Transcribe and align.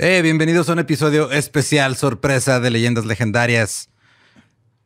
Eh, 0.00 0.22
bienvenidos 0.22 0.68
a 0.68 0.74
un 0.74 0.78
episodio 0.78 1.32
especial, 1.32 1.96
sorpresa 1.96 2.60
de 2.60 2.70
leyendas 2.70 3.04
legendarias. 3.04 3.90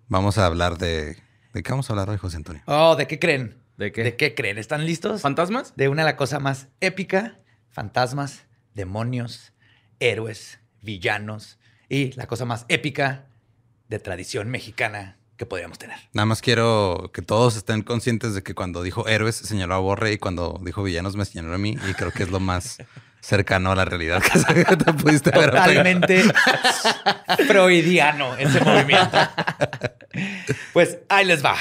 Vamos 0.08 0.38
a 0.38 0.46
hablar 0.46 0.78
de. 0.78 1.18
¿De 1.52 1.62
qué 1.62 1.70
vamos 1.70 1.90
a 1.90 1.92
hablar 1.92 2.08
hoy, 2.08 2.16
José 2.16 2.38
Antonio? 2.38 2.62
Oh, 2.64 2.96
¿de 2.96 3.06
qué 3.06 3.18
creen? 3.18 3.58
¿De 3.76 3.92
qué? 3.92 4.04
¿De 4.04 4.16
qué 4.16 4.34
creen? 4.34 4.56
¿Están 4.56 4.86
listos? 4.86 5.20
¿Fantasmas? 5.20 5.74
De 5.76 5.90
una 5.90 6.00
de 6.00 6.06
la 6.06 6.16
cosa 6.16 6.38
más 6.38 6.68
épica: 6.80 7.38
fantasmas, 7.68 8.46
demonios, 8.72 9.52
héroes, 10.00 10.60
villanos 10.80 11.58
y 11.90 12.12
la 12.12 12.26
cosa 12.26 12.46
más 12.46 12.64
épica 12.68 13.26
de 13.90 13.98
tradición 13.98 14.48
mexicana 14.48 15.18
que 15.36 15.44
podríamos 15.44 15.78
tener. 15.78 15.98
Nada 16.14 16.24
más 16.24 16.40
quiero 16.40 17.10
que 17.12 17.20
todos 17.20 17.56
estén 17.56 17.82
conscientes 17.82 18.32
de 18.32 18.42
que 18.42 18.54
cuando 18.54 18.82
dijo 18.82 19.06
héroes 19.06 19.36
señaló 19.36 19.74
a 19.74 19.78
Borre 19.78 20.12
y 20.12 20.16
cuando 20.16 20.58
dijo 20.64 20.82
villanos 20.82 21.16
me 21.16 21.26
señaló 21.26 21.54
a 21.54 21.58
mí 21.58 21.76
y 21.86 21.92
creo 21.92 22.12
que 22.12 22.22
es 22.22 22.30
lo 22.30 22.40
más 22.40 22.78
cercano 23.22 23.70
a 23.70 23.76
la 23.76 23.84
realidad 23.84 24.20
que 24.22 24.76
te 24.76 24.92
pudiste 24.92 25.30
ver. 25.30 25.50
Totalmente 25.50 26.24
freudiano 27.46 28.36
ese 28.36 28.60
movimiento. 28.60 29.16
Pues 30.72 30.98
ahí 31.08 31.24
les 31.24 31.44
va. 31.44 31.56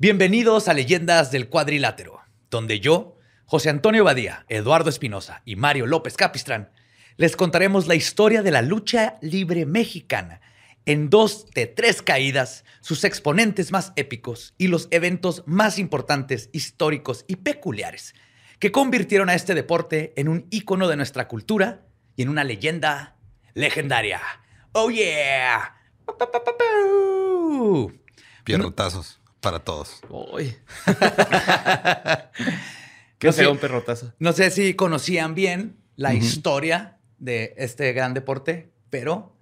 Bienvenidos 0.00 0.68
a 0.68 0.72
Leyendas 0.72 1.30
del 1.30 1.50
Cuadrilátero, 1.50 2.22
donde 2.48 2.80
yo, 2.80 3.18
José 3.44 3.68
Antonio 3.68 4.02
Badía, 4.02 4.46
Eduardo 4.48 4.88
Espinosa 4.88 5.42
y 5.44 5.56
Mario 5.56 5.84
López 5.86 6.16
Capistrán 6.16 6.70
les 7.18 7.36
contaremos 7.36 7.86
la 7.86 7.96
historia 7.96 8.40
de 8.40 8.50
la 8.50 8.62
lucha 8.62 9.16
libre 9.20 9.66
mexicana 9.66 10.40
en 10.86 11.10
dos 11.10 11.50
de 11.50 11.66
tres 11.66 12.00
caídas, 12.00 12.64
sus 12.80 13.04
exponentes 13.04 13.72
más 13.72 13.92
épicos 13.94 14.54
y 14.56 14.68
los 14.68 14.88
eventos 14.90 15.42
más 15.44 15.78
importantes, 15.78 16.48
históricos 16.54 17.26
y 17.28 17.36
peculiares 17.36 18.14
que 18.58 18.72
convirtieron 18.72 19.28
a 19.28 19.34
este 19.34 19.54
deporte 19.54 20.14
en 20.16 20.28
un 20.28 20.46
ícono 20.48 20.88
de 20.88 20.96
nuestra 20.96 21.28
cultura 21.28 21.82
y 22.16 22.22
en 22.22 22.30
una 22.30 22.44
leyenda 22.44 23.18
legendaria. 23.52 24.22
¡Oh, 24.72 24.88
yeah! 24.88 25.76
Pierrotazos 28.44 29.19
para 29.40 29.58
todos. 29.60 30.00
Uy. 30.08 30.54
Qué 33.18 33.26
No 33.28 33.32
sé- 33.32 33.46
un 33.46 33.58
perrotazo. 33.58 34.12
No 34.18 34.32
sé 34.32 34.50
si 34.50 34.74
conocían 34.74 35.34
bien 35.34 35.76
la 35.96 36.14
historia 36.14 36.98
de 37.18 37.54
este 37.58 37.92
gran 37.92 38.14
deporte, 38.14 38.72
pero 38.88 39.36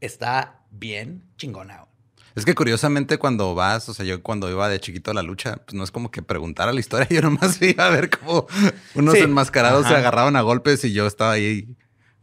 está 0.00 0.62
bien 0.70 1.24
chingona. 1.36 1.86
Es 2.34 2.44
que 2.44 2.56
curiosamente 2.56 3.16
cuando 3.18 3.54
vas, 3.54 3.88
o 3.88 3.94
sea, 3.94 4.04
yo 4.04 4.20
cuando 4.20 4.50
iba 4.50 4.68
de 4.68 4.80
chiquito 4.80 5.12
a 5.12 5.14
la 5.14 5.22
lucha, 5.22 5.56
pues 5.64 5.74
no 5.74 5.84
es 5.84 5.92
como 5.92 6.10
que 6.10 6.20
preguntara 6.22 6.72
la 6.72 6.80
historia, 6.80 7.06
yo 7.10 7.20
nomás 7.22 7.62
iba 7.62 7.86
a 7.86 7.90
ver 7.90 8.10
cómo 8.10 8.48
unos 8.96 9.14
Sí. 9.14 9.20
enmascarados 9.20 9.86
se 9.86 9.94
agarraban 9.94 10.34
a 10.34 10.40
golpes 10.40 10.84
y 10.84 10.92
yo 10.92 11.06
estaba 11.06 11.32
ahí. 11.32 11.68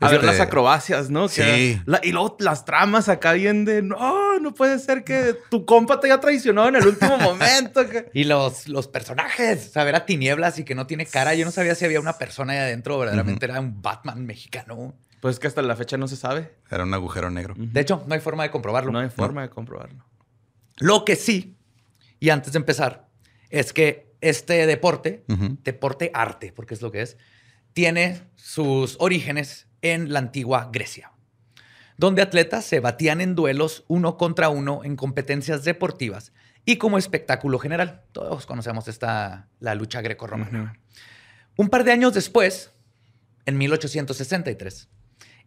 A 0.01 0.09
ver 0.09 0.23
las 0.23 0.39
acrobacias, 0.39 1.09
¿no? 1.09 1.27
Que 1.29 1.43
Sí. 1.75 1.81
la- 1.85 1.99
y 2.03 2.11
luego 2.11 2.35
las 2.39 2.65
tramas 2.65 3.07
acá 3.09 3.33
bien 3.33 3.65
de, 3.65 3.81
no, 3.81 4.39
no 4.39 4.53
puede 4.53 4.79
ser 4.79 5.03
que 5.03 5.35
tu 5.49 5.65
compa 5.65 5.99
te 5.99 6.07
haya 6.07 6.19
traicionado 6.19 6.69
en 6.69 6.75
el 6.77 6.87
último 6.87 7.17
momento. 7.17 7.87
que-". 7.87 8.09
Y 8.13 8.23
los, 8.23 8.67
los 8.67 8.87
personajes, 8.87 9.67
o 9.67 9.71
sea, 9.71 9.83
ver 9.83 9.95
a 9.95 10.05
tinieblas 10.05 10.57
y 10.59 10.63
que 10.63 10.75
no 10.75 10.87
tiene 10.87 11.05
cara. 11.05 11.33
Yo 11.35 11.45
no 11.45 11.51
sabía 11.51 11.75
si 11.75 11.85
había 11.85 11.99
una 11.99 12.17
persona 12.17 12.53
ahí 12.53 12.59
adentro, 12.59 12.97
verdaderamente 12.99 13.45
era 13.45 13.59
un 13.59 13.81
Batman 13.81 14.25
mexicano. 14.25 14.93
Pues 15.21 15.37
que 15.37 15.45
hasta 15.47 15.61
la 15.61 15.75
fecha 15.75 15.97
no 15.97 16.07
se 16.07 16.15
sabe. 16.15 16.55
Era 16.71 16.83
un 16.83 16.93
agujero 16.95 17.29
negro. 17.29 17.53
De 17.57 17.79
hecho, 17.79 18.03
no 18.07 18.13
hay 18.15 18.19
forma 18.21 18.41
de 18.43 18.49
comprobarlo. 18.49 18.91
No 18.91 18.99
hay 18.99 19.09
forma 19.09 19.43
de 19.43 19.49
comprobarlo. 19.49 20.03
Lo 20.77 21.05
que 21.05 21.15
sí, 21.15 21.57
y 22.19 22.29
antes 22.31 22.53
de 22.53 22.57
empezar, 22.57 23.07
es 23.51 23.71
que 23.71 24.09
este 24.21 24.65
deporte, 24.65 25.23
deporte 25.63 26.09
arte, 26.13 26.51
porque 26.55 26.73
es 26.73 26.81
lo 26.81 26.91
que 26.91 27.01
es, 27.03 27.17
tiene 27.73 28.21
sus 28.35 28.95
orígenes 28.99 29.67
en 29.81 30.13
la 30.13 30.19
antigua 30.19 30.69
Grecia, 30.71 31.11
donde 31.97 32.21
atletas 32.21 32.65
se 32.65 32.79
batían 32.79 33.21
en 33.21 33.35
duelos 33.35 33.83
uno 33.87 34.17
contra 34.17 34.49
uno 34.49 34.81
en 34.83 34.95
competencias 34.95 35.63
deportivas 35.63 36.33
y 36.65 36.77
como 36.77 36.97
espectáculo 36.97 37.59
general. 37.59 38.03
Todos 38.11 38.45
conocemos 38.45 38.87
esta, 38.87 39.47
la 39.59 39.75
lucha 39.75 40.01
grecorromana. 40.01 40.79
Un 41.57 41.69
par 41.69 41.83
de 41.83 41.91
años 41.91 42.13
después, 42.13 42.71
en 43.45 43.57
1863, 43.57 44.89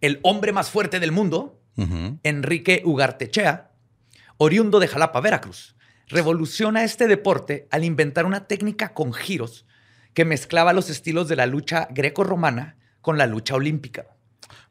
el 0.01 0.21
hombre 0.23 0.53
más 0.53 0.71
fuerte 0.71 1.01
del 1.01 1.13
mundo, 1.13 1.61
Ujú. 1.77 2.19
Enrique 2.23 2.83
Ugartechea, 2.85 3.73
oriundo 4.37 4.79
de 4.79 4.89
Jalapa, 4.89 5.21
Veracruz, 5.21 5.75
revoluciona 6.07 6.85
este 6.85 7.09
deporte 7.09 7.67
al 7.71 7.85
inventar 7.85 8.27
una 8.27 8.47
técnica 8.47 8.95
con 8.95 9.13
giros 9.13 9.67
que 10.13 10.25
mezclaba 10.25 10.73
los 10.73 10.91
estilos 10.91 11.29
de 11.29 11.37
la 11.37 11.47
lucha 11.47 11.89
greco-romana 11.91 12.77
con 13.01 13.19
la 13.19 13.27
lucha 13.27 13.55
olímpica. 13.55 14.07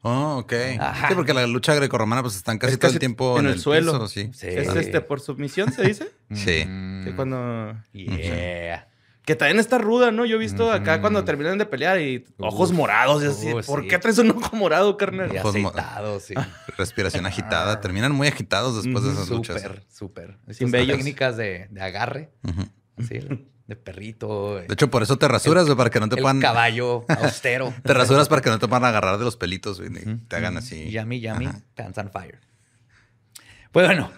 Oh, 0.06 0.38
ok. 0.40 0.54
Ajá. 0.80 1.08
Sí, 1.08 1.16
porque 1.16 1.34
la 1.34 1.48
lucha 1.48 1.74
grecorromana 1.74 2.22
pues 2.22 2.36
están 2.36 2.58
casi 2.60 2.74
Es 2.74 2.80
todo 2.80 2.92
el 2.92 3.00
tiempo 3.00 3.40
en 3.40 3.46
en, 3.46 3.54
el 3.54 3.60
suelo. 3.60 3.94
piso, 3.94 4.08
sí. 4.08 4.30
Sí. 4.34 4.48
Es 4.48 4.68
este 4.76 5.00
por 5.02 5.20
submisión, 5.22 5.72
se 5.72 5.82
dice. 5.84 6.12
Sí. 6.34 6.66
Que 7.06 7.14
cuando. 7.16 7.76
yeah. 7.94 8.88
Que 9.26 9.36
también 9.38 9.60
está 9.60 9.78
ruda, 9.78 10.12
¿no? 10.12 10.26
Yo 10.26 10.36
he 10.36 10.40
visto 10.40 10.70
acá 10.70 11.00
cuando 11.00 11.24
terminan 11.24 11.58
de 11.58 11.66
pelear 11.66 12.02
y 12.02 12.26
ojos 12.40 12.72
Uf. 12.72 12.76
morados. 12.76 13.24
Y 13.24 13.28
así, 13.28 13.54
Uh, 13.54 13.62
¿Por 13.66 13.84
sí. 13.84 13.88
qué 13.88 13.98
traes 13.98 14.18
un 14.18 14.32
ojo 14.32 14.54
morado, 14.58 14.98
carnal? 14.98 15.34
Y 15.34 15.38
Ojos 15.38 15.56
aceitado, 15.56 16.20
sí. 16.20 16.34
Respiración 16.78 17.26
agitada. 17.26 17.80
Terminan 17.80 18.12
muy 18.12 18.28
agitados 18.28 18.84
después 18.84 19.06
de 19.06 19.12
esas 19.14 19.30
luchas. 19.30 19.62
Súper, 19.62 19.84
súper. 19.90 20.38
Sin 20.54 20.70
técnicas 20.72 21.38
de, 21.38 21.68
de 21.72 21.82
agarre, 21.82 22.32
Ujú. 22.44 22.64
así, 22.98 23.20
de 23.68 23.76
perrito. 23.76 24.56
De 24.56 24.74
hecho, 24.74 24.90
por 24.90 25.04
eso 25.04 25.18
te 25.18 25.28
rasuras, 25.28 25.66
güey, 25.66 25.78
para 25.78 25.90
que 25.90 26.00
no 26.00 26.10
te 26.10 26.16
el 26.16 26.22
puedan. 26.22 26.40
caballo 26.42 27.06
austero. 27.08 27.74
Te 27.84 27.94
rasuras 27.94 28.28
para 28.28 28.42
que 28.42 28.50
no 28.50 28.60
te 28.60 28.68
puedan 28.68 28.84
agarrar 28.86 29.18
de 29.18 29.24
los 29.26 29.38
pelitos, 29.38 29.80
güey. 29.80 29.92
y 29.98 30.16
Te 30.28 30.36
hagan 30.36 30.58
así. 30.58 30.90
Yummy, 30.92 31.22
yummy, 31.22 31.46
Ajá. 31.46 31.62
pants 31.76 31.98
on 31.98 32.12
fire. 32.12 32.40
Pues 33.72 33.88
bueno, 33.88 34.12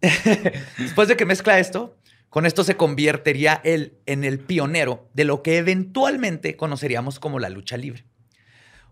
después 0.78 1.08
de 1.08 1.16
que 1.16 1.24
mezcla 1.26 1.58
esto, 1.58 1.96
con 2.28 2.46
esto 2.46 2.64
se 2.64 2.76
convertiría 2.76 3.60
él 3.64 3.98
en 4.06 4.24
el 4.24 4.38
pionero 4.40 5.08
de 5.14 5.24
lo 5.24 5.42
que 5.42 5.56
eventualmente 5.58 6.56
conoceríamos 6.56 7.18
como 7.20 7.38
la 7.38 7.48
lucha 7.48 7.76
libre. 7.76 8.04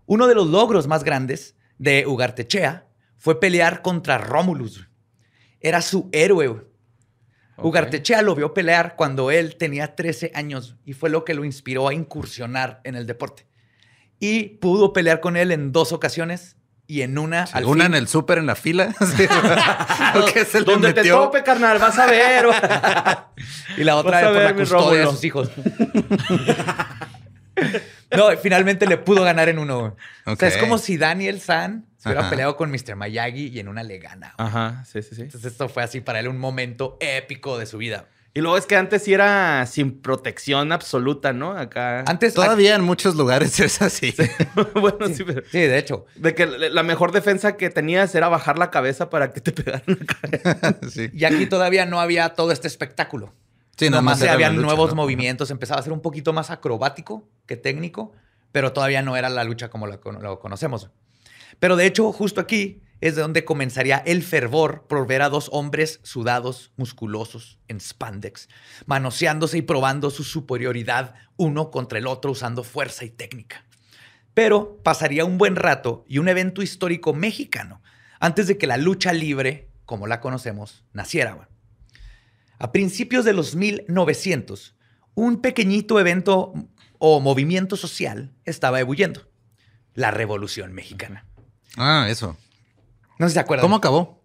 Uno 0.05 0.27
de 0.27 0.35
los 0.35 0.47
logros 0.47 0.87
más 0.87 1.03
grandes 1.03 1.55
de 1.77 2.07
Ugartechea 2.07 2.87
fue 3.17 3.39
pelear 3.39 3.81
contra 3.81 4.17
Romulus. 4.17 4.87
Era 5.59 5.81
su 5.81 6.09
héroe. 6.11 6.65
Güey. 7.55 7.59
Ok. 7.59 7.65
Ugartechea 7.65 8.21
lo 8.21 8.35
vio 8.35 8.53
pelear 8.53 8.95
cuando 8.95 9.31
él 9.31 9.55
tenía 9.57 9.95
13 9.95 10.31
años 10.35 10.75
y 10.85 10.93
fue 10.93 11.09
lo 11.09 11.23
que 11.25 11.33
lo 11.33 11.45
inspiró 11.45 11.87
a 11.87 11.93
incursionar 11.93 12.81
en 12.83 12.95
el 12.95 13.05
deporte. 13.07 13.45
Y 14.19 14.43
pudo 14.59 14.93
pelear 14.93 15.19
con 15.19 15.35
él 15.37 15.51
en 15.51 15.71
dos 15.71 15.91
ocasiones 15.91 16.55
y 16.87 17.01
en 17.01 17.17
una 17.17 17.45
Sí, 17.47 17.53
al 17.55 17.65
una 17.65 17.85
fin- 17.85 17.93
en 17.93 17.99
el 17.99 18.07
súper 18.07 18.37
en 18.39 18.45
la 18.45 18.55
fila. 18.55 18.93
Se 20.51 20.59
Donde 20.65 20.93
te 20.93 21.03
tope, 21.09 21.43
carnal, 21.43 21.79
vas 21.79 21.97
a 21.97 22.05
ver. 22.07 22.45
y 23.77 23.83
la 23.83 23.95
otra 23.95 24.21
por 24.31 24.41
la 24.41 24.53
custodia 24.55 24.99
de 25.01 25.07
sus 25.07 25.23
hijos. 25.23 25.49
no, 28.15 28.29
finalmente 28.41 28.85
le 28.85 28.97
pudo 28.97 29.23
ganar 29.23 29.49
en 29.49 29.59
uno. 29.59 29.79
güey. 29.79 29.91
O 30.25 30.35
sea, 30.35 30.47
es 30.49 30.57
como 30.57 30.77
si 30.77 30.97
Daniel 30.97 31.39
San 31.41 31.85
se 32.03 32.09
hubiera 32.09 32.21
Ajá. 32.23 32.29
peleado 32.31 32.57
con 32.57 32.69
Mr. 32.69 32.97
Miyagi 32.97 33.47
y 33.47 33.59
en 33.59 33.69
una 33.69 33.81
le 33.81 33.97
gana. 33.97 34.33
güey. 34.37 34.49
Ajá, 34.49 34.83
sí, 34.85 35.01
sí, 35.01 35.15
sí. 35.15 35.21
Entonces 35.21 35.53
esto 35.53 35.69
fue 35.69 35.83
así 35.83 36.01
para 36.01 36.19
él 36.19 36.27
un 36.27 36.37
momento 36.37 36.97
épico 36.99 37.57
de 37.57 37.65
su 37.65 37.77
vida. 37.77 38.07
Y 38.33 38.41
luego 38.41 38.57
es 38.57 38.65
que 38.65 38.75
antes 38.75 39.03
sí 39.03 39.13
era 39.13 39.63
sin 39.67 40.01
protección 40.01 40.71
absoluta, 40.71 41.31
¿no? 41.33 41.51
Acá. 41.55 42.03
Antes 42.07 42.33
Todavía 42.33 42.75
en 42.75 42.83
muchos 42.83 43.15
lugares 43.15 43.57
es 43.61 43.81
así. 43.81 44.13
bueno, 44.73 45.07
sí, 45.15 45.23
pero. 45.23 45.43
Sí, 45.49 45.59
de 45.59 45.77
hecho. 45.77 46.05
De 46.15 46.35
que 46.35 46.45
la 46.45 46.69
la 46.69 46.83
mejor 46.83 47.11
defensa 47.13 47.55
que 47.55 47.69
tenías 47.69 48.13
era 48.15 48.27
bajar 48.27 48.57
la 48.57 48.69
cabeza 48.69 49.09
para 49.09 49.31
que 49.31 49.39
te 49.39 49.51
pegaran 49.63 49.83
acá. 50.01 50.77
sí. 50.89 51.09
Y 51.13 51.23
aquí 51.23 51.45
todavía 51.45 51.85
no 51.85 52.01
había 52.01 52.29
todo 52.33 52.51
este 52.51 52.67
espectáculo. 52.67 53.33
Sí, 53.77 53.85
nada 53.89 54.01
Nomás 54.01 54.19
más 54.19 54.29
había 54.29 54.47
la 54.49 54.53
lucha, 54.53 54.65
nuevos 54.67 54.89
¿no? 54.89 54.95
movimientos, 54.97 55.49
empezaba 55.49 55.79
a 55.79 55.83
ser 55.83 55.93
un 55.93 56.01
poquito 56.01 56.33
más 56.33 56.51
acrobático 56.51 57.27
que 57.47 57.55
técnico, 57.57 58.11
pero 58.51 58.71
todavía 58.73 59.01
no 59.01 59.15
era 59.15 59.29
la 59.29 59.43
lucha 59.43 59.69
como 59.69 59.87
la, 59.87 59.99
lo 60.21 60.39
conocemos. 60.39 60.89
Pero 61.59 61.75
de 61.75 61.85
hecho, 61.85 62.11
justo 62.11 62.41
aquí 62.41 62.81
es 63.03 63.17
donde 63.17 63.43
comenzaría 63.43 63.97
el 63.97 64.23
fervor 64.23 64.85
por 64.87 65.05
ver 65.05 65.21
a 65.23 65.29
dos 65.29 65.49
hombres 65.51 65.99
sudados, 66.03 66.71
musculosos, 66.77 67.59
en 67.67 67.81
spandex, 67.81 68.47
manoseándose 68.85 69.57
y 69.57 69.61
probando 69.61 70.09
su 70.09 70.23
superioridad 70.23 71.15
uno 71.35 71.69
contra 71.69 71.99
el 71.99 72.07
otro 72.07 72.31
usando 72.31 72.63
fuerza 72.63 73.03
y 73.03 73.09
técnica. 73.09 73.65
Pero 74.33 74.79
pasaría 74.83 75.25
un 75.25 75.37
buen 75.37 75.57
rato 75.57 76.05
y 76.07 76.19
un 76.19 76.29
evento 76.29 76.61
histórico 76.61 77.13
mexicano 77.13 77.81
antes 78.21 78.47
de 78.47 78.57
que 78.57 78.67
la 78.67 78.77
lucha 78.77 79.11
libre, 79.11 79.69
como 79.83 80.07
la 80.07 80.21
conocemos, 80.21 80.85
naciera. 80.93 81.49
A 82.57 82.71
principios 82.71 83.25
de 83.25 83.33
los 83.33 83.55
1900, 83.55 84.77
un 85.13 85.41
pequeñito 85.41 85.99
evento 85.99 86.53
o 86.99 87.19
movimiento 87.19 87.75
social 87.75 88.31
estaba 88.45 88.79
ebulliendo. 88.79 89.29
La 89.93 90.09
Revolución 90.09 90.71
Mexicana. 90.71 91.25
Ah, 91.77 92.07
eso. 92.09 92.37
No 93.19 93.27
sé 93.27 93.31
si 93.31 93.33
se 93.35 93.39
acuerdan. 93.39 93.63
¿Cómo 93.63 93.75
acabó? 93.75 94.23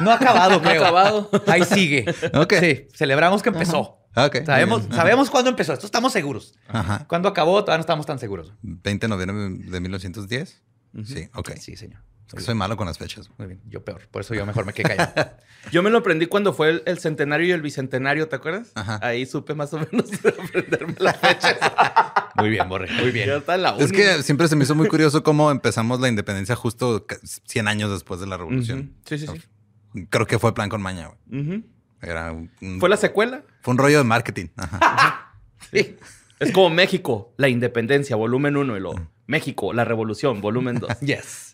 No 0.00 0.10
ha 0.10 0.14
acabado, 0.14 0.50
No 0.62 0.68
ha 0.68 0.70
creo. 0.72 0.82
acabado. 0.82 1.30
Ahí 1.46 1.64
sigue. 1.64 2.04
Ok. 2.34 2.54
Sí, 2.60 2.88
celebramos 2.94 3.42
que 3.42 3.48
empezó. 3.50 3.98
Ok. 4.16 4.44
Sabemos, 4.46 4.82
sabemos 4.92 5.30
cuándo 5.30 5.50
empezó. 5.50 5.72
Esto 5.72 5.86
estamos 5.86 6.12
seguros. 6.12 6.54
Ajá. 6.68 7.04
¿Cuándo 7.08 7.28
acabó? 7.28 7.60
Todavía 7.64 7.78
no 7.78 7.82
estamos 7.82 8.06
tan 8.06 8.18
seguros. 8.18 8.52
20 8.62 9.06
de 9.06 9.08
noviembre 9.08 9.70
de 9.70 9.80
1910. 9.80 10.62
Sí, 11.04 11.28
ok. 11.34 11.50
Sí, 11.58 11.76
señor. 11.76 12.00
Es 12.28 12.34
que 12.34 12.40
soy 12.40 12.54
malo 12.54 12.76
con 12.76 12.86
las 12.86 12.98
fechas. 12.98 13.30
Muy 13.38 13.48
bien. 13.48 13.60
Yo 13.68 13.84
peor. 13.84 14.08
Por 14.10 14.22
eso 14.22 14.34
yo 14.34 14.44
mejor 14.46 14.64
me 14.66 14.72
quedé 14.72 14.96
callado. 14.96 15.30
Yo 15.72 15.82
me 15.82 15.88
lo 15.88 15.96
aprendí 15.98 16.26
cuando 16.26 16.52
fue 16.52 16.68
el, 16.68 16.82
el 16.84 16.98
centenario 16.98 17.46
y 17.46 17.50
el 17.52 17.62
bicentenario, 17.62 18.28
¿te 18.28 18.36
acuerdas? 18.36 18.70
Ajá. 18.74 18.98
Ahí 19.02 19.24
supe 19.24 19.54
más 19.54 19.72
o 19.72 19.78
menos 19.78 20.10
aprenderme 20.48 20.94
las 20.98 21.16
fechas. 21.16 21.56
Muy 22.36 22.50
bien, 22.50 22.68
Borre. 22.68 22.86
Muy 23.00 23.10
bien. 23.12 23.30
La 23.46 23.74
Es 23.78 23.90
que 23.90 24.22
siempre 24.22 24.46
se 24.48 24.56
me 24.56 24.64
hizo 24.64 24.74
muy 24.74 24.88
curioso 24.88 25.22
cómo 25.22 25.50
empezamos 25.50 26.00
la 26.00 26.08
independencia 26.10 26.54
justo 26.54 27.06
ca- 27.06 27.16
100 27.22 27.66
años 27.68 27.90
después 27.90 28.20
de 28.20 28.26
la 28.26 28.36
revolución. 28.36 28.92
Sí, 29.06 29.16
sí, 29.16 29.26
sí. 29.26 30.04
Creo 30.10 30.26
que 30.26 30.38
fue 30.38 30.52
plan 30.54 30.68
con 30.68 30.82
maña. 30.82 31.12
güey. 31.28 31.64
Era 32.02 32.32
un, 32.32 32.50
un- 32.60 32.78
¿Fue 32.80 32.90
la 32.90 32.98
secuela? 32.98 33.42
fue 33.62 33.72
un 33.72 33.78
rollo 33.78 33.96
de 33.98 34.04
marketing. 34.04 34.48
Ajá. 34.56 35.34
Sí. 35.72 35.96
Es 36.40 36.52
como 36.52 36.68
México, 36.68 37.32
la 37.38 37.48
independencia, 37.48 38.16
volumen 38.16 38.56
1 38.58 38.76
y 38.76 38.80
lo 38.80 38.92
México, 39.26 39.72
la 39.72 39.84
revolución, 39.86 40.42
volumen 40.42 40.78
2. 40.78 41.00
Yes. 41.00 41.53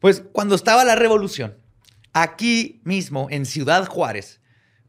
Pues 0.00 0.22
cuando 0.32 0.54
estaba 0.54 0.84
la 0.84 0.96
revolución, 0.96 1.56
aquí 2.12 2.80
mismo 2.84 3.28
en 3.30 3.46
Ciudad 3.46 3.86
Juárez, 3.86 4.40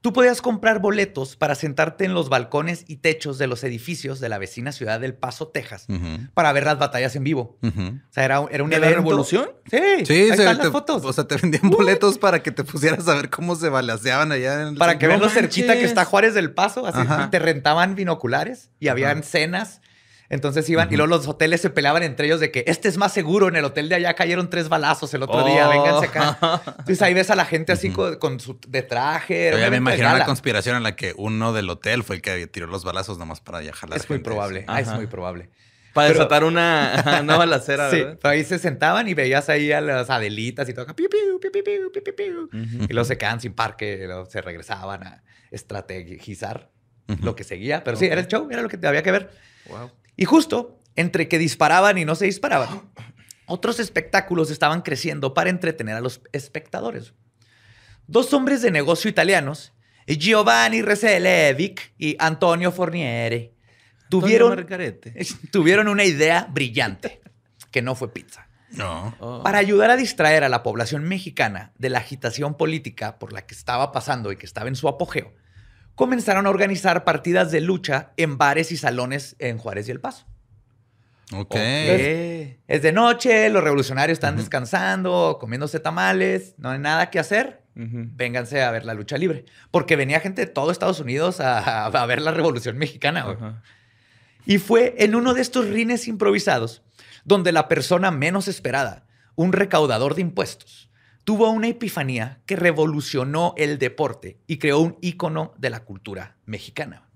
tú 0.01 0.13
podías 0.13 0.41
comprar 0.41 0.79
boletos 0.79 1.35
para 1.35 1.53
sentarte 1.53 2.05
en 2.05 2.13
los 2.15 2.29
balcones 2.29 2.85
y 2.87 2.97
techos 2.97 3.37
de 3.37 3.45
los 3.45 3.63
edificios 3.63 4.19
de 4.19 4.29
la 4.29 4.39
vecina 4.39 4.71
ciudad 4.71 4.99
del 4.99 5.13
Paso, 5.13 5.49
Texas, 5.49 5.85
para 6.33 6.51
ver 6.53 6.63
las 6.65 6.79
batallas 6.79 7.15
en 7.15 7.23
vivo. 7.23 7.59
O 7.61 7.69
sea, 8.09 8.25
era, 8.25 8.43
era 8.49 8.63
un 8.63 8.69
¿De 8.71 8.79
la 8.79 8.87
evento. 8.87 9.03
revolución? 9.09 9.49
Sí, 9.69 9.77
Sí, 10.05 10.13
ahí 10.13 10.27
se- 10.27 10.29
están 10.31 10.57
te, 10.57 10.63
las 10.63 10.71
fotos. 10.71 11.05
O 11.05 11.13
sea, 11.13 11.25
te 11.27 11.35
vendían 11.35 11.69
boletos 11.69 12.17
para 12.17 12.41
que 12.41 12.51
te 12.51 12.63
pusieras 12.63 13.07
a 13.07 13.13
ver 13.15 13.29
cómo 13.29 13.55
se 13.55 13.69
balaceaban 13.69 14.31
allá 14.31 14.61
en 14.61 14.67
el 14.69 14.75
para 14.75 14.97
que 14.97 15.05
no 15.05 15.09
vean 15.09 15.21
lo 15.21 15.29
cerquita 15.29 15.73
que 15.73 15.83
está 15.83 16.05
Juárez 16.05 16.33
del 16.33 16.51
Paso, 16.53 16.87
así 16.87 16.99
Ajá. 17.01 17.29
te 17.29 17.37
rentaban 17.37 17.93
binoculares 17.95 18.71
y 18.79 18.87
habían 18.87 19.21
cenas. 19.23 19.81
Entonces 20.31 20.67
iban 20.69 20.87
y 20.89 20.95
luego 20.95 21.09
los 21.09 21.27
hoteles 21.27 21.59
se 21.59 21.69
peleaban 21.69 22.03
entre 22.03 22.25
ellos 22.25 22.39
de 22.39 22.51
que 22.51 22.63
este 22.65 22.87
es 22.87 22.97
más 22.97 23.11
seguro. 23.11 23.49
En 23.49 23.57
el 23.57 23.65
hotel 23.65 23.89
de 23.89 23.95
allá 23.95 24.13
cayeron 24.13 24.49
tres 24.49 24.69
balazos 24.69 25.13
el 25.13 25.23
otro 25.23 25.43
día. 25.43 25.67
Vénganse 25.67 26.05
acá. 26.05 26.37
Oh. 26.41 26.61
Entonces 26.65 27.01
ahí 27.01 27.13
ves 27.13 27.29
a 27.29 27.35
la 27.35 27.43
gente 27.43 27.73
así 27.73 27.91
con, 27.91 28.39
su 28.39 28.57
de 28.65 28.81
traje. 28.81 29.51
Ya 29.59 29.69
me 29.69 29.77
imagino 29.77 30.17
la 30.17 30.25
conspiración 30.25 30.77
en 30.77 30.83
la 30.83 30.95
que 30.95 31.13
uno 31.17 31.51
del 31.51 31.69
hotel 31.69 32.03
fue 32.03 32.15
el 32.15 32.21
que 32.21 32.47
tiró 32.47 32.67
los 32.67 32.85
balazos 32.85 33.17
nomás 33.17 33.41
para 33.41 33.59
viajar 33.59 33.89
la 33.89 33.97
Es 33.97 34.09
muy 34.09 34.19
probable. 34.19 34.63
Ah, 34.67 34.79
es 34.79 34.87
muy 34.93 35.05
probable. 35.05 35.49
Para 35.93 36.07
desatar 36.07 36.45
una, 36.45 37.19
una 37.21 37.35
balacera. 37.35 37.91
sí, 37.91 37.97
¿verdad? 37.97 38.19
ahí 38.23 38.45
se 38.45 38.57
sentaban 38.57 39.09
y 39.09 39.13
veías 39.13 39.49
ahí 39.49 39.73
a 39.73 39.81
las 39.81 40.09
adelitas 40.09 40.69
y 40.69 40.73
todo. 40.73 40.85
Piu, 40.95 41.09
piu, 41.09 41.41
piu, 41.51 41.87
uh 41.87 41.91
-huh. 41.91 42.89
Y 42.89 42.93
luego 42.93 43.03
se 43.03 43.17
quedaban 43.17 43.41
sin 43.41 43.51
parque, 43.53 43.99
y 44.01 44.05
luego 44.05 44.25
se 44.25 44.41
regresaban 44.41 45.03
a 45.03 45.23
estrategizar 45.51 46.71
lo 47.21 47.35
que 47.35 47.43
seguía. 47.43 47.83
Pero 47.83 47.97
sí, 47.97 48.05
era 48.05 48.21
el 48.21 48.27
show, 48.27 48.47
era 48.49 48.61
lo 48.61 48.69
que 48.69 48.77
te 48.77 48.87
había 48.87 49.03
que 49.03 49.11
ver. 49.11 49.31
Wow. 49.67 49.91
Y 50.15 50.25
justo 50.25 50.79
entre 50.95 51.27
que 51.27 51.37
disparaban 51.37 51.97
y 51.97 52.05
no 52.05 52.15
se 52.15 52.25
disparaban, 52.25 52.81
otros 53.45 53.79
espectáculos 53.79 54.51
estaban 54.51 54.81
creciendo 54.81 55.33
para 55.33 55.49
entretener 55.49 55.95
a 55.95 56.01
los 56.01 56.21
espectadores. 56.31 57.13
Dos 58.07 58.33
hombres 58.33 58.61
de 58.61 58.71
negocio 58.71 59.09
italianos, 59.09 59.73
Giovanni 60.07 60.81
Reselevic 60.81 61.93
y 61.97 62.15
Antonio 62.19 62.71
Forniere, 62.71 63.53
tuvieron, 64.09 64.49
Margarete. 64.49 65.13
tuvieron 65.51 65.87
una 65.87 66.03
idea 66.03 66.47
brillante, 66.51 67.21
que 67.71 67.81
no 67.81 67.95
fue 67.95 68.11
pizza. 68.11 68.47
No. 68.71 69.15
Oh. 69.19 69.43
Para 69.43 69.57
ayudar 69.57 69.89
a 69.89 69.97
distraer 69.97 70.43
a 70.43 70.49
la 70.49 70.63
población 70.63 71.03
mexicana 71.03 71.73
de 71.77 71.89
la 71.89 71.99
agitación 71.99 72.55
política 72.55 73.19
por 73.19 73.33
la 73.33 73.45
que 73.45 73.53
estaba 73.53 73.91
pasando 73.91 74.31
y 74.31 74.37
que 74.37 74.45
estaba 74.45 74.69
en 74.69 74.75
su 74.75 74.87
apogeo, 74.87 75.33
comenzaron 75.95 76.45
a 76.47 76.49
organizar 76.49 77.03
partidas 77.03 77.51
de 77.51 77.61
lucha 77.61 78.11
en 78.17 78.37
bares 78.37 78.71
y 78.71 78.77
salones 78.77 79.35
en 79.39 79.57
Juárez 79.57 79.87
y 79.87 79.91
El 79.91 79.99
Paso. 79.99 80.25
Ok. 81.33 81.55
Ok. 81.55 81.57
Es 81.57 82.81
de 82.81 82.91
noche, 82.91 83.49
los 83.49 83.63
revolucionarios 83.63 84.17
están 84.17 84.35
descansando, 84.37 85.37
comiéndose 85.39 85.79
tamales, 85.79 86.55
no 86.57 86.69
hay 86.71 86.79
nada 86.79 87.09
que 87.09 87.19
hacer. 87.19 87.61
Ujú. 87.75 88.03
Vénganse 88.15 88.61
a 88.61 88.71
ver 88.71 88.83
la 88.85 88.93
lucha 88.93 89.17
libre. 89.17 89.45
Porque 89.71 89.95
venía 89.95 90.19
gente 90.19 90.45
de 90.45 90.51
todo 90.51 90.71
Estados 90.71 90.99
Unidos 90.99 91.39
a, 91.39 91.85
a 91.85 92.05
ver 92.05 92.21
la 92.21 92.31
revolución 92.31 92.77
mexicana. 92.77 93.23
güey. 93.23 93.37
Ajá. 93.37 93.61
Y 94.45 94.57
fue 94.57 94.95
en 94.97 95.15
uno 95.15 95.33
de 95.33 95.41
estos 95.41 95.67
rines 95.69 96.07
improvisados 96.07 96.81
donde 97.23 97.51
la 97.51 97.67
persona 97.67 98.11
menos 98.11 98.47
esperada, 98.47 99.05
un 99.35 99.53
recaudador 99.53 100.15
de 100.15 100.21
impuestos, 100.21 100.89
tuvo 101.23 101.49
una 101.49 101.67
epifanía 101.67 102.41
que 102.45 102.55
revolucionó 102.55 103.53
el 103.57 103.77
deporte 103.77 104.39
y 104.47 104.57
creó 104.57 104.79
un 104.79 104.97
ícono 105.01 105.53
de 105.57 105.69
la 105.69 105.83
cultura 105.83 106.37
mexicana. 106.45 107.09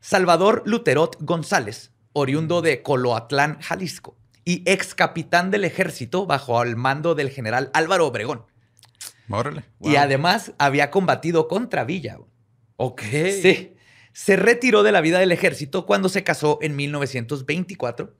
Salvador 0.00 0.62
Luterot 0.66 1.16
González, 1.20 1.92
oriundo 2.12 2.62
de 2.62 2.82
Coloatlán, 2.82 3.60
Jalisco, 3.60 4.16
y 4.44 4.62
ex 4.70 4.94
capitán 4.94 5.50
del 5.50 5.64
ejército 5.64 6.26
bajo 6.26 6.62
el 6.62 6.76
mando 6.76 7.14
del 7.14 7.30
general 7.30 7.70
Álvaro 7.72 8.06
Obregón. 8.06 8.44
Órale. 9.30 9.64
Y 9.80 9.96
además 9.96 10.52
había 10.58 10.90
combatido 10.90 11.48
contra 11.48 11.84
Villa. 11.84 12.18
Ok. 12.76 13.02
Sí. 13.42 13.74
Se 14.12 14.36
retiró 14.36 14.82
de 14.82 14.92
la 14.92 15.00
vida 15.00 15.18
del 15.18 15.32
ejército 15.32 15.86
cuando 15.86 16.08
se 16.08 16.22
casó 16.22 16.58
en 16.60 16.76
1924 16.76 18.14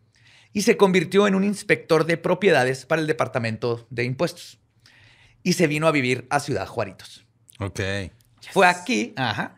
y 0.53 0.63
se 0.63 0.77
convirtió 0.77 1.27
en 1.27 1.35
un 1.35 1.45
inspector 1.45 2.07
de 2.07 2.17
propiedades 2.17 2.87
para 2.87 3.03
el 3.03 3.07
Departamento 3.07 3.87
de 3.91 4.05
Impuestos. 4.05 4.59
Y 5.45 5.53
se 5.53 5.69
vino 5.69 5.87
a 5.87 5.93
vivir 5.93 6.27
a 6.31 6.41
Ciudad 6.41 6.67
Juaritos. 6.67 7.25
Ok. 7.61 7.81
Fue 8.51 8.67
aquí, 8.67 9.13
ajá, 9.17 9.57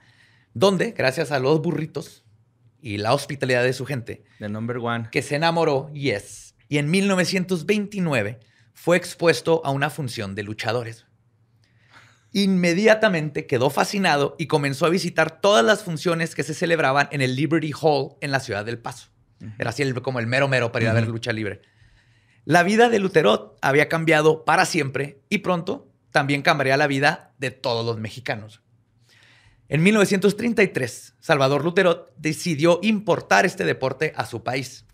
donde, 0.52 0.90
gracias 0.93 1.33
a 1.33 1.38
los 1.38 1.62
burritos 1.62 2.25
y 2.83 2.99
la 2.99 3.14
hospitalidad 3.14 3.62
de 3.64 3.73
su 3.73 3.87
gente, 3.87 4.25
The 4.38 4.49
number 4.50 4.76
one. 4.78 5.09
que 5.11 5.23
se 5.23 5.37
enamoró, 5.37 5.90
yes. 5.95 6.55
Y 6.69 6.76
en 6.78 6.90
1929 6.90 8.40
fue 8.75 8.97
expuesto 8.97 9.62
a 9.64 9.71
una 9.71 9.88
función 9.88 10.35
de 10.35 10.43
luchadores. 10.43 11.07
Inmediatamente 12.33 13.47
quedó 13.47 13.71
fascinado 13.71 14.37
y 14.38 14.47
comenzó 14.47 14.85
a 14.87 14.90
visitar 14.90 15.40
todas 15.40 15.64
las 15.64 15.83
funciones 15.85 16.35
que 16.35 16.43
se 16.43 16.52
celebraban 16.55 17.09
en 17.12 17.23
el 17.23 17.35
Liberty 17.35 17.73
Hall 17.81 18.16
en 18.21 18.31
la 18.31 18.40
ciudad 18.40 18.64
del 18.64 18.78
Paso. 18.78 19.09
Era 19.59 19.71
así 19.71 19.83
el- 19.83 20.00
como 20.02 20.19
el 20.19 20.26
mero 20.26 20.49
mero 20.49 20.73
para 20.73 20.85
ir 20.85 20.90
a 20.90 20.95
ver 20.95 21.07
lucha 21.09 21.33
libre. 21.33 21.62
La 22.47 22.62
vida 22.62 22.88
de 22.88 23.00
Luterot 23.00 23.59
había 23.61 23.88
cambiado 23.88 24.45
para 24.45 24.67
siempre 24.67 25.21
y 25.29 25.38
pronto 25.38 25.91
también 26.12 26.43
cambiaría 26.43 26.76
la 26.76 26.87
vida 26.87 27.33
de 27.38 27.50
todos 27.50 27.85
los 27.85 27.99
mexicanos. 27.99 28.62
En 29.69 29.83
1933, 29.83 31.17
Salvador 31.19 31.65
Luterot 31.65 32.15
decidió 32.17 32.79
importar 32.85 33.47
este 33.47 33.65
deporte 33.65 34.12
a 34.15 34.26
su 34.26 34.45
país 34.45 34.87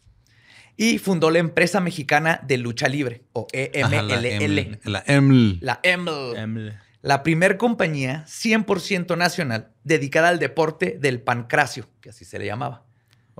y 0.79 0.97
fundó 0.97 1.31
la 1.31 1.41
empresa 1.41 1.81
mexicana 1.81 2.41
de 2.43 2.57
lucha 2.57 2.89
libre, 2.89 3.25
o 3.35 3.47
Ajá, 3.53 4.03
la 4.03 4.19
EMLL, 4.19 4.81
La 4.85 5.05
M. 5.07 5.59
la 5.61 5.81
EML, 5.83 6.73
la 7.03 7.23
primer 7.23 7.59
compañía 7.59 8.25
100% 8.27 9.15
nacional 9.19 9.73
dedicada 9.85 10.31
al 10.31 10.39
deporte 10.39 10.97
del 10.99 11.21
pancracio, 11.21 11.87
que 12.01 12.09
así 12.09 12.25
se 12.25 12.39
le 12.39 12.47
llamaba. 12.47 12.87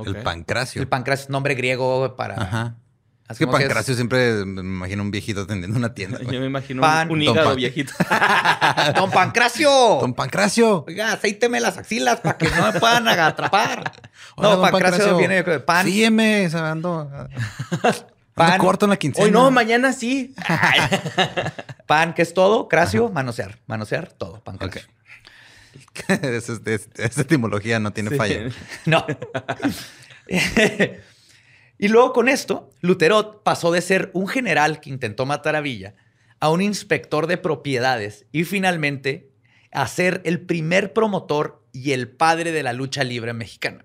El 0.05 0.17
pancracio. 0.17 0.83
El 0.83 0.89
pancracio 0.89 1.25
es 1.25 1.31
nombre 1.31 1.55
griego 1.55 2.15
para... 2.15 2.77
Es 3.33 3.39
que 3.39 3.45
como 3.47 3.59
es- 3.59 3.65
pancracio 3.65 3.95
siempre 3.95 4.45
me 4.45 4.61
imagino 4.61 5.03
un 5.03 5.11
viejito 5.11 5.43
atendiendo 5.43 5.77
una 5.79 5.93
tienda. 5.95 6.19
Yo 6.21 6.41
me 6.41 6.47
imagino 6.47 6.81
Pan. 6.83 7.09
un, 7.11 7.19
un 7.19 7.25
Don 7.25 7.35
hígado 7.35 7.49
Pan. 7.51 7.57
viejito. 7.57 7.93
¡Don 8.97 9.11
Pancracio! 9.11 9.71
Don 10.01 10.15
Pancracio. 10.15 10.85
Oiga, 10.87 11.13
aceíteme 11.13 11.61
las 11.61 11.77
axilas 11.79 12.21
para 12.21 12.39
que 12.39 12.49
no 12.51 12.73
me 12.73 12.79
puedan 12.81 13.09
atrapar. 13.09 13.93
Hola, 14.37 14.49
No, 14.51 14.57
don 14.57 14.71
pancracio 14.71 15.17
viene 15.19 15.43
de 15.43 15.61
pan. 15.61 15.85
Sígueme, 15.85 16.49
se 16.49 16.57
ando, 16.59 17.01
ando 17.13 18.07
Pan. 18.35 18.59
corto 18.59 18.87
en 18.87 18.91
la 18.91 18.97
quincena. 18.97 19.27
Hoy 19.27 19.31
no, 19.31 19.51
mañana 19.51 19.93
sí. 19.93 20.35
Pan, 21.87 22.15
que 22.15 22.23
es 22.23 22.33
todo. 22.33 22.67
Cracio, 22.69 23.11
manosear. 23.11 23.59
Manosear, 23.67 24.09
todo. 24.13 24.41
Pancracio. 24.43 24.83
Esa, 26.09 26.55
es- 26.65 26.89
esa 26.97 27.21
etimología 27.21 27.79
no 27.79 27.93
tiene 27.93 28.11
Sí. 28.11 28.17
falla. 28.17 28.49
No. 28.87 29.05
Y 31.85 31.89
luego 31.89 32.13
con 32.13 32.29
esto, 32.29 32.71
Luterot 32.81 33.43
pasó 33.43 33.73
de 33.73 33.81
ser 33.81 34.11
un 34.15 34.29
general 34.29 34.81
que 34.81 34.91
intentó 34.91 35.27
matar 35.27 35.57
a 35.57 35.61
Villa 35.61 35.95
a 36.41 36.49
un 36.51 36.63
inspector 36.63 37.27
de 37.27 37.39
propiedades 37.39 38.27
y 38.33 38.45
finalmente 38.45 39.31
a 39.73 39.87
ser 39.89 40.21
el 40.25 40.41
primer 40.41 40.93
promotor 40.93 41.65
y 41.73 41.93
el 41.93 42.09
padre 42.09 42.53
de 42.53 42.63
la 42.63 42.73
lucha 42.73 43.05
libre 43.05 43.33
mexicana. 43.33 43.85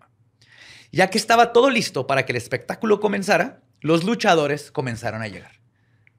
Ya 0.92 1.10
que 1.10 1.18
estaba 1.18 1.54
todo 1.54 1.70
listo 1.70 2.08
para 2.08 2.26
que 2.26 2.34
el 2.34 2.38
espectáculo 2.38 3.00
comenzara, 3.00 3.62
los 3.82 4.04
luchadores 4.04 4.72
comenzaron 4.72 5.22
a 5.22 5.28
llegar. 5.28 5.60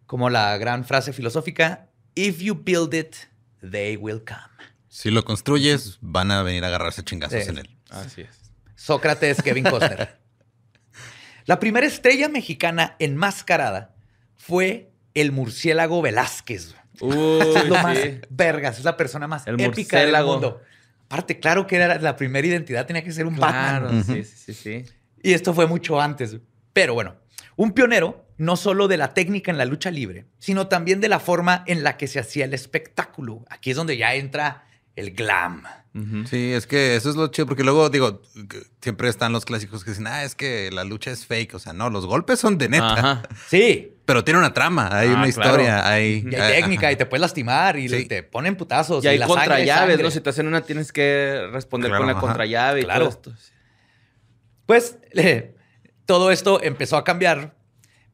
Como 0.07 0.31
la 0.31 0.57
gran 0.59 0.85
frase 0.85 1.13
filosófica, 1.13 1.91
If 2.15 2.39
you 2.41 2.55
build 2.57 2.95
it, 2.95 3.15
they 3.61 3.97
will 3.97 4.25
come. 4.25 4.41
Si 4.89 5.11
lo 5.11 5.25
construyes, 5.25 5.99
van 6.01 6.31
a 6.33 6.43
venir 6.43 6.65
a 6.65 6.69
agarrarse 6.69 7.05
chingazos 7.05 7.45
Sí. 7.45 7.51
en 7.51 7.59
él. 7.59 7.77
Así 7.91 8.23
es. 8.23 8.51
Sócrates, 8.75 9.43
Kevin 9.43 9.65
Costner. 9.65 10.19
La 11.49 11.59
primera 11.59 11.87
estrella 11.87 12.29
mexicana 12.29 12.95
enmascarada 12.99 13.95
fue 14.37 14.91
el 15.15 15.33
murciélago 15.33 16.03
Velázquez. 16.03 16.75
Uy, 17.01 17.15
es 17.41 17.67
lo 17.67 17.75
más 17.77 17.99
vergas, 18.29 18.77
es 18.77 18.85
la 18.85 18.99
persona 18.99 19.27
más 19.27 19.47
El 19.47 19.59
épica 19.59 19.99
del 19.99 20.13
mundo. 20.27 20.61
Aparte, 21.07 21.41
claro 21.41 21.67
que 21.67 21.77
era 21.77 21.99
la 21.99 22.17
primera 22.17 22.47
identidad, 22.47 22.85
tenía 22.85 23.03
que 23.03 23.13
ser 23.13 23.25
un 23.25 23.35
Claro, 23.35 23.87
Batman. 23.87 24.05
sí, 24.05 24.25
sí, 24.25 24.37
sí, 24.37 24.53
sí. 24.53 24.85
Y 25.23 25.33
esto 25.33 25.55
fue 25.55 25.67
mucho 25.67 25.99
antes. 25.99 26.37
Pero 26.75 26.93
bueno, 26.93 27.17
un 27.57 27.73
pionero 27.73 28.27
no 28.37 28.55
solo 28.57 28.87
de 28.87 28.99
la 28.99 29.15
técnica 29.15 29.51
en 29.51 29.57
la 29.57 29.65
lucha 29.65 29.91
libre, 29.91 30.27
sino 30.39 30.69
también 30.69 31.01
de 31.01 31.09
la 31.09 31.19
forma 31.19 31.65
en 31.67 31.83
la 31.83 31.97
que 31.97 32.09
se 32.09 32.21
hacía 32.21 32.45
el 32.45 32.53
espectáculo. 32.53 33.47
Aquí 33.49 33.71
es 33.71 33.77
donde 33.79 33.97
ya 33.97 34.15
entra 34.15 34.67
el 34.99 35.13
glam. 35.13 35.63
Sí, 36.27 36.53
es 36.53 36.67
que 36.69 36.95
eso 36.95 37.11
es 37.11 37.17
lo 37.17 37.27
chido, 37.27 37.47
porque 37.47 37.65
luego 37.65 37.91
digo, 37.91 38.23
siempre 38.81 39.09
están 39.09 39.33
los 39.33 39.45
clásicos 39.45 39.83
que 39.83 39.91
dicen, 39.91 40.07
ah, 40.07 40.23
es 40.23 40.37
que 40.37 40.71
la 40.71 40.85
lucha 40.85 41.11
es 41.11 41.27
fake. 41.27 41.55
O 41.55 41.59
sea, 41.59 41.73
no, 41.73 41.91
los 41.91 42.07
golpes 42.07 42.39
son 42.39 42.57
de 42.57 42.69
neta, 42.69 42.93
Ajá. 42.93 43.23
Sí, 43.49 43.95
pero 44.05 44.23
tiene 44.23 44.39
una 44.39 44.55
trama, 44.55 44.89
hay 44.97 45.09
Ah, 45.09 45.15
una 45.15 45.23
claro. 45.23 45.29
historia, 45.29 45.89
hay, 45.89 46.25
y 46.31 46.35
hay 46.37 46.53
técnica 46.61 46.87
ajá. 46.87 46.93
y 46.93 46.97
te 46.97 47.07
puedes 47.07 47.21
lastimar 47.23 47.77
y 47.79 47.89
Sí. 47.89 48.05
te 48.07 48.23
ponen 48.23 48.55
putazos. 48.57 49.05
Y 49.05 49.09
hay 49.09 49.19
la 49.19 49.27
contrallaves, 49.27 49.69
sangre. 49.75 50.03
¿no? 50.05 50.11
Si 50.13 50.21
te 50.21 50.31
hacen 50.31 50.47
una, 50.47 50.61
tienes 50.61 50.93
que 50.93 51.49
responder 51.53 51.91
Claro, 51.91 52.03
con 52.03 52.07
la 52.07 52.13
ajá. 52.13 52.21
contrallave 52.21 52.81
y 52.81 52.85
Claro. 52.85 53.09
todo 53.09 53.33
esto. 53.33 53.35
Pues 54.67 54.99
eh, 55.15 55.57
todo 56.07 56.31
esto 56.31 56.63
empezó 56.63 56.97
a 56.97 57.03
cambiar 57.05 57.57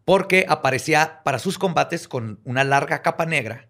porque 0.07 0.47
aparecía 0.49 1.21
para 1.25 1.39
sus 1.39 1.59
combates 1.59 2.09
con 2.09 2.41
una 2.45 2.65
larga 2.65 3.03
capa 3.03 3.27
negra. 3.27 3.69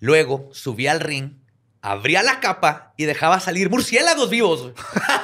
Luego 0.00 0.48
subía 0.52 0.92
al 0.92 1.00
ring, 1.00 1.41
abría 1.82 2.22
la 2.22 2.38
capa 2.40 2.92
y 2.96 3.04
dejaba 3.04 3.40
salir 3.40 3.68
murciélagos 3.68 4.30
vivos 4.30 4.70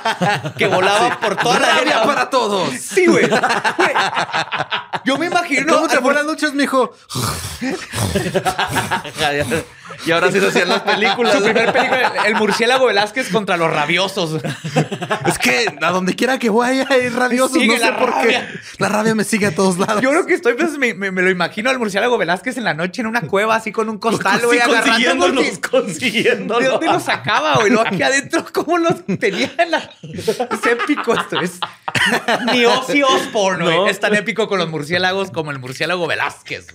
que 0.59 0.67
volaban 0.67 1.19
por 1.21 1.37
toda 1.37 1.61
la 1.61 1.69
¡Rabia 1.69 1.95
área. 1.99 2.03
para 2.05 2.31
todos! 2.31 2.71
Sí, 2.75 3.07
güey. 3.07 3.29
Yo 5.05 5.19
me 5.19 5.27
imagino. 5.27 5.75
¿Cómo 5.75 5.89
te 5.89 5.99
fue 5.99 6.15
las 6.15 6.25
luchas, 6.27 6.55
mijo? 6.55 6.95
y 10.07 10.11
ahora 10.13 10.31
sí 10.31 10.41
se 10.41 10.47
hacían 10.49 10.69
las 10.69 10.83
películas. 10.83 11.35
Su 11.37 11.43
primer 11.43 11.73
película, 11.73 12.13
el 12.27 12.35
murciélago 12.37 12.87
Velázquez 12.87 13.31
contra 13.31 13.57
los 13.57 13.73
rabiosos. 13.73 14.43
Es 15.27 15.39
que 15.39 15.67
a 15.81 15.91
donde 15.91 16.15
quiera 16.15 16.39
que 16.39 16.51
vaya 16.51 16.87
hay 16.89 17.09
rabiosos, 17.09 17.53
Sigue 17.53 17.79
no 17.79 17.85
sé 17.85 17.91
la 17.91 17.99
por 17.99 18.21
qué. 18.23 18.41
La 18.79 18.89
rabia 18.89 19.15
me 19.15 19.25
sigue 19.25 19.47
a 19.47 19.55
todos 19.55 19.79
lados. 19.79 20.03
Yo 20.03 20.13
lo 20.13 20.27
que 20.27 20.35
estoy, 20.35 20.55
pues, 20.55 20.79
me, 20.79 20.95
me- 20.95 21.11
me 21.11 21.23
lo 21.23 21.31
imagino 21.31 21.71
al 21.71 21.79
murciélago 21.79 22.19
Velázquez 22.19 22.57
en 22.59 22.65
la 22.65 22.75
noche 22.75 23.01
en 23.03 23.07
una 23.07 23.23
cueva, 23.23 23.57
así 23.57 23.73
con 23.73 23.89
un 23.89 23.99
costal, 23.99 24.41
güey, 24.45 24.61
Sí, 24.61 25.61
consiguiéndolos. 25.71 26.63
¿De 26.63 26.69
dónde 26.69 26.87
los 26.87 27.03
sacaba, 27.03 27.55
güey? 27.57 27.73
Aquí 27.79 28.03
adentro, 28.03 28.45
¿cómo 28.53 28.79
los 28.79 29.05
tenía 29.19 29.51
en 29.59 29.71
la... 29.71 29.91
Es 30.03 30.67
épico 30.67 31.15
esto. 31.15 31.41
Es 31.41 31.59
ni 32.53 32.65
Ozzy 32.65 33.03
Osbourne, 33.03 33.65
güey. 33.65 33.77
No. 33.77 33.87
Es 33.89 34.01
tan 34.01 34.15
épico 34.15 34.49
con 34.49 34.59
los 34.59 34.69
murciélagos 34.69 34.88
como 35.33 35.51
el 35.51 35.59
murciélago 35.59 36.07
Velázquez. 36.07 36.67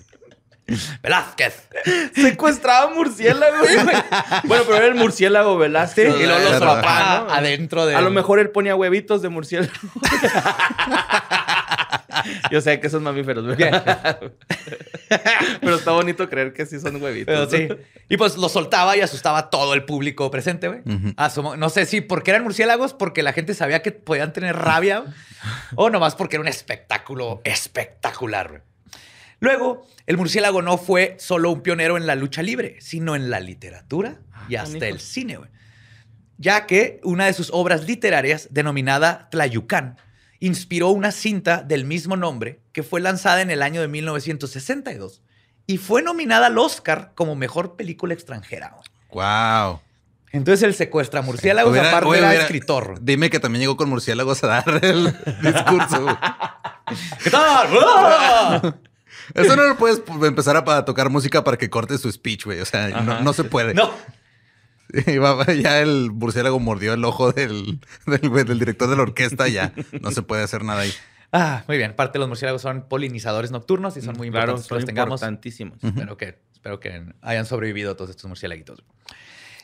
Velázquez. 1.01 1.67
Secuestraba 2.15 2.93
murciélagos. 2.93 3.67
bueno, 4.45 4.63
pero 4.65 4.77
era 4.77 4.87
el 4.87 4.95
murciélago 4.95 5.57
Velázquez. 5.57 6.15
Y 6.19 6.25
luego 6.25 6.39
los 6.39 6.59
solapaba 6.59 7.25
¿no? 7.27 7.33
adentro 7.33 7.85
de... 7.85 7.95
A 7.95 8.01
lo 8.01 8.11
mejor 8.11 8.39
él 8.39 8.49
ponía 8.49 8.75
huevitos 8.75 9.21
de 9.21 9.29
murciélago. 9.29 9.73
Yo 12.51 12.61
sé 12.61 12.79
que 12.79 12.89
son 12.89 13.03
mamíferos, 13.03 13.45
¿verdad? 13.45 14.19
Pero 15.61 15.75
está 15.75 15.91
bonito 15.91 16.29
creer 16.29 16.53
que 16.53 16.65
sí 16.65 16.79
son 16.79 17.01
huevitos. 17.01 17.49
Pero 17.49 17.49
sí. 17.49 17.83
Y 18.09 18.17
pues 18.17 18.37
lo 18.37 18.49
soltaba 18.49 18.95
y 18.97 19.01
asustaba 19.01 19.37
a 19.39 19.49
todo 19.49 19.73
el 19.73 19.85
público 19.85 20.29
presente, 20.31 20.67
güey. 20.67 20.81
Asumo- 21.17 21.55
no 21.57 21.69
sé 21.69 21.85
si 21.85 22.01
porque 22.01 22.31
eran 22.31 22.43
murciélagos, 22.43 22.93
porque 22.93 23.23
la 23.23 23.33
gente 23.33 23.53
sabía 23.53 23.81
que 23.81 23.91
podían 23.91 24.33
tener 24.33 24.55
rabia, 24.55 25.03
o 25.75 25.89
nomás 25.89 26.15
porque 26.15 26.35
era 26.37 26.41
un 26.41 26.47
espectáculo 26.47 27.41
espectacular, 27.43 28.49
güey. 28.49 28.61
Luego, 29.39 29.85
el 30.07 30.15
murciélago 30.17 30.61
no 30.61 30.77
fue 30.77 31.17
solo 31.19 31.51
un 31.51 31.61
pionero 31.61 31.97
en 31.97 32.07
la 32.07 32.15
lucha 32.15 32.41
libre, 32.41 32.77
sino 32.79 33.15
en 33.15 33.29
la 33.29 33.41
literatura 33.41 34.19
y 34.47 34.55
hasta 34.55 34.87
el 34.87 34.99
cine, 35.01 35.35
güey. 35.37 35.49
Ya 36.37 36.65
que 36.65 36.99
una 37.03 37.25
de 37.25 37.33
sus 37.33 37.49
obras 37.53 37.85
literarias, 37.85 38.47
denominada 38.51 39.27
Tlayucán, 39.31 39.97
inspiró 40.45 40.89
una 40.89 41.11
cinta 41.13 41.63
del 41.63 41.85
mismo 41.85 42.17
nombre 42.17 42.59
que 42.73 42.83
fue 42.83 42.99
lanzada 42.99 43.41
en 43.41 43.49
el 43.49 43.61
año 43.61 43.79
de 43.79 43.87
1962 43.87 45.21
y 45.65 45.77
fue 45.77 46.01
nominada 46.01 46.47
al 46.47 46.57
Oscar 46.57 47.13
como 47.15 47.33
mejor 47.35 47.77
película 47.77 48.13
extranjera. 48.13 48.75
Wow. 49.13 49.79
Entonces 50.33 50.63
él 50.63 50.73
secuestra 50.73 51.21
murciélagos, 51.21 51.71
Hubiera- 51.71 51.89
aparte 51.89 52.09
oye, 52.09 52.19
era 52.19 52.27
hubiera- 52.27 52.43
escritor. 52.43 52.97
Dime 53.01 53.29
que 53.29 53.39
también 53.39 53.61
llegó 53.61 53.77
con 53.77 53.87
murciélagos 53.87 54.43
a 54.43 54.47
dar 54.47 54.79
el 54.83 55.05
discurso. 55.41 56.07
¿Qué 57.23 57.29
tal? 57.29 58.75
Eso 59.35 59.55
no 59.55 59.63
lo 59.63 59.77
puedes 59.77 60.01
empezar 60.23 60.57
a, 60.57 60.83
tocar 60.83 61.09
música 61.09 61.45
para 61.45 61.55
que 61.55 61.69
corte 61.69 61.97
su 61.97 62.11
speech, 62.11 62.43
güey. 62.43 62.59
O 62.59 62.65
sea, 62.65 62.89
no 62.89 63.31
se 63.31 63.45
puede. 63.45 63.73
No. 63.73 63.91
Ya 65.61 65.81
el 65.81 66.11
murciélago 66.11 66.59
mordió 66.59 66.93
el 66.93 67.03
ojo 67.05 67.31
del, 67.31 67.79
del, 68.05 68.59
director 68.59 68.89
de 68.89 68.95
la 68.95 69.01
orquesta. 69.01 69.47
Ya 69.47 69.73
no 70.01 70.11
se 70.11 70.21
puede 70.21 70.43
hacer 70.43 70.63
nada 70.63 70.81
ahí. 70.81 70.93
Ah, 71.31 71.63
muy 71.67 71.77
bien. 71.77 71.95
Parte 71.95 72.13
de 72.13 72.19
los 72.19 72.29
murciélagos 72.29 72.61
son 72.61 72.87
polinizadores 72.87 73.49
nocturnos 73.49 73.97
y 73.97 74.01
son 74.01 74.15
muy 74.15 74.29
Claro, 74.29 74.51
importantes 74.51 74.65
que 74.65 74.69
son 74.69 74.77
los 74.77 74.85
tengamos. 74.85 75.21
importantísimos. 75.21 75.83
Espero 75.83 76.15
que, 76.15 76.39
espero 76.53 76.79
que 76.79 77.05
hayan 77.21 77.45
sobrevivido 77.45 77.95
todos 77.95 78.11
estos 78.11 78.25
murciélaguitos. 78.29 78.83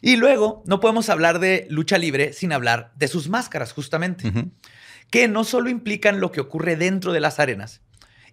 Y 0.01 0.15
luego, 0.15 0.63
no 0.65 0.79
podemos 0.79 1.09
hablar 1.09 1.39
de 1.39 1.67
lucha 1.69 1.97
libre 1.97 2.33
sin 2.33 2.53
hablar 2.53 2.91
de 2.95 3.07
sus 3.07 3.29
máscaras, 3.29 3.73
justamente, 3.73 4.31
que 5.11 5.27
no 5.27 5.43
solo 5.43 5.69
implican 5.69 6.19
lo 6.19 6.31
que 6.31 6.39
ocurre 6.41 6.75
dentro 6.75 7.11
de 7.13 7.19
las 7.19 7.39
arenas. 7.39 7.81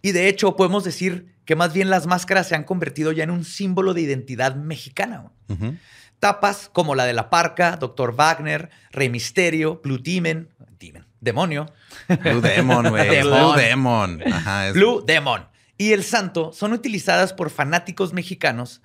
Y 0.01 0.13
de 0.13 0.29
hecho, 0.29 0.57
podemos 0.57 0.85
decir 0.85 1.35
que 1.45 1.57
más 1.57 1.75
bien 1.75 1.91
las 1.91 2.07
máscaras 2.07 2.49
se 2.49 2.55
han 2.55 2.65
convertido 2.65 3.13
ya 3.13 3.25
en 3.25 3.31
un 3.31 3.45
símbolo 3.45 3.93
de 3.95 4.01
identidad 4.03 4.55
mexicana. 4.57 5.31
Ujú. 5.49 5.77
Tapas 6.21 6.71
como 6.73 6.95
la 6.95 7.05
de 7.05 7.13
La 7.13 7.31
Parca, 7.31 7.77
Dr. 7.77 8.15
Wagner, 8.17 8.71
Rey 8.91 9.09
Misterio, 9.11 9.81
Blue 9.83 9.99
Demon, 9.99 10.49
Demon, 10.79 11.07
Demonio, 11.21 11.67
Blue 12.09 12.41
Demon, 12.41 12.89
güey. 12.91 13.09
Demon. 13.09 13.53
Blue 13.53 13.57
Demon. 13.57 14.23
Ajá. 14.33 14.69
es- 14.69 14.75
Blue 14.75 15.03
Demon 15.07 15.47
y 15.79 15.93
El 15.93 16.05
Santo 16.05 16.53
son 16.53 16.73
utilizadas 16.73 17.33
por 17.35 17.51
fanáticos 17.51 18.13
mexicanos 18.15 18.81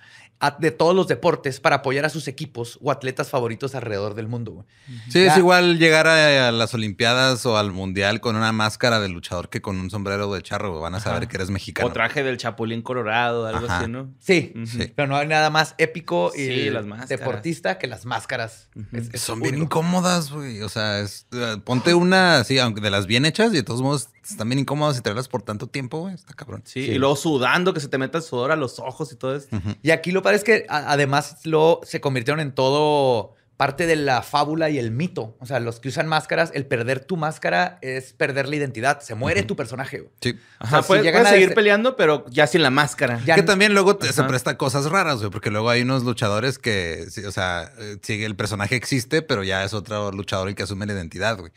de 0.50 0.70
todos 0.72 0.94
los 0.94 1.06
deportes 1.06 1.60
para 1.60 1.76
apoyar 1.76 2.04
a 2.04 2.08
sus 2.08 2.26
equipos 2.26 2.78
o 2.82 2.90
atletas 2.90 3.30
favoritos 3.30 3.74
alrededor 3.74 4.14
del 4.14 4.26
mundo. 4.28 4.50
güey. 4.52 4.66
Sí, 5.08 5.20
es 5.20 5.36
igual 5.36 5.78
llegar 5.78 6.06
a, 6.08 6.48
a 6.48 6.52
las 6.52 6.74
Olimpiadas 6.74 7.46
o 7.46 7.56
al 7.56 7.70
Mundial 7.72 8.20
con 8.20 8.34
una 8.36 8.50
máscara 8.52 8.98
de 8.98 9.08
luchador 9.08 9.48
que 9.48 9.62
con 9.62 9.78
un 9.78 9.90
sombrero 9.90 10.32
de 10.32 10.42
charro, 10.42 10.70
güey. 10.70 10.82
Van 10.82 10.94
a 10.96 11.00
saber 11.00 11.28
que 11.28 11.36
eres 11.36 11.50
mexicano. 11.50 11.88
O 11.88 11.92
traje 11.92 12.22
del 12.24 12.38
Chapulín 12.38 12.82
Colorado, 12.82 13.46
algo 13.46 13.66
Ajá. 13.66 13.78
así, 13.80 13.88
¿no? 13.90 14.12
Sí, 14.18 14.52
pero 14.96 15.06
no 15.08 15.16
hay 15.16 15.28
nada 15.28 15.50
más 15.50 15.74
épico 15.78 16.32
y 16.34 16.38
Sí, 16.46 16.70
las 16.70 16.86
máscaras. 16.86 17.08
deportista 17.08 17.78
que 17.78 17.86
las 17.86 18.04
máscaras. 18.04 18.68
Ujú. 18.74 18.86
Es- 18.96 19.10
es 19.14 19.20
Son 19.20 19.40
bien 19.40 19.56
incómodas, 19.58 20.32
güey. 20.32 20.60
O 20.62 20.68
sea, 20.68 21.00
es- 21.00 21.26
eh, 21.32 21.58
ponte 21.64 21.94
una, 21.94 22.42
sí, 22.44 22.58
aunque 22.58 22.80
de 22.80 22.90
las 22.90 23.06
bien 23.06 23.24
hechas 23.26 23.52
y 23.52 23.56
de 23.56 23.62
todos 23.62 23.82
modos 23.82 24.08
están 24.30 24.48
bien 24.48 24.58
incómodas 24.60 24.98
y 24.98 25.00
traerlas 25.02 25.28
por 25.28 25.42
tanto 25.42 25.66
tiempo, 25.66 26.00
güey. 26.00 26.14
Está 26.14 26.34
cabrón. 26.34 26.62
Sí, 26.64 26.84
Sí. 26.86 26.92
y 26.92 26.98
luego 26.98 27.16
sudando, 27.16 27.74
que 27.74 27.80
se 27.80 27.88
te 27.88 27.98
meta 27.98 28.18
el 28.18 28.24
sudor 28.24 28.52
a 28.52 28.56
los 28.56 28.78
ojos 28.78 29.12
y 29.12 29.16
todo. 29.16 29.36
Ujú. 29.36 29.74
Y 29.82 29.90
aquí 29.90 30.12
lo 30.12 30.22
padre 30.22 30.36
es 30.36 30.44
que 30.44 30.66
además 30.68 31.44
lo, 31.44 31.80
se 31.82 32.00
convirtieron 32.00 32.40
en 32.40 32.54
todo 32.54 33.34
parte 33.62 33.86
de 33.86 33.94
la 33.94 34.22
fábula 34.22 34.70
y 34.70 34.78
el 34.80 34.90
mito. 34.90 35.36
O 35.38 35.46
sea, 35.46 35.60
los 35.60 35.78
que 35.78 35.88
usan 35.88 36.08
máscaras, 36.08 36.50
el 36.52 36.66
perder 36.66 36.98
tu 36.98 37.16
máscara 37.16 37.78
es 37.80 38.12
perder 38.12 38.48
la 38.48 38.56
identidad. 38.56 39.00
Se 39.02 39.14
muere 39.14 39.44
tu 39.44 39.54
personaje. 39.54 40.00
güey. 40.00 40.10
Sí. 40.20 40.30
O 40.58 40.64
Ajá, 40.64 40.82
si 40.82 40.88
puedes, 40.88 41.04
llegan 41.04 41.20
puedes 41.20 41.28
a 41.30 41.34
seguir 41.34 41.48
des- 41.50 41.54
peleando, 41.54 41.94
pero 41.96 42.24
ya 42.28 42.48
sin 42.48 42.62
la 42.62 42.70
máscara. 42.70 43.20
Ya- 43.24 43.36
que 43.36 43.44
también 43.44 43.72
luego 43.72 43.94
te- 43.96 44.12
se 44.12 44.24
presta 44.24 44.56
cosas 44.58 44.86
raras, 44.86 45.18
güey, 45.20 45.30
porque 45.30 45.50
luego 45.50 45.70
hay 45.70 45.82
unos 45.82 46.02
luchadores 46.02 46.58
que, 46.58 47.06
o 47.24 47.30
sea, 47.30 47.70
eh, 47.78 47.98
sí, 48.02 48.24
el 48.24 48.34
personaje 48.34 48.74
existe, 48.74 49.22
pero 49.22 49.44
ya 49.44 49.62
es 49.62 49.74
otro 49.74 50.10
luchador 50.10 50.48
el 50.48 50.56
que 50.56 50.64
asume 50.64 50.84
la 50.86 50.94
identidad, 50.94 51.38
güey. 51.38 51.52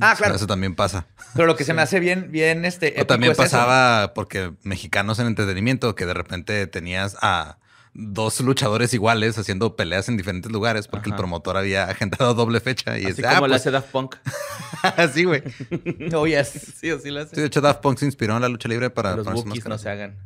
Ah, 0.00 0.14
claro. 0.16 0.34
Eso 0.36 0.46
también 0.46 0.74
pasa. 0.74 1.08
Pero 1.34 1.46
lo 1.46 1.56
que 1.56 1.64
se 1.64 1.74
me 1.74 1.82
hace 1.82 2.00
bien, 2.00 2.32
bien, 2.32 2.64
este. 2.64 2.94
O 3.02 3.04
también 3.06 3.32
es 3.32 3.38
eso. 3.38 3.42
pasaba 3.44 4.14
porque 4.14 4.52
mexicanos 4.62 5.18
en 5.18 5.26
entretenimiento, 5.26 5.94
que 5.94 6.06
de 6.06 6.14
repente 6.14 6.66
tenías 6.68 7.18
a 7.20 7.58
dos 7.92 8.40
luchadores 8.40 8.94
iguales 8.94 9.36
haciendo 9.38 9.76
peleas 9.76 10.08
en 10.08 10.16
diferentes 10.16 10.50
lugares 10.50 10.86
porque 10.88 11.10
el 11.10 11.16
promotor 11.16 11.56
había 11.56 11.84
agendado 11.90 12.34
doble 12.34 12.60
fecha 12.60 12.98
y 12.98 13.04
Así 13.04 13.20
es, 13.20 13.26
como 13.26 13.36
ah, 13.36 13.38
pues, 13.40 13.52
hace 13.52 13.70
Daft 13.70 13.90
Punk. 13.90 14.16
así, 14.82 15.24
güey. 15.24 15.42
Oh, 16.14 16.26
yes. 16.26 16.74
Sí, 16.78 16.90
así 16.90 17.10
lo 17.10 17.20
hace. 17.20 17.34
Sí, 17.34 17.40
de 17.40 17.46
hecho, 17.46 17.60
Daft 17.60 17.80
Punk 17.80 17.98
se 17.98 18.06
inspiró 18.06 18.36
en 18.36 18.42
la 18.42 18.48
lucha 18.48 18.68
libre 18.68 18.90
para 18.90 19.10
Que 19.10 19.16
los 19.18 19.26
Wookiees 19.26 19.66
no 19.66 19.78
se 19.78 19.90
hagan. 19.90 20.18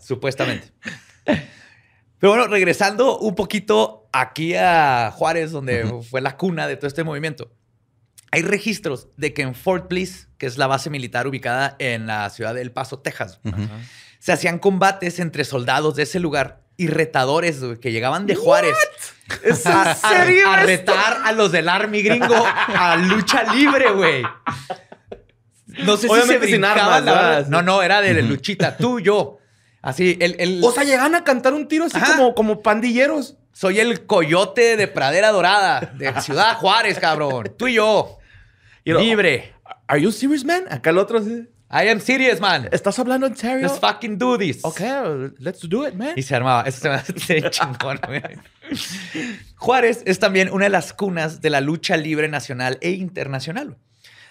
Supuestamente. 0.00 0.72
Pero 2.18 2.34
bueno, 2.34 2.46
regresando 2.46 3.18
un 3.18 3.34
poquito 3.34 4.08
aquí 4.12 4.54
a 4.54 5.10
Juárez, 5.12 5.50
donde 5.50 6.02
fue 6.08 6.20
la 6.20 6.36
cuna 6.36 6.66
de 6.68 6.76
todo 6.76 6.86
este 6.86 7.04
movimiento. 7.04 7.50
Hay 8.32 8.42
registros 8.42 9.08
de 9.16 9.32
que 9.34 9.42
en 9.42 9.54
Fort 9.54 9.88
Bliss, 9.88 10.26
que 10.38 10.46
es 10.46 10.58
la 10.58 10.66
base 10.66 10.90
militar 10.90 11.26
ubicada 11.26 11.76
en 11.78 12.06
la 12.06 12.28
ciudad 12.30 12.54
de 12.54 12.62
El 12.62 12.72
Paso, 12.72 12.98
Texas, 12.98 13.38
se 14.18 14.32
hacían 14.32 14.58
combates 14.58 15.20
entre 15.20 15.44
soldados 15.44 15.94
de 15.96 16.04
ese 16.04 16.18
lugar 16.18 16.62
y 16.78 16.86
retadores 16.88 17.62
güey, 17.62 17.78
que 17.78 17.92
llegaban 17.92 18.26
de 18.26 18.34
Juárez 18.34 18.74
¿Es 19.44 19.66
a, 19.66 19.94
serio 19.94 20.50
a 20.50 20.56
retar 20.56 21.18
a 21.24 21.32
los 21.32 21.52
del 21.52 21.68
Army 21.68 22.02
gringo 22.02 22.34
a 22.44 22.96
lucha 22.96 23.54
libre, 23.54 23.90
güey. 23.92 24.22
No 25.66 25.96
sé 25.96 26.08
si 26.08 26.20
se 26.26 26.38
brincaban 26.38 27.08
armas. 27.08 27.48
No, 27.48 27.62
no, 27.62 27.82
era 27.82 28.00
de 28.00 28.20
luchita. 28.22 28.76
Tú, 28.76 29.00
yo. 29.00 29.38
Así, 29.80 30.16
el, 30.20 30.36
el- 30.38 30.60
O 30.64 30.70
sea, 30.72 30.84
llegan 30.84 31.14
a 31.14 31.24
cantar 31.24 31.54
un 31.54 31.66
tiro 31.68 31.84
así 31.86 31.96
Ajá. 31.96 32.16
como, 32.16 32.34
como 32.34 32.62
pandilleros. 32.62 33.36
soy 33.52 33.80
el 33.80 34.06
coyote 34.06 34.76
de 34.76 34.86
Pradera 34.86 35.30
Dorada, 35.32 35.92
de 35.96 36.20
Ciudad 36.20 36.56
Juárez, 36.56 36.98
cabrón. 36.98 37.52
Tú 37.58 37.68
y 37.68 37.74
yo. 37.74 38.18
Libre. 38.84 39.54
¿Are 39.86 40.00
you 40.00 40.10
serious, 40.12 40.44
man? 40.44 40.64
Acá 40.70 40.90
el 40.90 40.98
otro 40.98 41.18
así. 41.18 41.48
I 41.74 41.88
am 41.88 42.00
serious, 42.00 42.38
man. 42.38 42.68
¿Estás 42.70 42.98
hablando 42.98 43.26
en 43.26 43.34
serio? 43.34 43.66
Let's 43.66 43.78
fucking 43.80 44.18
do 44.18 44.36
this. 44.36 44.58
Ok, 44.62 44.80
let's 45.38 45.66
do 45.66 45.88
it, 45.88 45.94
man. 45.94 46.12
Y 46.16 46.22
se 46.22 46.34
armaba. 46.36 46.64
Eso 46.66 46.80
se 46.80 46.88
me 46.90 46.94
hace 46.96 47.42
chingón. 47.50 47.98
Juárez 49.56 50.02
es 50.04 50.18
también 50.18 50.50
una 50.52 50.64
de 50.64 50.70
las 50.70 50.92
cunas 50.92 51.40
de 51.40 51.48
la 51.48 51.62
lucha 51.62 51.96
libre 51.96 52.28
nacional 52.28 52.76
e 52.82 52.90
internacional. 52.90 53.78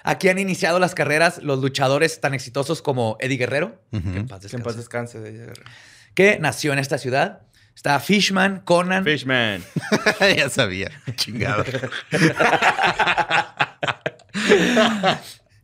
Aquí 0.04 0.30
han 0.30 0.38
iniciado 0.40 0.78
las 0.80 0.94
carreras 0.94 1.40
los 1.42 1.60
luchadores 1.60 2.22
tan 2.22 2.34
exitosos 2.36 2.82
como 2.84 3.18
Eddie 3.20 3.38
Guerrero, 3.38 3.82
que 3.92 3.98
en 3.98 4.28
paz 4.28 4.46
Que 4.46 4.56
en 4.56 4.64
paz 4.64 4.76
descanse, 4.76 5.20
descanse. 5.20 5.62
que 6.14 6.38
nació 6.40 6.74
en 6.74 6.80
esta 6.80 6.98
ciudad. 6.98 7.42
Está 7.76 8.00
Fishman, 8.00 8.62
Conan, 8.66 9.04
Fishman. 9.04 9.64
ya 10.36 10.50
sabía. 10.50 10.92
Chingado. 11.16 11.64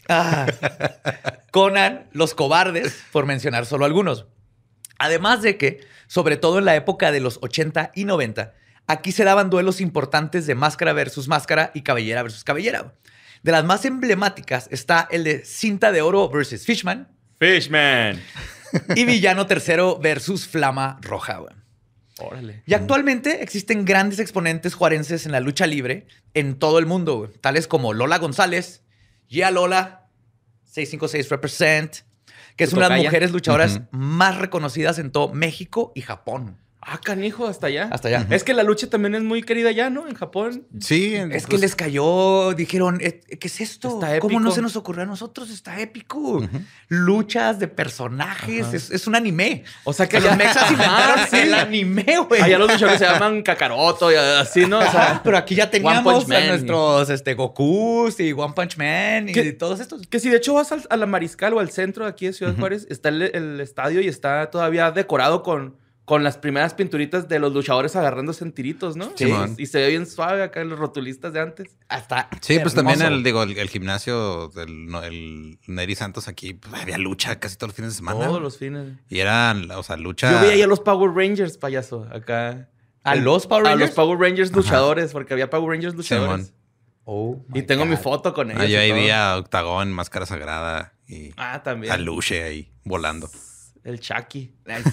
Ah, 0.10 0.48
Conan, 1.52 2.08
Los 2.14 2.34
Cobardes, 2.34 3.04
por 3.12 3.26
mencionar 3.26 3.66
solo 3.66 3.84
algunos. 3.84 4.26
Además 5.00 5.42
de 5.42 5.58
que, 5.58 5.86
sobre 6.08 6.38
todo 6.38 6.60
en 6.60 6.66
la 6.66 6.78
época 6.78 7.12
de 7.12 7.20
los 7.20 7.40
80 7.42 7.92
y 7.94 8.06
90, 8.06 8.54
aquí 8.88 9.12
se 9.12 9.26
daban 9.26 9.50
duelos 9.50 9.82
importantes 9.82 10.48
de 10.48 10.56
máscara 10.56 10.94
versus 10.94 11.28
máscara 11.28 11.72
y 11.74 11.82
cabellera 11.82 12.24
versus 12.24 12.46
cabellera. 12.46 12.94
De 13.44 13.52
las 13.52 13.66
más 13.66 13.84
emblemáticas 13.84 14.70
está 14.72 15.08
el 15.12 15.26
de 15.26 15.44
Cinta 15.44 15.92
de 15.92 16.02
Oro 16.02 16.30
versus 16.30 16.66
Fishman 16.66 17.10
Fishman. 17.40 18.22
y 18.96 19.06
Villano 19.06 19.46
Tercero 19.46 20.00
versus 20.00 20.48
Flama 20.48 21.00
Roja. 21.02 21.42
Órale. 22.20 22.64
Y 22.66 22.74
actualmente 22.74 23.44
existen 23.44 23.86
grandes 23.86 24.20
exponentes 24.20 24.74
juarenses 24.74 25.26
en 25.26 25.32
la 25.32 25.40
lucha 25.40 25.68
libre 25.68 26.08
en 26.34 26.58
todo 26.58 26.80
el 26.80 26.86
mundo, 26.86 27.18
güey, 27.18 27.32
tales 27.42 27.68
como 27.68 27.94
Lola 27.94 28.18
González, 28.18 28.84
Gia 29.28 29.52
Lola, 29.52 30.10
656 30.64 31.30
Represent, 31.30 31.96
que 32.56 32.64
es 32.64 32.74
una 32.74 32.90
de 32.90 32.96
las 32.96 33.04
mujeres 33.06 33.32
luchadoras 33.32 33.82
más 33.92 34.38
reconocidas 34.38 35.00
en 35.00 35.12
todo 35.12 35.34
México 35.34 35.92
y 35.96 36.02
Japón. 36.02 36.58
Ah, 36.90 37.02
canijo, 37.04 37.48
hasta 37.48 37.68
allá. 37.68 37.90
Hasta 37.92 38.08
allá. 38.08 38.26
Es 38.30 38.46
que 38.46 38.54
la 38.54 38.64
lucha 38.64 38.90
también 38.90 39.14
es 39.14 39.22
muy 39.22 39.44
querida 39.44 39.68
allá, 39.70 39.90
¿no? 39.90 40.08
En 40.08 40.16
Japón. 40.16 40.64
Sí. 40.80 41.16
Es 41.16 41.44
que 41.44 41.50
pues, 41.50 41.62
les 41.62 41.76
cayó, 41.76 42.54
dijeron, 42.54 43.00
"Eh, 43.02 43.20
¿qué 43.40 43.48
es 43.50 43.60
esto? 43.60 43.96
Está 43.96 44.20
¿Cómo 44.20 44.40
no 44.40 44.48
épico. 44.48 44.56
se 44.56 44.62
nos 44.62 44.78
ocurrió 44.78 45.04
a 45.04 45.06
nosotros? 45.06 45.50
Está 45.50 45.82
épico. 45.82 46.48
Luchas 46.88 47.60
de 47.60 47.68
personajes, 47.68 48.74
es, 48.74 48.92
es 48.92 49.06
un 49.06 49.16
anime. 49.16 49.64
O 49.84 49.92
sea 49.92 50.08
que 50.08 50.18
Que 50.18 50.24
los 50.24 50.38
mexas 50.38 50.72
inventaron 50.72 51.20
Ajá, 51.20 51.28
sí. 51.28 51.36
el 51.40 51.54
anime, 51.54 52.06
güey. 52.28 52.42
Allá 52.42 52.58
los 52.58 52.72
luchadores 52.72 53.00
se 53.00 53.06
llaman 53.06 53.42
Kakaroto 53.44 54.10
y 54.12 54.16
así, 54.16 54.66
¿no? 54.66 54.80
O 54.80 54.82
sea, 54.84 55.12
Ajá, 55.12 55.22
pero 55.24 55.38
aquí 55.38 55.56
ya 55.56 55.70
teníamos 55.70 56.30
a 56.32 56.40
nuestros 56.48 57.10
este, 57.10 57.34
Gokus 57.34 58.20
y 58.22 58.32
One 58.32 58.54
Punch 58.56 58.78
Man 58.78 59.28
y 59.28 59.34
¿Qué? 59.34 59.52
todos 59.52 59.82
estos. 59.82 60.08
que 60.08 60.20
si 60.22 60.30
de 60.30 60.38
hecho 60.38 60.54
vas 60.54 60.72
al- 60.72 60.88
a 60.90 60.96
la 60.96 61.06
Mariscal 61.06 61.54
o 61.54 61.60
al 61.60 61.70
centro 61.70 62.06
de 62.06 62.12
aquí 62.12 62.28
de 62.28 62.34
Ciudad 62.34 62.56
Juárez, 62.58 62.88
está 62.90 63.10
el, 63.10 63.24
el 63.24 63.60
estadio 63.60 64.00
y 64.00 64.08
está 64.08 64.50
todavía 64.50 64.92
decorado 64.92 65.44
con, 65.44 65.76
con 66.08 66.24
las 66.24 66.38
primeras 66.38 66.74
pinturitas 66.74 67.28
de 67.28 67.38
los 67.38 67.52
luchadores 67.54 67.94
agarrándose 67.98 68.46
en 68.46 68.54
tiritos, 68.54 68.96
¿no? 68.96 69.12
Sí. 69.16 69.30
Y 69.58 69.66
se 69.66 69.80
ve 69.82 69.90
bien 69.90 70.06
suave 70.08 70.42
acá 70.42 70.64
los 70.64 70.80
rotulistas 70.80 71.34
de 71.34 71.42
antes. 71.42 71.76
Hasta 71.90 72.30
Sí, 72.40 72.60
pues 72.60 72.74
también 72.74 73.02
el, 73.02 73.24
digo, 73.24 73.44
el, 73.44 73.58
el 73.58 73.68
gimnasio 73.68 74.48
del 74.48 74.88
no, 74.88 75.04
el 75.04 75.60
Neri 75.68 75.96
Santos 75.96 76.30
aquí, 76.30 76.54
pues, 76.54 76.74
había 76.82 76.98
lucha 76.98 77.42
casi 77.42 77.58
todos 77.58 77.72
los 77.72 77.76
fines 77.76 77.92
de 77.92 77.98
semana. 77.98 78.26
Todos 78.26 78.42
los 78.42 78.58
fines. 78.58 78.94
Y 79.10 79.20
eran, 79.20 79.70
o 79.72 79.84
sea, 79.84 79.98
lucha. 79.98 80.32
Yo 80.32 80.40
veía 80.40 80.54
ahí 80.54 80.62
a 80.62 80.68
los 80.68 80.80
Power 80.80 81.12
Rangers, 81.14 81.58
payaso, 81.58 82.08
acá. 82.10 82.70
¿A 83.04 83.16
los 83.16 83.46
Power 83.46 83.68
A 83.68 83.70
Rangers? 83.72 83.90
los 83.90 83.96
Power 83.98 84.18
Rangers 84.18 84.52
luchadores, 84.54 85.12
porque 85.12 85.34
había 85.34 85.50
Power 85.50 85.72
Rangers 85.72 85.94
luchadores. 85.94 86.46
Simón. 86.48 86.58
Oh, 87.04 87.44
y 87.54 87.64
tengo 87.64 87.86
mi 87.86 87.98
foto 87.98 88.34
con 88.34 88.50
ellos. 88.52 88.64
Ah, 88.64 88.66
yo 88.66 88.80
ahí 88.80 88.94
vi 88.94 89.10
a 89.10 89.36
Octagón, 89.36 89.92
Máscara 89.92 90.26
Sagrada 90.26 90.94
y 91.06 91.32
Ah, 91.36 91.62
también. 91.64 91.92
a 91.92 91.98
Luche 91.98 92.44
ahí 92.44 92.72
volando. 92.86 93.30
El 93.84 94.00
Chucky. 94.00 94.54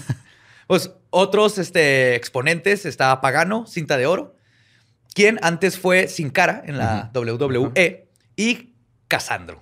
Pues 0.67 0.91
otros 1.17 1.57
este, 1.57 2.15
exponentes 2.15 2.85
está 2.85 3.21
Pagano, 3.21 3.65
cinta 3.67 3.95
de 3.97 4.05
oro, 4.05 4.35
quien 5.13 5.39
antes 5.41 5.79
fue 5.79 6.07
Sin 6.09 6.29
Cara 6.29 6.61
en 6.65 6.77
la 6.77 7.09
WWE, 7.13 8.07
y 8.35 8.73
Casandro. 9.07 9.61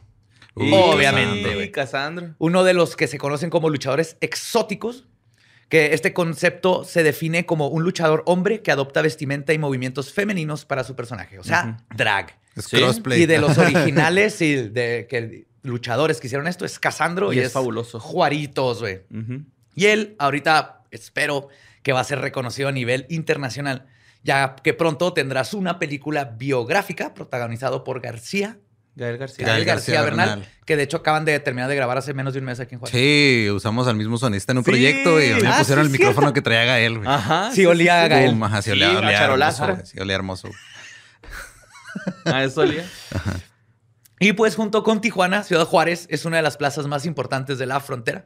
Uy, 0.55 0.71
Obviamente, 0.73 1.35
Casandro. 1.41 1.53
güey. 1.55 1.67
Y 1.67 1.71
Casandro. 1.71 2.35
uno 2.39 2.63
de 2.63 2.73
los 2.73 2.95
que 2.95 3.07
se 3.07 3.17
conocen 3.17 3.49
como 3.51 3.69
luchadores 3.69 4.17
exóticos, 4.21 5.05
que 5.69 5.93
este 5.93 6.11
concepto 6.13 6.83
se 6.83 7.03
define 7.03 7.45
como 7.45 7.67
un 7.67 7.83
luchador 7.83 8.23
hombre 8.25 8.61
que 8.61 8.71
adopta 8.71 9.01
vestimenta 9.01 9.53
y 9.53 9.57
movimientos 9.59 10.11
femeninos 10.11 10.65
para 10.65 10.83
su 10.83 10.95
personaje, 10.95 11.37
o 11.39 11.43
sea, 11.43 11.77
drag. 11.95 12.35
Es 12.55 12.65
Sí. 12.65 12.77
crossplay. 12.77 13.21
Y 13.23 13.25
de 13.25 13.37
los 13.39 13.57
originales 13.59 14.41
y 14.41 14.55
de 14.69 15.07
que 15.09 15.45
luchadores 15.63 16.19
que 16.19 16.27
hicieron 16.27 16.47
esto 16.47 16.65
es 16.65 16.77
Casandro 16.77 17.31
Y 17.33 17.37
y, 17.37 17.39
es 17.39 17.51
fabuloso. 17.53 17.99
Juaritos, 17.99 18.79
güey. 18.81 19.01
Y 19.75 19.85
él 19.85 20.15
ahorita 20.19 20.83
espero 20.93 21.49
que 21.82 21.91
va 21.93 21.99
a 21.99 22.03
ser 22.03 22.19
reconocido 22.19 22.69
a 22.69 22.71
nivel 22.71 23.06
internacional, 23.10 23.88
ya 24.23 24.56
que 24.63 24.73
pronto 24.73 25.12
tendrás 25.13 25.53
una 25.53 25.79
película 25.79 26.25
biográfica 26.38 27.13
protagonizado 27.13 27.84
por 27.84 27.99
García, 28.01 28.58
Gael 28.95 29.17
García. 29.17 29.45
Gael 29.47 29.56
Gael 29.58 29.65
García, 29.65 29.95
García 29.95 30.01
Bernal, 30.03 30.29
Bernal. 30.39 30.49
que 30.65 30.77
de 30.77 30.84
hecho 30.84 30.97
acaban 30.97 31.25
de 31.25 31.39
terminar 31.39 31.67
de 31.67 31.75
grabar 31.75 31.97
hace 31.97 32.13
menos 32.13 32.34
de 32.34 32.39
un 32.39 32.45
mes 32.45 32.60
aquí 32.60 32.75
en 32.75 32.79
Juárez. 32.79 32.95
Sí, 32.95 33.49
usamos 33.49 33.88
al 33.88 33.95
mismo 33.95 34.17
sonista 34.19 34.51
en 34.51 34.60
un 34.60 34.63
Sí. 34.63 34.69
proyecto 34.69 35.19
y 35.19 35.32
a 35.32 35.38
me 35.38 35.47
Ah, 35.47 35.56
pusieron 35.58 35.86
sí, 35.86 35.91
el 35.93 35.99
micrófono 35.99 36.32
que 36.32 36.41
traía 36.43 36.63
Gael, 36.65 36.99
güey. 36.99 37.10
Ajá. 37.10 37.51
Sí, 37.53 37.65
olía 37.65 38.03
a 38.03 38.08
Gael. 38.08 38.41
Ajá, 38.43 38.62
sí, 38.62 38.69
olía, 38.71 38.89
Sí, 38.91 38.95
olía 38.95 39.19
a 39.19 39.23
hermoso, 39.25 39.65
güey, 39.65 39.86
sí, 39.86 39.99
olía 39.99 40.15
hermoso. 40.15 40.49
Ah, 42.25 42.43
eso 42.43 42.62
olía. 42.62 42.86
Y 44.19 44.34
pues 44.34 44.56
junto 44.56 44.84
con 44.84 45.01
Tijuana, 45.01 45.43
Ciudad 45.43 45.65
Juárez 45.65 46.06
es 46.10 46.25
una 46.25 46.38
de 46.38 46.43
las 46.43 46.58
plazas 46.58 46.88
más 46.88 47.06
importantes 47.06 47.58
de 47.58 47.65
la 47.65 47.79
frontera. 47.79 48.25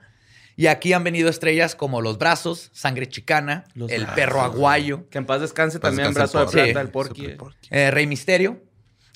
Y 0.58 0.68
aquí 0.68 0.92
han 0.92 1.04
venido 1.04 1.30
estrellas 1.30 1.76
como 1.76 2.02
Los 2.02 2.18
Brazos, 2.18 2.72
Sangre 2.74 3.08
Chicana, 3.08 3.64
Los 3.76 3.92
El 3.92 4.02
Brazos. 4.02 4.16
Perro 4.16 4.42
Aguayo, 4.42 5.08
Que 5.10 5.20
en 5.20 5.26
paz 5.28 5.40
descanse 5.40 5.80
Paz 5.80 5.90
también, 5.92 6.10
descanse 6.10 6.36
brazo 6.38 6.52
de 6.52 6.52
plata, 6.52 6.80
Sí. 6.80 6.86
el 6.86 6.92
Porky. 7.38 7.38
eh, 7.70 7.92
Rey 7.92 8.08
Misterio, 8.08 8.62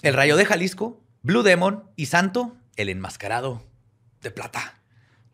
El 0.03 0.13
Rayo 0.13 0.37
de 0.37 0.45
Jalisco, 0.45 1.01
Blue 1.23 1.41
Demon 1.43 1.83
y 1.95 2.05
Santo, 2.05 2.55
El 2.75 2.89
Enmascarado 2.89 3.63
de 4.21 4.29
Plata. 4.31 4.80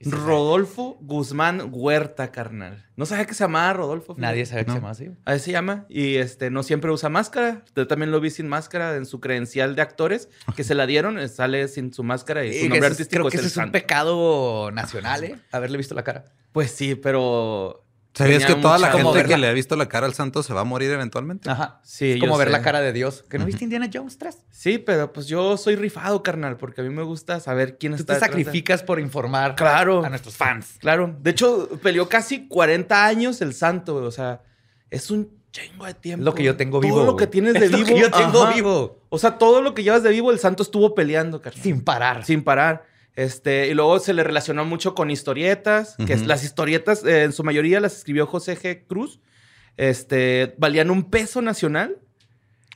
Rodolfo 0.02 0.98
Guzmán 1.02 1.70
Huerta, 1.72 2.32
carnal. 2.32 2.86
No 2.96 3.06
sabía 3.06 3.26
que 3.26 3.34
se 3.34 3.44
llamaba 3.44 3.74
Rodolfo. 3.74 4.14
fíjate. 4.16 4.22
Nadie 4.22 4.46
sabe 4.46 4.62
que 4.66 4.68
No. 4.68 4.74
se 4.74 4.80
llama 4.80 4.90
así. 4.92 5.10
Así 5.26 5.40
se 5.46 5.52
llama. 5.52 5.86
Y 5.90 6.16
este, 6.16 6.50
no 6.50 6.64
siempre 6.64 6.92
usa 6.92 7.10
máscara. 7.10 7.64
Yo 7.76 7.88
también 7.88 8.12
lo 8.12 8.20
vi 8.20 8.30
sin 8.30 8.48
máscara 8.48 8.96
en 8.96 9.06
su 9.06 9.20
credencial 9.20 9.76
de 9.76 9.82
actores 9.82 10.30
que 10.56 10.64
se 10.64 10.76
la 10.76 10.86
dieron. 10.86 11.18
eh, 11.20 11.28
Sale 11.28 11.68
sin 11.68 11.94
su 11.94 12.04
máscara 12.04 12.46
y 12.46 12.54
su 12.54 12.60
que 12.62 12.70
nombre 12.70 12.80
es- 12.80 12.86
artístico 12.94 13.22
creo 13.22 13.32
que 13.32 13.38
es 13.38 13.42
ese 13.42 13.48
es 13.48 13.58
un 13.58 13.64
Santo. 13.64 13.72
pecado 13.74 14.72
nacional, 14.72 15.24
¿eh? 15.24 15.36
Haberle 15.52 15.78
visto 15.78 15.96
la 15.96 16.04
cara. 16.04 16.26
Pues 16.52 16.72
sí, 16.72 16.96
pero. 16.96 17.84
¿Sabías 18.18 18.46
que 18.46 18.56
toda 18.56 18.78
la 18.78 18.92
gente 18.92 19.24
que 19.26 19.38
le 19.38 19.48
ha 19.48 19.54
visto 19.54 19.76
la 19.76 19.88
cara 19.88 20.06
al 20.08 20.14
santo 20.14 20.42
se 20.44 20.54
va 20.54 20.62
a 20.62 20.64
morir 20.64 20.92
eventualmente? 20.92 21.50
Ajá. 21.50 21.80
Sí, 21.84 22.14
es 22.14 22.20
como 22.20 22.34
yo 22.34 22.38
ver 22.40 22.48
sé. 22.48 22.52
la 22.52 22.62
cara 22.62 22.82
de 22.82 22.92
Dios. 22.94 23.24
¿Que 23.30 23.38
no 23.38 23.46
viste 23.46 23.64
Indiana 23.64 23.90
Jones 23.94 24.18
3? 24.18 24.38
Sí, 24.50 24.78
pero 24.80 25.14
pues 25.14 25.28
yo 25.28 25.56
soy 25.58 25.76
rifado, 25.76 26.24
carnal, 26.24 26.58
porque 26.58 26.82
a 26.82 26.84
mí 26.84 26.90
me 26.90 27.04
gusta 27.04 27.40
saber 27.40 27.78
quién 27.78 27.94
Tú 27.94 28.02
está. 28.02 28.14
te 28.16 28.20
de- 28.20 28.26
sacrificas 28.26 28.82
por 28.84 29.00
informar 29.00 29.56
Claro. 29.56 30.04
a 30.04 30.10
nuestros 30.10 30.36
fans. 30.36 30.78
Claro. 30.80 31.16
De 31.22 31.30
hecho, 31.32 31.70
peleó 31.84 32.10
casi 32.10 32.48
40 32.48 33.06
años 33.06 33.42
el 33.42 33.54
santo, 33.54 33.94
güey. 33.94 34.06
O 34.06 34.12
sea, 34.12 34.42
es 34.90 35.12
un 35.12 35.30
chingo 35.52 35.86
de 35.86 35.94
tiempo. 35.94 36.24
Lo 36.26 36.34
que 36.34 36.44
yo 36.44 36.56
tengo 36.58 36.80
Todo 36.80 36.90
vivo. 36.92 37.06
lo 37.06 37.16
que 37.16 37.28
tienes 37.28 37.54
de 37.60 37.66
Es 37.66 37.72
lo 37.72 37.78
vivo. 37.78 37.90
que 37.90 38.00
yo 38.00 38.12
tengo 38.12 38.44
ajá. 38.44 38.54
vivo. 38.54 39.00
O 39.10 39.20
sea, 39.20 39.38
todo 39.38 39.62
lo 39.62 39.74
que 39.74 39.84
llevas 39.84 40.04
de 40.04 40.10
vivo, 40.10 40.32
el 40.32 40.40
santo 40.40 40.64
estuvo 40.64 40.94
peleando, 40.96 41.42
carnal. 41.42 41.62
Sin 41.64 41.82
parar. 41.82 42.26
Sin 42.26 42.44
parar. 42.44 42.86
Este, 43.18 43.68
y 43.68 43.74
luego 43.74 43.98
se 43.98 44.14
le 44.14 44.24
relacionó 44.24 44.64
mucho 44.64 44.94
con 44.94 45.10
historietas, 45.10 45.96
que 46.06 46.16
las 46.18 46.44
historietas, 46.44 47.04
eh, 47.04 47.24
en 47.24 47.34
su 47.34 47.44
mayoría 47.44 47.80
las 47.80 47.98
escribió 47.98 48.28
José 48.28 48.56
G. 48.56 48.86
Cruz. 48.86 49.20
Este, 49.76 50.54
valían 50.60 50.92
un 50.92 51.10
peso 51.10 51.42
nacional. 51.42 51.98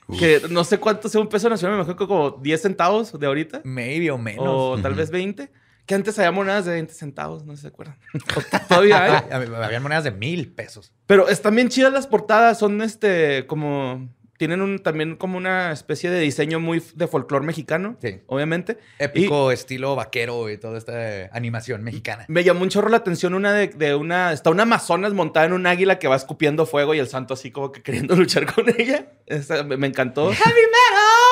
Uf. 0.08 0.20
Que 0.20 0.42
no 0.50 0.64
sé 0.64 0.80
cuánto 0.80 1.10
sea 1.10 1.22
un 1.22 1.30
peso 1.30 1.48
nacional, 1.48 1.78
me 1.78 1.84
imagino 1.84 1.96
que 1.96 2.08
como 2.08 2.32
10 2.32 2.60
centavos 2.60 3.20
de 3.20 3.28
ahorita. 3.28 3.62
Maybe 3.64 4.10
o 4.10 4.18
menos. 4.18 4.48
o 4.48 4.80
tal 4.82 4.96
vez 4.96 5.12
20. 5.12 5.52
que 5.86 5.94
antes 5.94 6.18
había 6.18 6.32
monedas 6.32 6.66
de 6.66 6.72
20 6.72 6.92
centavos, 6.92 7.46
no 7.46 7.54
sé 7.54 7.58
si 7.58 7.62
se 7.62 7.68
acuerdan. 7.68 8.00
Todavía 8.68 9.28
hay. 9.30 9.46
Había 9.54 9.80
monedas 9.80 10.06
de 10.06 10.12
mil 10.12 10.52
pesos. 10.52 10.92
Pero 11.06 11.28
están 11.28 11.56
bien 11.56 11.70
chidas 11.70 11.94
las 11.94 12.08
portadas, 12.08 12.58
son 12.58 12.82
este, 12.82 13.46
como 13.46 14.10
tienen 14.42 14.60
un, 14.64 14.80
también 14.80 15.18
como 15.18 15.38
una 15.38 15.72
especie 15.72 16.10
de 16.10 16.20
diseño 16.20 16.60
muy 16.60 16.82
de 16.96 17.06
folclore 17.08 17.46
mexicano, 17.46 17.96
Sí. 18.02 18.22
obviamente. 18.26 18.80
Épico, 18.98 19.52
estilo 19.52 19.96
vaquero 19.96 20.50
y 20.50 20.58
toda 20.58 20.80
esta 20.80 21.30
animación 21.32 21.84
mexicana. 21.84 22.26
Me 22.28 22.44
llamó 22.44 22.64
un 22.64 22.70
chorro 22.70 22.90
la 22.90 22.98
atención 22.98 23.36
una 23.36 23.54
de, 23.54 23.68
de 23.68 23.94
una... 23.94 24.34
Está 24.34 24.50
una 24.50 24.64
amazonas 24.64 25.14
montada 25.14 25.46
en 25.46 25.54
un 25.54 25.68
águila 25.68 26.00
que 26.00 26.08
va 26.08 26.16
escupiendo 26.16 26.66
fuego 26.66 26.96
y 26.96 27.00
el 27.00 27.08
santo 27.08 27.36
así 27.36 27.52
como 27.52 27.72
que 27.72 27.84
queriendo 27.84 28.16
luchar 28.18 28.52
con 28.52 28.66
ella. 28.76 29.12
Esa 29.28 29.62
me, 29.64 29.78
me 29.78 29.86
encantó. 29.86 30.32
¡Heavy 30.32 30.62
metal! 30.62 31.31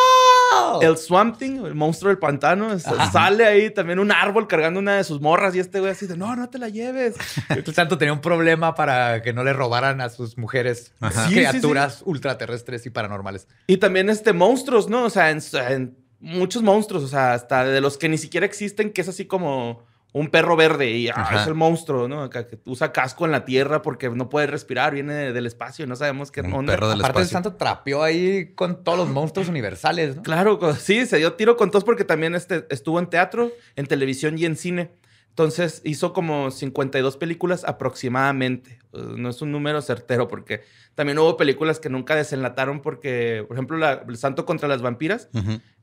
El 0.81 0.97
Swamp 0.97 1.37
Thing, 1.37 1.65
el 1.65 1.75
monstruo 1.75 2.09
del 2.09 2.19
pantano, 2.19 2.77
sale 2.79 3.45
ahí 3.45 3.71
también 3.71 3.99
un 3.99 4.11
árbol 4.11 4.47
cargando 4.47 4.79
una 4.79 4.97
de 4.97 5.03
sus 5.03 5.21
morras 5.21 5.55
y 5.55 5.59
este 5.59 5.79
güey 5.79 5.91
así 5.91 6.07
de, 6.07 6.17
no, 6.17 6.35
no 6.35 6.49
te 6.49 6.57
la 6.57 6.69
lleves. 6.69 7.15
El 7.49 7.65
santo 7.73 7.97
tenía 7.97 8.13
un 8.13 8.21
problema 8.21 8.75
para 8.75 9.21
que 9.21 9.33
no 9.33 9.43
le 9.43 9.53
robaran 9.53 10.01
a 10.01 10.09
sus 10.09 10.37
mujeres 10.37 10.93
Ajá. 10.99 11.27
Sí, 11.27 11.33
sí, 11.33 11.39
criaturas 11.39 12.01
ultraterrestres 12.05 12.85
y 12.85 12.89
paranormales. 12.89 13.47
Y 13.67 13.77
también 13.77 14.09
este 14.09 14.33
monstruos, 14.33 14.89
¿no? 14.89 15.05
O 15.05 15.09
sea, 15.09 15.31
en, 15.31 15.39
en 15.69 15.97
muchos 16.19 16.61
monstruos, 16.61 17.03
o 17.03 17.07
sea, 17.07 17.33
hasta 17.33 17.65
de 17.65 17.81
los 17.81 17.97
que 17.97 18.09
ni 18.09 18.17
siquiera 18.17 18.45
existen, 18.45 18.91
que 18.91 19.01
es 19.01 19.09
así 19.09 19.25
como 19.25 19.83
un 20.11 20.29
perro 20.29 20.55
verde 20.55 20.89
y 20.91 21.07
ah, 21.09 21.29
es 21.39 21.45
el 21.47 21.53
monstruo, 21.53 22.07
¿no? 22.07 22.29
Que 22.31 22.45
usa 22.65 22.91
casco 22.91 23.25
en 23.25 23.31
la 23.31 23.45
tierra 23.45 23.81
porque 23.83 24.09
no 24.09 24.27
puede 24.27 24.47
respirar, 24.47 24.93
viene 24.93 25.31
del 25.33 25.45
espacio 25.45 25.85
no 25.85 25.95
sabemos 25.95 26.31
qué 26.31 26.41
Un 26.41 26.53
onda. 26.53 26.73
perro 26.73 26.89
del 26.89 26.99
Aparte, 26.99 27.21
el 27.21 27.27
santo 27.27 27.53
trapeó 27.55 28.01
ahí 28.01 28.53
con 28.55 28.83
todos 28.83 28.97
los 28.97 29.09
monstruos 29.09 29.49
universales, 29.49 30.15
¿no? 30.15 30.23
Claro, 30.23 30.59
sí, 30.75 31.05
se 31.05 31.17
dio 31.17 31.33
tiro 31.33 31.57
con 31.57 31.69
todos 31.69 31.83
porque 31.83 32.03
también 32.05 32.33
este, 32.33 32.65
estuvo 32.71 32.97
en 32.99 33.07
teatro, 33.07 33.51
en 33.75 33.85
televisión 33.85 34.37
y 34.39 34.45
en 34.45 34.55
cine. 34.55 34.91
Entonces 35.29 35.81
hizo 35.85 36.11
como 36.11 36.49
52 36.51 37.15
películas 37.15 37.63
aproximadamente. 37.63 38.79
Uh, 38.91 39.15
No 39.17 39.29
es 39.29 39.41
un 39.41 39.51
número 39.51 39.81
certero 39.81 40.27
porque 40.27 40.61
también 40.95 41.19
hubo 41.19 41.37
películas 41.37 41.79
que 41.79 41.89
nunca 41.89 42.15
desenlataron 42.15 42.81
porque, 42.81 43.45
por 43.47 43.55
ejemplo, 43.55 43.77
la- 43.77 44.03
El 44.07 44.17
Santo 44.17 44.45
contra 44.45 44.67
las 44.67 44.81
Vampiras, 44.81 45.29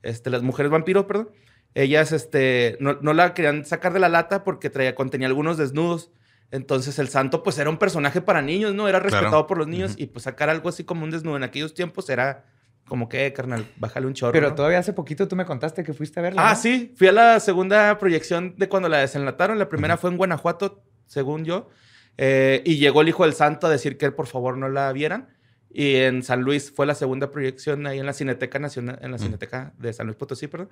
este, 0.03 0.31
las 0.31 0.43
mujeres 0.43 0.71
vampiros, 0.71 1.05
perdón, 1.07 1.31
ellas 1.77 2.11
este, 2.13 2.77
no, 2.81 2.99
no 3.03 3.13
la 3.13 3.35
querían 3.35 3.65
sacar 3.67 3.93
de 3.93 4.01
la 4.01 4.09
lata 4.09 4.43
porque 4.45 4.71
traía, 4.71 4.95
contenía 4.95 5.29
algunos 5.29 5.59
desnudos. 5.59 6.11
Entonces 6.51 6.99
el 6.99 7.09
santo 7.09 7.43
pues 7.43 7.59
era 7.59 7.69
un 7.71 7.77
personaje 7.77 8.21
para 8.23 8.41
niños, 8.41 8.75
¿no? 8.75 8.89
Era 8.89 8.99
respetado 9.01 9.31
Claro. 9.31 9.47
por 9.47 9.59
los 9.59 9.67
niños 9.69 9.95
y 9.97 10.07
pues 10.07 10.25
sacar 10.25 10.49
algo 10.49 10.69
así 10.69 10.85
como 10.85 11.05
un 11.05 11.11
desnudo 11.11 11.37
en 11.37 11.43
aquellos 11.43 11.75
tiempos 11.75 12.09
era 12.09 12.45
como 12.89 13.09
que, 13.09 13.33
carnal, 13.33 13.67
bájale 13.79 14.07
un 14.07 14.15
chorro. 14.15 14.33
Pero 14.33 14.51
¿no? 14.51 14.55
todavía 14.55 14.79
hace 14.79 14.93
poquito 14.93 15.27
tú 15.27 15.35
me 15.37 15.45
contaste 15.45 15.83
que 15.83 15.93
fuiste 15.93 16.21
a 16.21 16.23
verla. 16.23 16.49
Ah, 16.49 16.55
¿no? 16.55 16.61
sí, 16.61 16.95
fui 16.97 17.09
a 17.09 17.13
la 17.13 17.41
segunda 17.41 17.99
proyección 17.99 18.55
de 18.57 18.69
cuando 18.69 18.89
la 18.89 18.99
desenlataron. 18.99 19.59
La 19.59 19.69
primera 19.69 19.97
fue 19.97 20.09
en 20.11 20.17
Guanajuato, 20.17 20.83
según 21.07 21.45
yo. 21.45 21.69
Eh, 22.17 22.63
y 22.65 22.77
llegó 22.77 23.03
el 23.03 23.09
hijo 23.09 23.25
del 23.25 23.35
santo 23.35 23.67
a 23.67 23.71
decir 23.71 23.99
que 23.99 24.11
por 24.13 24.27
favor 24.29 24.57
no 24.57 24.69
la 24.69 24.91
vieran. 24.93 25.36
Y 25.79 25.97
en 25.97 26.23
San 26.23 26.41
Luis 26.41 26.73
fue 26.75 26.87
la 26.87 26.95
segunda 26.95 27.31
proyección 27.31 27.87
ahí 27.87 27.99
en 27.99 28.07
la 28.07 28.15
Cineteca 28.15 28.59
Nacional, 28.59 28.99
en 29.03 29.11
la 29.11 29.17
Ujú. 29.17 29.27
Cineteca 29.27 29.75
de 29.77 29.93
San 29.93 30.07
Luis 30.07 30.17
Potosí, 30.17 30.47
perdón. 30.47 30.71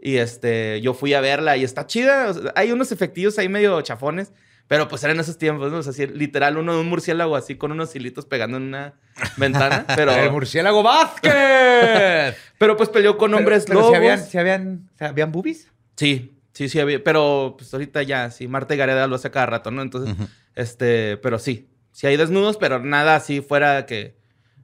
Y 0.00 0.16
este, 0.16 0.80
yo 0.80 0.92
fui 0.92 1.14
a 1.14 1.20
verla 1.20 1.56
y 1.56 1.62
está 1.62 1.86
chida. 1.86 2.30
o 2.30 2.34
sea, 2.34 2.52
hay 2.56 2.72
unos 2.72 2.90
efectivos 2.90 3.38
ahí 3.38 3.48
medio 3.48 3.80
chafones, 3.82 4.32
pero 4.66 4.88
pues 4.88 5.04
eran 5.04 5.20
esos 5.20 5.38
tiempos, 5.38 5.70
¿no? 5.70 5.78
O 5.78 5.82
sea, 5.84 5.90
así, 5.90 6.04
literal, 6.08 6.56
uno 6.58 6.74
de 6.74 6.80
un 6.80 6.88
murciélago 6.88 7.36
así 7.36 7.54
con 7.54 7.70
unos 7.70 7.94
hilitos 7.94 8.26
pegando 8.26 8.56
en 8.56 8.64
una 8.64 8.94
ventana. 9.36 9.86
Pero, 9.94 10.10
El 10.10 10.32
murciélago 10.32 10.82
Vázquez. 10.82 11.32
pero 12.58 12.76
pues 12.76 12.88
peleó 12.88 13.16
con 13.16 13.32
hombres 13.34 13.66
pero, 13.68 13.88
pero 13.88 13.92
lobos. 13.92 13.92
si 13.92 13.96
habían, 13.96 14.18
si 14.26 14.38
habían, 14.38 14.90
si 14.98 15.04
habían 15.04 15.30
boobies. 15.30 15.68
Sí, 15.94 16.34
sí, 16.54 16.68
sí, 16.68 16.80
había, 16.80 17.04
pero 17.04 17.54
pues 17.56 17.72
ahorita 17.72 18.02
ya, 18.02 18.32
sí, 18.32 18.48
Marta 18.48 18.74
y 18.74 18.78
Gareda 18.78 19.06
lo 19.06 19.14
hace 19.14 19.30
cada 19.30 19.46
rato, 19.46 19.70
¿no? 19.70 19.80
Entonces, 19.80 20.12
este, 20.56 21.18
pero 21.18 21.38
sí, 21.38 21.68
sí 21.92 22.08
hay 22.08 22.16
desnudos, 22.16 22.56
pero 22.56 22.80
nada 22.80 23.14
así 23.14 23.42
fuera 23.42 23.86
que, 23.86 24.18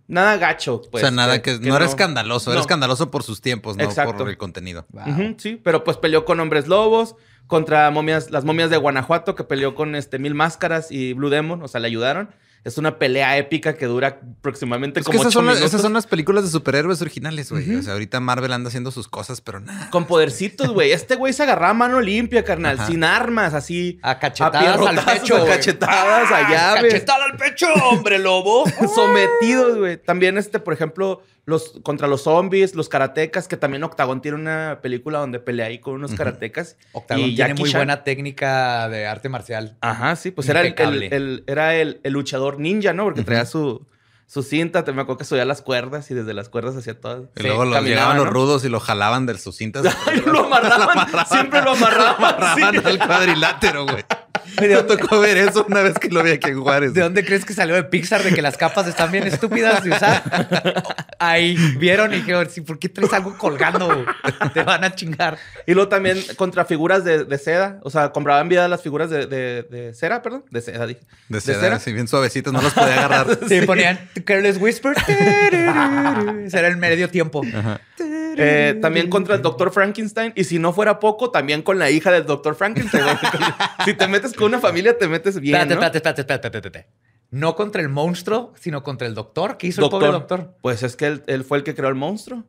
nada 0.08 0.36
gacho, 0.36 0.82
pues. 0.90 1.02
o 1.02 1.06
sea, 1.06 1.10
nada 1.10 1.42
que, 1.42 1.58
no, 1.58 1.76
era 1.76 1.84
escandaloso, 1.84 2.52
era 2.52 2.60
escandaloso 2.60 3.10
por 3.10 3.22
sus 3.22 3.40
tiempos, 3.40 3.76
no 3.76 3.84
Exacto. 3.84 4.16
por 4.16 4.28
el 4.28 4.36
contenido. 4.36 4.86
Ujú, 4.92 5.34
sí, 5.38 5.60
pero 5.62 5.84
pues 5.84 5.96
peleó 5.96 6.24
con 6.24 6.40
hombres 6.40 6.68
lobos, 6.68 7.16
contra 7.46 7.90
momias, 7.90 8.30
las 8.30 8.44
momias 8.44 8.70
de 8.70 8.76
Guanajuato, 8.76 9.34
que 9.34 9.44
peleó 9.44 9.74
con 9.74 9.94
este 9.94 10.18
Mil 10.18 10.34
Máscaras 10.34 10.90
y 10.90 11.12
Blue 11.12 11.30
Demon, 11.30 11.62
o 11.62 11.68
sea, 11.68 11.80
le 11.80 11.86
ayudaron. 11.88 12.30
Es 12.66 12.78
una 12.78 12.98
pelea 12.98 13.38
épica 13.38 13.76
que 13.76 13.86
dura 13.86 14.18
aproximadamente 14.40 14.98
Es 14.98 15.06
que 15.06 15.12
como 15.12 15.22
esas 15.22 15.32
son, 15.32 15.46
las, 15.46 15.54
minutos. 15.54 15.70
esas 15.70 15.82
son 15.82 15.92
las 15.92 16.08
películas 16.08 16.42
de 16.42 16.50
superhéroes 16.50 17.00
originales, 17.00 17.52
güey. 17.52 17.76
O 17.76 17.82
sea, 17.82 17.92
ahorita 17.92 18.18
Marvel 18.18 18.52
anda 18.52 18.66
haciendo 18.66 18.90
sus 18.90 19.06
cosas, 19.06 19.40
pero 19.40 19.60
nada. 19.60 19.88
Con 19.90 20.06
podercitos, 20.06 20.72
güey. 20.72 20.90
Este 20.90 21.14
güey 21.14 21.32
se 21.32 21.44
agarraba 21.44 21.70
a 21.70 21.74
mano 21.74 22.00
limpia, 22.00 22.42
carnal, 22.44 22.76
Ajá. 22.76 22.88
sin 22.88 23.04
armas, 23.04 23.54
así. 23.54 24.00
A 24.02 24.18
cachetadas 24.18 24.66
al 24.66 24.78
pierrotazos, 24.80 25.20
pecho. 25.20 25.36
a 25.36 25.38
güey. 25.38 25.52
cachetadas, 25.52 26.32
a 26.32 26.50
llaves. 26.50 26.92
Cachetada 26.92 27.24
al 27.30 27.36
pecho, 27.36 27.68
hombre 27.88 28.18
lobo. 28.18 28.64
sometidos, 28.96 29.78
güey. 29.78 29.96
También, 29.98 30.36
este, 30.36 30.58
por 30.58 30.74
ejemplo, 30.74 31.22
los 31.46 31.74
contra 31.84 32.08
los 32.08 32.22
zombies, 32.24 32.74
los 32.74 32.88
karatecas, 32.88 33.46
que 33.48 33.56
también 33.56 33.82
Octagon 33.84 34.20
tiene 34.20 34.36
una 34.36 34.80
película 34.82 35.20
donde 35.20 35.38
pelea 35.38 35.66
ahí 35.66 35.78
con 35.78 35.94
unos 35.94 36.12
karatecas. 36.14 36.76
Octagon 36.92 37.22
Y 37.24 37.34
tiene 37.36 37.50
Jackie 37.50 37.60
muy 37.62 37.70
Chan. 37.70 37.78
buena 37.78 38.02
técnica 38.04 38.88
de 38.88 39.06
arte 39.06 39.28
marcial. 39.28 39.76
Ajá, 39.80 40.16
sí, 40.16 40.32
pues 40.32 40.48
era 40.48 40.60
el, 40.62 41.44
era 41.46 41.74
el, 41.76 42.00
el 42.02 42.12
luchador 42.12 42.58
ninja, 42.58 42.92
¿no? 42.92 43.04
Porque 43.04 43.22
traía 43.22 43.46
su, 43.46 43.86
su 44.26 44.42
cinta, 44.42 44.82
te 44.82 44.92
me 44.92 45.02
acuerdo 45.02 45.18
que 45.18 45.24
subía 45.24 45.44
las 45.44 45.62
cuerdas 45.62 46.10
y 46.10 46.14
desde 46.14 46.34
las 46.34 46.48
cuerdas 46.48 46.74
hacía 46.76 46.98
todo. 47.00 47.30
Y 47.36 47.40
Sí, 47.42 47.46
luego 47.46 47.64
los, 47.64 47.74
caminaba, 47.74 47.88
llegaban 48.00 48.16
los 48.16 48.28
rudos 48.28 48.64
y 48.64 48.68
lo 48.68 48.80
jalaban 48.80 49.26
de 49.26 49.38
sus 49.38 49.56
cintas. 49.56 49.86
Ay, 50.06 50.20
lo 50.26 50.46
amarraban, 50.46 51.06
siempre 51.28 51.62
lo 51.62 51.70
amarraban. 51.70 52.14
amarraban 52.18 52.74
sí. 52.74 52.80
al 52.84 52.98
cuadrilátero, 52.98 53.84
güey. 53.84 54.04
Me 54.60 54.68
tocó 54.82 55.20
ver 55.20 55.36
eso 55.36 55.64
una 55.68 55.82
vez 55.82 55.94
que 55.98 56.08
lo 56.08 56.22
vi 56.22 56.32
aquí 56.32 56.50
en 56.50 56.60
Juárez. 56.62 56.94
¿De 56.94 57.00
dónde 57.00 57.24
crees 57.24 57.44
que 57.44 57.52
salió 57.54 57.74
de 57.74 57.84
Pixar 57.84 58.22
de 58.22 58.32
que 58.32 58.42
las 58.42 58.56
capas 58.56 58.86
están 58.86 59.10
bien 59.12 59.26
estúpidas 59.26 59.82
de 59.84 59.90
usar? 59.90 60.22
Ahí 61.18 61.56
vieron 61.78 62.12
y 62.12 62.16
dijeron, 62.18 62.48
sí, 62.50 62.60
¿por 62.60 62.78
qué 62.78 62.88
traes 62.88 63.12
algo 63.12 63.36
colgando? 63.38 64.04
Te 64.54 64.62
van 64.62 64.84
a 64.84 64.94
chingar. 64.94 65.38
Y 65.66 65.74
luego 65.74 65.88
también 65.88 66.18
contra 66.36 66.64
figuras 66.64 67.04
de, 67.04 67.24
de 67.24 67.38
seda. 67.38 67.80
O 67.82 67.90
sea, 67.90 68.10
compraban 68.10 68.48
vida 68.48 68.66
las 68.68 68.82
figuras 68.82 69.10
de, 69.10 69.26
de- 69.26 69.62
de 69.70 69.94
cera, 69.94 70.22
perdón. 70.22 70.44
De 70.50 70.60
seda, 70.60 70.86
dije. 70.86 71.00
De 71.28 71.40
seda, 71.40 71.76
así 71.76 71.92
bien 71.92 72.08
suavecitos, 72.08 72.52
no 72.52 72.60
los 72.62 72.72
podía 72.72 72.94
agarrar. 73.04 73.26
Sí, 73.48 73.60
ponían 73.62 73.98
Careless 74.24 74.58
Whisper. 74.58 74.94
Ese 76.44 76.58
era 76.58 76.68
el 76.68 76.76
medio 76.76 77.08
tiempo. 77.08 77.42
Ajá. 77.54 77.80
Eh, 78.36 78.78
también 78.80 79.08
contra 79.08 79.34
el 79.34 79.42
Dr. 79.42 79.72
Frankenstein. 79.72 80.32
Y 80.36 80.44
si 80.44 80.58
no 80.58 80.72
fuera 80.72 80.98
poco, 81.00 81.30
también 81.30 81.62
con 81.62 81.78
la 81.78 81.90
hija 81.90 82.10
del 82.10 82.26
Dr. 82.26 82.54
Frankenstein. 82.54 83.04
si 83.84 83.94
te 83.94 84.06
metes 84.08 84.32
con 84.34 84.48
una 84.48 84.60
familia, 84.60 84.96
te 84.98 85.08
metes 85.08 85.40
bien. 85.40 85.54
Espérate, 85.56 85.74
¿no? 85.74 85.80
espérate, 85.86 85.98
espérate, 85.98 86.20
espérate, 86.22 86.46
espérate, 86.48 86.68
espérate. 86.68 87.06
No 87.30 87.56
contra 87.56 87.82
el 87.82 87.88
monstruo, 87.88 88.52
sino 88.56 88.82
contra 88.82 89.06
el 89.06 89.14
doctor. 89.14 89.56
¿Qué 89.56 89.68
hizo 89.68 89.82
el 89.84 89.90
pobre 89.90 90.08
doctor? 90.08 90.54
Pues 90.62 90.82
es 90.82 90.96
que 90.96 91.06
él, 91.06 91.24
él 91.26 91.44
fue 91.44 91.58
el 91.58 91.64
que 91.64 91.74
creó 91.74 91.88
el 91.88 91.94
monstruo. 91.96 92.44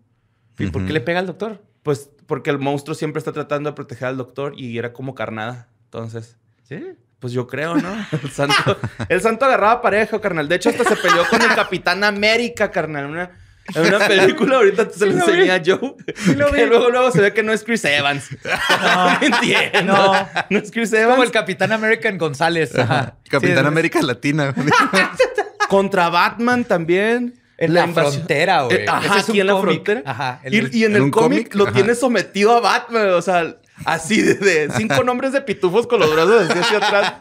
¿Y 0.60 0.68
por 0.68 0.86
qué 0.86 0.94
le 0.94 1.02
pega 1.02 1.20
al 1.20 1.28
doctor? 1.28 1.64
Pues 1.84 2.10
porque 2.26 2.50
el 2.50 2.60
monstruo 2.60 2.96
siempre 2.96 3.20
está 3.20 3.32
tratando 3.32 3.70
de 3.70 3.76
proteger 3.76 4.08
al 4.10 4.18
doctor 4.18 4.54
y 4.58 4.78
era 4.78 4.94
como 4.94 5.16
carnada. 5.16 5.70
Entonces, 5.86 6.38
Sí. 6.64 6.84
pues 7.20 7.32
yo 7.34 7.48
creo, 7.48 7.76
¿no? 7.76 7.90
El 8.24 8.30
santo, 8.32 8.78
el 9.08 9.22
santo 9.22 9.46
agarraba 9.46 9.82
parejo, 9.82 10.20
carnal. 10.20 10.48
De 10.50 10.56
hecho, 10.56 10.70
hasta 10.70 10.84
se 10.84 10.96
peleó 10.98 11.24
con 11.30 11.42
el 11.42 11.56
Capitán 11.56 12.04
América, 12.04 12.70
carnal. 12.72 13.06
Una, 13.06 13.32
en 13.76 13.94
una 13.96 14.08
película, 14.08 14.56
ahorita 14.58 14.88
se 14.90 15.06
lo 15.06 15.12
enseñé 15.14 15.52
a 15.52 15.62
Joe. 15.66 15.96
lo 16.36 16.52
que 16.52 16.64
vi. 16.64 16.70
luego, 16.70 16.90
luego 16.90 17.12
se 17.12 17.22
ve 17.22 17.34
que 17.34 17.44
no 17.44 17.52
es 17.54 17.64
Chris 17.64 17.84
Evans. 17.86 18.30
No, 18.44 19.18
entiendo. 19.22 19.94
no. 19.94 20.28
No 20.50 20.60
es 20.60 20.72
Chris 20.72 20.92
Evans. 20.94 21.12
Como 21.12 21.24
el 21.24 21.32
Capitán 21.32 21.72
American 21.72 22.18
González. 22.18 22.78
Ajá. 22.78 23.16
Capitán 23.30 23.64
Sí, 23.64 23.68
América 23.68 24.02
Latina. 24.02 24.52
güey. 24.56 24.68
Contra 25.70 26.10
Batman 26.10 26.64
también. 26.66 27.42
En 27.60 27.74
la, 27.74 27.88
frontera, 27.88 28.62
güey. 28.64 28.84
Eh, 28.84 28.86
ajá, 28.88 29.08
Ese 29.08 29.18
es 29.20 29.30
aquí 29.30 29.40
en 29.40 29.48
la 29.48 29.54
cómic. 29.54 29.84
frontera. 29.84 30.02
Ajá. 30.06 30.40
el- 30.44 30.54
Y, 30.76 30.80
y 30.80 30.84
en 30.86 30.96
¿En 30.96 31.04
el 31.06 31.12
cómic? 31.12 31.56
lo 31.56 31.64
Ajá. 31.66 31.74
tiene 31.74 31.96
sometido 31.96 32.56
a 32.56 32.60
Batman. 32.60 33.10
O 33.10 33.22
sea, 33.24 33.56
así 33.84 34.22
de, 34.22 34.36
de 34.36 34.70
cinco 34.78 35.04
nombres 35.04 35.32
de 35.34 35.42
pitufos 35.42 35.88
con 35.88 36.00
los 36.00 36.14
brazos 36.14 36.50
así 36.50 36.60
hacia 36.60 36.78
atrás. 36.78 37.14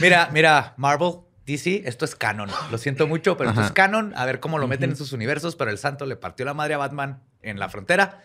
Mira, 0.00 0.30
mira, 0.32 0.72
Marvel, 0.76 1.14
DC, 1.46 1.82
esto 1.86 2.04
es 2.04 2.16
canon. 2.16 2.50
Lo 2.70 2.78
siento 2.78 3.06
mucho, 3.06 3.36
pero 3.36 3.50
esto 3.50 3.62
es 3.62 3.70
canon. 3.70 4.12
A 4.16 4.24
ver 4.26 4.40
cómo 4.40 4.58
lo 4.58 4.66
meten 4.66 4.90
en 4.90 4.96
sus 4.96 5.12
universos. 5.12 5.54
Pero 5.56 5.70
el 5.70 5.78
santo 5.78 6.04
le 6.04 6.16
partió 6.16 6.44
la 6.44 6.54
madre 6.54 6.74
a 6.74 6.78
Batman 6.78 7.22
en 7.42 7.58
la 7.58 7.68
frontera 7.68 8.24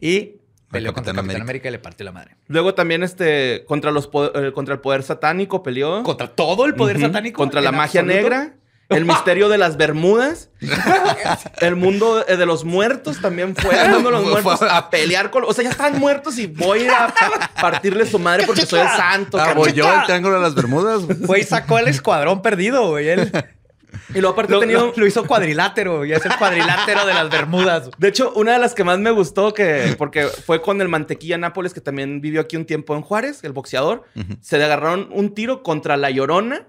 y 0.00 0.36
peleó 0.70 0.94
contra 0.94 1.12
Capitán 1.12 1.24
América. 1.26 1.42
América 1.42 1.68
y 1.68 1.72
le 1.72 1.78
partió 1.78 2.04
la 2.04 2.12
madre. 2.12 2.36
Luego 2.48 2.74
también 2.74 3.02
este 3.02 3.64
contra 3.66 3.90
los 3.90 4.08
eh, 4.34 4.52
contra 4.54 4.74
el 4.74 4.80
poder 4.80 5.02
satánico 5.02 5.62
peleó. 5.62 6.02
Contra 6.02 6.28
todo 6.28 6.64
el 6.64 6.74
poder 6.74 6.98
satánico. 6.98 7.36
Contra 7.36 7.60
la 7.60 7.72
magia 7.72 8.00
absoluto. 8.00 8.22
negra. 8.22 8.54
El 8.94 9.04
misterio 9.04 9.48
de 9.48 9.58
las 9.58 9.76
Bermudas. 9.76 10.48
el 11.60 11.76
mundo 11.76 12.24
eh, 12.26 12.36
de 12.36 12.46
los 12.46 12.64
muertos 12.64 13.20
también 13.20 13.54
fue. 13.56 13.74
El 13.80 13.90
mundo 13.92 14.10
de 14.10 14.16
los 14.18 14.26
muertos 14.44 14.62
a 14.62 14.90
pelear 14.90 15.30
con. 15.30 15.44
O 15.44 15.52
sea, 15.52 15.64
ya 15.64 15.70
están 15.70 15.98
muertos 15.98 16.38
y 16.38 16.46
voy 16.46 16.80
a 16.80 16.82
ir 16.84 16.90
a 16.90 17.14
partirle 17.60 18.06
su 18.06 18.18
madre 18.18 18.44
porque 18.46 18.66
soy 18.66 18.80
el 18.80 18.88
santo. 18.88 19.38
Ah, 19.40 19.54
voy 19.54 19.72
yo 19.72 19.92
el 19.92 20.04
triángulo 20.04 20.36
de 20.36 20.40
las 20.42 20.54
Bermudas. 20.54 21.02
güey. 21.26 21.40
Y 21.42 21.44
sacó 21.44 21.78
el 21.78 21.88
escuadrón 21.88 22.42
perdido, 22.42 22.88
güey. 22.90 23.08
Él. 23.08 23.32
Y 24.14 24.20
luego 24.20 24.30
aparte 24.32 24.52
Lo, 24.52 24.60
tenía... 24.60 24.78
lo- 24.78 24.92
lo 24.94 25.06
hizo 25.06 25.26
cuadrilátero, 25.26 26.04
ya 26.04 26.16
es 26.16 26.24
el 26.26 26.36
cuadrilátero 26.36 27.06
de 27.06 27.14
las 27.14 27.30
Bermudas. 27.30 27.90
De 27.98 28.08
hecho, 28.08 28.32
una 28.34 28.52
de 28.52 28.58
las 28.58 28.74
que 28.74 28.84
más 28.84 28.98
me 28.98 29.10
gustó, 29.10 29.52
que 29.54 29.94
porque 29.98 30.26
fue 30.26 30.60
con 30.62 30.80
el 30.80 30.88
Mantequilla 30.88 31.38
Nápoles, 31.38 31.72
que 31.74 31.80
también 31.80 32.20
vivió 32.20 32.40
aquí 32.42 32.56
un 32.56 32.64
tiempo 32.66 32.94
en 32.94 33.02
Juárez, 33.02 33.42
el 33.44 33.52
boxeador, 33.52 34.04
se 34.40 34.58
le 34.58 34.64
agarraron 34.64 35.08
un 35.12 35.34
tiro 35.34 35.62
contra 35.62 35.96
la 35.96 36.10
Llorona. 36.10 36.66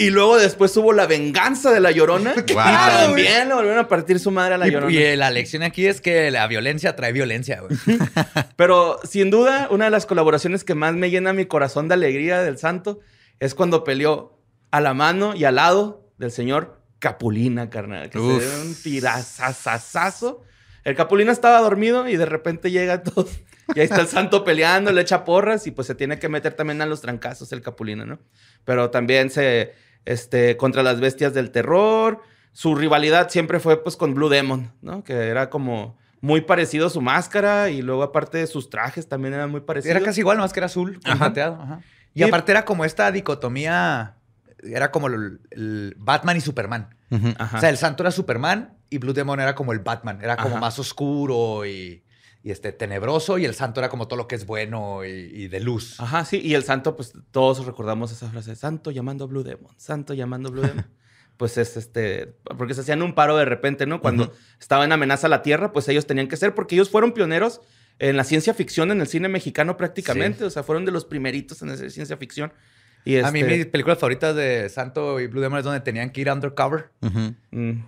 Y 0.00 0.10
luego 0.10 0.38
después 0.38 0.76
hubo 0.76 0.92
la 0.92 1.06
venganza 1.06 1.72
de 1.72 1.80
la 1.80 1.90
Llorona. 1.90 2.32
y 2.46 2.52
Guau. 2.52 3.06
también 3.06 3.48
le 3.48 3.54
volvieron 3.54 3.80
a 3.80 3.88
partir 3.88 4.20
su 4.20 4.30
madre 4.30 4.54
a 4.54 4.58
la 4.58 4.68
Y, 4.68 4.70
Llorona. 4.70 4.92
y, 4.92 4.98
eh, 4.98 5.16
la 5.16 5.30
lección 5.32 5.64
aquí 5.64 5.86
es 5.86 6.00
que 6.00 6.30
la 6.30 6.46
violencia 6.46 6.94
trae 6.94 7.12
violencia, 7.12 7.60
güey. 7.60 7.76
Pero 8.56 9.00
sin 9.02 9.30
duda, 9.30 9.66
una 9.70 9.86
de 9.86 9.90
las 9.90 10.06
colaboraciones 10.06 10.62
que 10.62 10.74
más 10.76 10.94
me 10.94 11.10
llena 11.10 11.32
mi 11.32 11.46
corazón 11.46 11.88
de 11.88 11.94
alegría 11.94 12.40
del 12.42 12.58
santo 12.58 13.00
es 13.40 13.54
cuando 13.56 13.82
peleó 13.82 14.40
a 14.70 14.80
la 14.80 14.94
mano 14.94 15.34
y 15.34 15.44
al 15.44 15.56
lado 15.56 16.08
del 16.18 16.30
señor 16.30 16.80
Capulina, 17.00 17.68
carnal. 17.70 18.10
Que 18.10 18.18
Uf. 18.18 18.42
se 18.42 18.48
dio 18.48 18.62
un 18.62 18.74
tirazazazazo. 18.82 20.42
El 20.84 20.94
Capulina 20.94 21.32
estaba 21.32 21.60
dormido 21.60 22.08
y 22.08 22.16
de 22.16 22.26
repente 22.26 22.70
llega 22.70 23.02
todo. 23.02 23.28
Y 23.74 23.80
ahí 23.80 23.84
está 23.84 24.00
el 24.00 24.06
santo 24.08 24.44
peleando, 24.44 24.92
le 24.92 25.02
echa 25.02 25.24
porras 25.24 25.66
y 25.66 25.70
pues 25.70 25.86
se 25.86 25.94
tiene 25.94 26.18
que 26.18 26.28
meter 26.28 26.54
también 26.54 26.80
a 26.82 26.86
los 26.86 27.00
trancazos 27.00 27.52
el 27.52 27.60
Capulina, 27.60 28.04
¿no? 28.06 28.18
Pero 28.64 28.90
también 28.90 29.30
se, 29.30 29.74
este, 30.04 30.56
contra 30.56 30.82
las 30.82 31.00
bestias 31.00 31.34
del 31.34 31.50
terror. 31.50 32.20
Su 32.52 32.74
rivalidad 32.74 33.28
siempre 33.30 33.60
fue 33.60 33.82
pues 33.82 33.96
con 33.96 34.14
Blue 34.14 34.28
Demon, 34.30 34.72
¿no? 34.80 35.04
Que 35.04 35.12
era 35.28 35.50
como 35.50 35.98
muy 36.20 36.40
parecido 36.40 36.86
a 36.88 36.90
su 36.90 37.00
máscara 37.00 37.70
y 37.70 37.82
luego 37.82 38.02
aparte 38.02 38.46
sus 38.46 38.70
trajes 38.70 39.08
también 39.08 39.34
eran 39.34 39.50
muy 39.50 39.60
parecidos. 39.60 39.94
Era 39.96 40.04
casi 40.04 40.20
igual, 40.20 40.36
nomás 40.38 40.52
que 40.52 40.60
era 40.60 40.66
azul, 40.66 40.98
Ajá. 41.04 41.16
plateado. 41.18 41.60
ajá. 41.60 41.80
Y, 42.14 42.20
Y- 42.20 42.24
aparte 42.24 42.50
era 42.52 42.64
como 42.64 42.84
esta 42.84 43.12
dicotomía, 43.12 44.16
era 44.62 44.90
como 44.90 45.06
el, 45.08 45.40
el 45.50 45.94
Batman 45.98 46.36
y 46.36 46.40
Superman. 46.40 46.94
O 47.10 47.58
sea, 47.60 47.68
el 47.68 47.76
santo 47.76 48.02
era 48.02 48.10
Superman 48.10 48.76
y 48.90 48.98
Blue 48.98 49.12
Demon 49.12 49.40
era 49.40 49.54
como 49.54 49.72
el 49.72 49.78
Batman. 49.78 50.20
Era 50.22 50.36
como 50.36 50.56
Ajá. 50.56 50.60
más 50.60 50.78
oscuro 50.78 51.64
y, 51.64 52.02
y, 52.48 52.50
este, 52.50 52.72
tenebroso. 52.72 53.36
Y 53.36 53.44
el 53.44 53.54
santo 53.54 53.80
era 53.80 53.90
como 53.90 54.08
todo 54.08 54.16
lo 54.16 54.26
que 54.26 54.34
es 54.34 54.46
bueno 54.46 55.04
y, 55.04 55.10
y 55.10 55.48
de 55.48 55.60
luz. 55.60 56.00
Ajá, 56.00 56.24
sí. 56.24 56.40
Y 56.42 56.54
el 56.54 56.64
santo, 56.64 56.96
pues 56.96 57.12
todos 57.30 57.66
recordamos 57.66 58.10
esa 58.10 58.30
frase, 58.30 58.56
santo 58.56 58.90
llamando 58.90 59.24
a 59.24 59.26
Blue 59.26 59.42
Demon, 59.42 59.74
santo 59.76 60.14
llamando 60.14 60.48
a 60.48 60.52
Blue 60.52 60.62
Demon. 60.62 60.86
pues 61.36 61.58
es 61.58 61.76
este, 61.76 62.34
porque 62.56 62.72
se 62.72 62.80
hacían 62.80 63.02
un 63.02 63.14
paro 63.14 63.36
de 63.36 63.44
repente, 63.44 63.84
¿no? 63.84 64.00
Cuando 64.00 64.24
Ujú. 64.24 64.32
estaba 64.58 64.86
en 64.86 64.92
amenaza 64.92 65.26
a 65.26 65.30
la 65.30 65.42
Tierra, 65.42 65.72
pues 65.72 65.88
ellos 65.90 66.06
tenían 66.06 66.26
que 66.26 66.38
ser, 66.38 66.54
porque 66.54 66.74
ellos 66.74 66.88
fueron 66.88 67.12
pioneros 67.12 67.60
en 67.98 68.16
la 68.16 68.24
ciencia 68.24 68.54
ficción, 68.54 68.90
en 68.90 69.02
el 69.02 69.08
cine 69.08 69.28
mexicano 69.28 69.76
prácticamente. 69.76 70.44
O 70.44 70.50
sea, 70.50 70.62
fueron 70.62 70.86
de 70.86 70.92
los 70.92 71.04
primeritos 71.04 71.60
en 71.60 71.68
hacer 71.68 71.90
ciencia 71.90 72.16
ficción. 72.16 72.52
Y 73.04 73.18
A 73.18 73.30
mí 73.30 73.40
este, 73.40 73.56
mis 73.56 73.66
películas 73.66 73.98
favoritas 73.98 74.34
de 74.34 74.70
Santo 74.70 75.20
y 75.20 75.26
Blue 75.26 75.42
Demon 75.42 75.58
es 75.58 75.64
donde 75.64 75.80
tenían 75.80 76.10
que 76.10 76.22
ir 76.22 76.30
undercover. 76.30 76.90
Mm, 77.50 77.80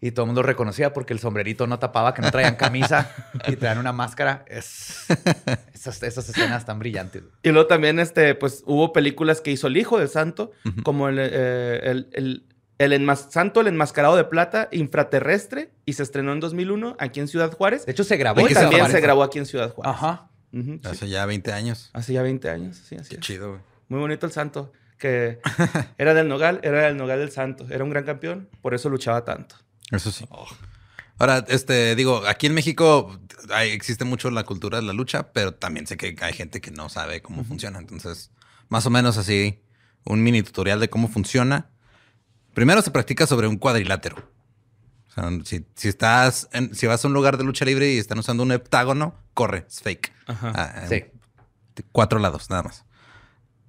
Y 0.00 0.12
todo 0.12 0.24
el 0.24 0.26
mundo 0.28 0.42
reconocía 0.42 0.92
porque 0.92 1.12
el 1.12 1.18
sombrerito 1.18 1.66
no 1.66 1.80
tapaba, 1.80 2.14
que 2.14 2.22
no 2.22 2.30
traían 2.30 2.54
camisa 2.54 3.10
y 3.48 3.56
traían 3.56 3.78
una 3.78 3.92
máscara. 3.92 4.44
Es, 4.46 5.06
esas, 5.74 6.00
esas 6.04 6.28
escenas 6.28 6.64
tan 6.64 6.78
brillantes. 6.78 7.24
Y 7.42 7.50
luego 7.50 7.66
también, 7.66 7.98
este, 7.98 8.34
pues, 8.36 8.62
hubo 8.66 8.92
películas 8.92 9.40
que 9.40 9.50
hizo 9.50 9.66
el 9.66 9.76
hijo 9.76 9.98
del 9.98 10.08
santo, 10.08 10.52
como 10.84 11.08
el, 11.08 11.18
eh, 11.20 11.80
el, 11.82 12.08
el, 12.12 12.44
el 12.78 12.92
enmas- 12.92 13.28
Santo, 13.30 13.60
el 13.60 13.66
enmascarado 13.66 14.16
de 14.16 14.22
plata, 14.24 14.68
infraterrestre, 14.70 15.70
y 15.84 15.94
se 15.94 16.04
estrenó 16.04 16.32
en 16.32 16.38
2001 16.38 16.96
aquí 17.00 17.18
en 17.18 17.26
Ciudad 17.26 17.50
Juárez. 17.52 17.84
De 17.84 17.90
hecho, 17.92 18.04
se 18.04 18.16
grabó. 18.16 18.48
Y 18.48 18.54
también 18.54 18.86
se 18.90 19.00
grabó 19.00 19.24
aquí 19.24 19.38
en 19.40 19.46
Ciudad 19.46 19.72
Juárez. 19.72 19.94
Ajá. 19.96 20.28
Hace 20.84 21.08
ya 21.08 21.26
20 21.26 21.52
años. 21.52 21.90
Hace 21.92 22.12
ya 22.12 22.22
20 22.22 22.48
años, 22.50 22.76
sí, 22.76 22.94
así 22.96 23.08
Qué 23.10 23.14
es. 23.16 23.20
chido, 23.20 23.48
güey. 23.50 23.60
Muy 23.88 23.98
bonito 24.00 24.26
el 24.26 24.32
santo, 24.32 24.72
que 24.96 25.40
era 25.98 26.14
del 26.14 26.28
Nogal, 26.28 26.60
era 26.62 26.82
del 26.82 26.96
Nogal 26.96 27.18
del 27.18 27.30
santo. 27.32 27.66
Era 27.68 27.82
un 27.84 27.90
gran 27.90 28.04
campeón, 28.04 28.48
por 28.62 28.74
eso 28.74 28.88
luchaba 28.88 29.24
tanto. 29.24 29.56
Eso 29.90 30.10
sí. 30.12 30.26
Ahora, 31.18 31.44
este, 31.48 31.94
digo, 31.96 32.22
aquí 32.26 32.46
en 32.46 32.54
México 32.54 33.18
hay- 33.52 33.70
existe 33.70 34.04
mucho 34.04 34.30
la 34.30 34.44
cultura 34.44 34.78
de 34.80 34.86
la 34.86 34.92
lucha, 34.92 35.32
pero 35.32 35.52
también 35.54 35.86
sé 35.86 35.96
que 35.96 36.16
hay 36.20 36.32
gente 36.32 36.60
que 36.60 36.70
no 36.70 36.88
sabe 36.88 37.22
cómo 37.22 37.44
funciona. 37.44 37.78
Entonces, 37.78 38.30
más 38.68 38.86
o 38.86 38.90
menos 38.90 39.16
así, 39.16 39.60
un 40.04 40.22
mini 40.22 40.42
tutorial 40.42 40.78
de 40.80 40.88
cómo 40.90 41.08
funciona. 41.08 41.70
Primero 42.54 42.82
se 42.82 42.90
practica 42.90 43.26
sobre 43.26 43.48
un 43.48 43.56
cuadrilátero. 43.56 44.16
O 45.08 45.12
sea, 45.12 45.28
si, 45.44 45.66
si 45.74 45.88
estás, 45.88 46.48
en- 46.52 46.74
si 46.74 46.86
vas 46.86 47.04
a 47.04 47.08
un 47.08 47.14
lugar 47.14 47.36
de 47.38 47.44
lucha 47.44 47.64
libre 47.64 47.92
y 47.92 47.98
están 47.98 48.18
usando 48.18 48.42
un 48.42 48.52
heptágono, 48.52 49.14
corre, 49.34 49.64
es 49.68 49.80
fake. 49.80 50.12
Ajá. 50.26 50.52
Ah, 50.54 50.86
Sí. 50.88 51.04
Cuatro 51.92 52.18
lados, 52.18 52.50
nada 52.50 52.64
más. 52.64 52.84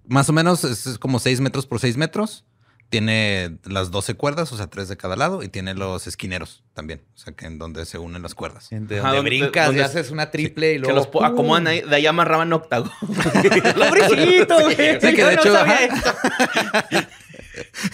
Más 0.06 0.28
o 0.30 0.34
menos 0.34 0.64
es, 0.64 0.88
es 0.88 0.98
como 0.98 1.20
6 1.20 1.40
metros 1.42 1.66
por 1.68 1.80
6 1.80 1.96
metros. 1.98 2.44
Tiene 2.90 3.60
las 3.66 3.92
12 3.92 4.16
cuerdas, 4.16 4.52
o 4.52 4.58
sea, 4.58 4.66
tres 4.68 4.88
de 4.90 4.98
cada 4.98 5.16
lado, 5.16 5.44
y 5.44 5.48
tiene 5.48 5.76
los 5.76 6.08
esquineros 6.08 6.64
también, 6.74 7.02
o 7.14 7.18
sea, 7.20 7.34
que 7.34 7.46
en 7.46 7.60
donde 7.60 7.86
se 7.86 8.00
unen 8.00 8.24
las 8.24 8.34
cuerdas. 8.34 8.68
De 8.72 8.98
Ajá, 9.00 9.10
donde 9.10 9.18
donde- 9.18 9.30
brincas 9.30 9.68
donde- 9.68 9.82
y 9.82 9.84
haces 9.84 10.10
una 10.10 10.32
triple 10.32 10.72
y 10.72 10.74
que 10.74 10.80
luego... 10.80 10.96
los 10.96 11.06
po- 11.08 11.20
¡pum! 11.20 11.28
acomodan 11.28 11.68
ahí, 11.68 11.82
de 11.82 11.96
ahí 11.96 12.08
amarraban 12.08 12.52
octágono. 12.52 12.92
¡Pobrecito, 13.78 14.60
güey! 14.62 14.76
Sí, 14.76 15.16
que 15.16 15.24
de 15.24 15.36
no 15.36 15.42
hecho, 15.42 15.56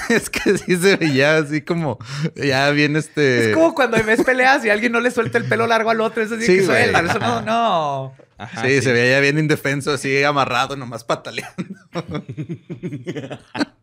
es 0.10 0.30
que 0.30 0.58
sí 0.58 0.78
se 0.78 0.96
veía 0.96 1.38
así 1.38 1.62
como, 1.62 1.98
ya 2.36 2.70
bien 2.72 2.96
este... 2.96 3.50
Es 3.50 3.54
como 3.56 3.74
cuando 3.76 4.02
ves 4.04 4.24
peleas 4.24 4.64
y 4.64 4.70
alguien 4.70 4.92
no 4.94 5.00
le 5.02 5.12
suelta 5.12 5.38
el 5.38 5.46
pelo 5.46 5.68
largo 5.68 5.90
al 5.90 6.00
otro. 6.02 6.24
Eso 6.24 6.38
sí, 6.38 6.46
Sí, 6.46 6.56
que 6.58 6.64
suelta. 6.66 7.00
Eso 7.02 7.20
no, 7.20 7.42
no. 7.42 8.14
Ajá, 8.38 8.64
sí, 8.64 8.82
se 8.82 8.92
veía 8.94 9.20
bien 9.22 9.40
indefenso, 9.40 9.94
así 9.94 10.24
amarrado, 10.24 10.76
nomás 10.76 11.04
pataleando. 11.04 11.56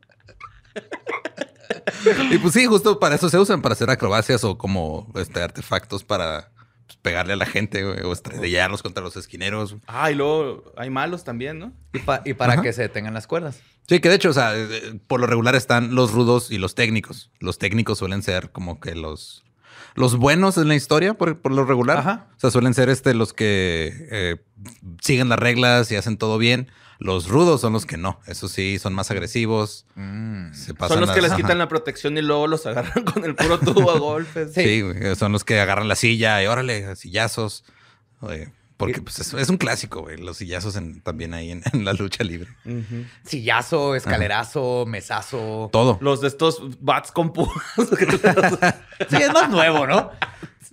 y 2.31 2.39
pues 2.39 2.55
sí, 2.55 2.67
justo 2.67 2.99
para 2.99 3.15
eso 3.17 3.29
se 3.29 3.39
usan, 3.39 3.63
para 3.63 3.75
hacer 3.75 3.91
acrobacias 3.91 4.45
o 4.45 4.59
como 4.59 5.11
este, 5.17 5.43
artefactos 5.43 6.05
para 6.05 6.51
pues, 6.87 6.99
pegarle 7.03 7.33
a 7.35 7.37
la 7.37 7.47
gente 7.47 7.85
güey, 7.85 8.01
o 8.03 8.13
estrellarlos 8.13 8.83
contra 8.83 9.03
los 9.03 9.17
esquineros. 9.17 9.77
Ah, 9.87 10.11
y 10.11 10.15
luego 10.15 10.73
hay 10.77 10.91
malos 10.91 11.25
también, 11.25 11.59
¿no? 11.59 11.73
Y, 11.93 11.99
pa- 12.01 12.23
y 12.25 12.35
para 12.35 12.55
Ajá. 12.55 12.63
que 12.63 12.73
se 12.73 12.83
detengan 12.83 13.15
las 13.15 13.27
cuerdas. 13.27 13.61
Sí, 13.89 14.01
que 14.01 14.09
de 14.09 14.15
hecho, 14.15 14.31
o 14.31 14.33
sea, 14.33 14.53
eh, 14.57 15.01
por 15.07 15.21
lo 15.21 15.27
regular 15.27 15.55
están 15.55 15.95
los 15.95 16.13
rudos 16.13 16.51
y 16.51 16.59
los 16.59 16.75
técnicos. 16.75 17.31
Los 17.41 17.59
técnicos 17.59 17.99
suelen 17.99 18.23
ser 18.23 18.51
como 18.53 18.79
que 18.81 18.95
los, 18.95 19.43
los 19.95 20.17
buenos 20.17 20.57
en 20.57 20.69
la 20.69 20.77
historia, 20.77 21.15
por, 21.15 21.41
por 21.41 21.53
lo 21.53 21.65
regular. 21.65 21.99
Ajá. 21.99 22.29
O 22.37 22.41
sea, 22.41 22.51
suelen 22.51 22.75
ser 22.75 22.89
este 22.89 23.13
los 23.15 23.33
que 23.33 23.93
eh, 24.11 24.37
siguen 25.01 25.29
las 25.29 25.39
reglas 25.39 25.91
y 25.91 25.97
hacen 25.97 26.17
todo 26.17 26.39
bien. 26.39 26.69
Los 27.05 27.29
rudos 27.29 27.61
son 27.61 27.73
los 27.73 27.85
que 27.87 27.97
no. 27.97 28.21
Eso 28.27 28.49
sí, 28.49 28.79
son 28.79 28.95
más 28.95 29.11
agresivos. 29.11 29.87
Mm. 29.97 30.53
Se 30.53 30.73
pasan 30.75 30.99
Son 30.99 31.01
los 31.07 31.11
que 31.11 31.17
las- 31.17 31.23
les 31.25 31.33
ajá. 31.33 31.43
quitan 31.43 31.59
la 31.59 31.69
protección 31.69 32.17
y 32.17 32.23
luego 32.23 32.47
los 32.47 32.65
agarran 32.67 33.05
con 33.05 33.25
el 33.25 33.35
puro 33.35 33.59
tubo 33.59 33.91
a 33.91 33.99
golpes. 33.99 34.53
Sí. 34.55 34.83
Son 35.19 35.33
los 35.33 35.45
que 35.45 35.59
agarran 35.61 35.89
la 35.89 35.97
silla 35.97 36.43
y 36.43 36.47
órale, 36.47 36.95
sillazos. 36.97 37.65
Oye, 38.21 38.53
porque 38.77 39.01
pues, 39.03 39.19
es, 39.19 39.35
es 39.35 39.49
un 39.49 39.57
clásico, 39.57 40.03
güey. 40.03 40.17
Los 40.17 40.37
sillazos 40.39 40.77
en- 40.77 41.01
también 41.01 41.35
ahí 41.35 41.51
en, 41.51 41.63
en 41.73 41.85
la 41.85 41.93
lucha 41.93 42.23
libre. 42.25 42.49
Sillazo, 43.25 43.95
escalerazo, 43.95 44.85
mesazo. 44.87 45.71
Todo. 45.73 45.99
Los 46.01 46.21
de 46.21 46.29
estos 46.29 46.61
bats 46.81 47.11
con 47.13 47.33
púas. 47.33 47.51
Sí, 49.11 49.17
es 49.17 49.33
más 49.33 49.51
nuevo, 49.51 49.87
¿no? 49.87 50.11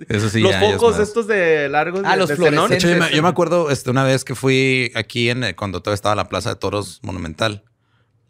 Eso 0.08 0.30
sí, 0.30 0.40
los 0.42 0.52
ya- 0.52 0.66
es 0.66 1.00
estos 1.00 1.28
de 1.28 1.70
largos. 1.70 2.02
Ah, 2.06 2.12
de- 2.14 2.18
los 2.18 2.30
de 2.30 2.36
hecho, 2.36 2.88
yo 2.90 2.98
me, 2.98 3.12
yo 3.12 3.22
me 3.24 3.30
acuerdo 3.30 3.70
este, 3.72 3.90
una 3.90 4.04
vez 4.04 4.24
que 4.24 4.36
fui 4.36 4.92
aquí 4.96 5.30
en 5.30 5.44
eh, 5.44 5.56
cuando 5.56 5.82
todavía 5.82 5.96
estaba 5.96 6.16
la 6.16 6.30
Plaza 6.30 6.50
de 6.50 6.56
Toros 6.56 7.00
Monumental. 7.04 7.64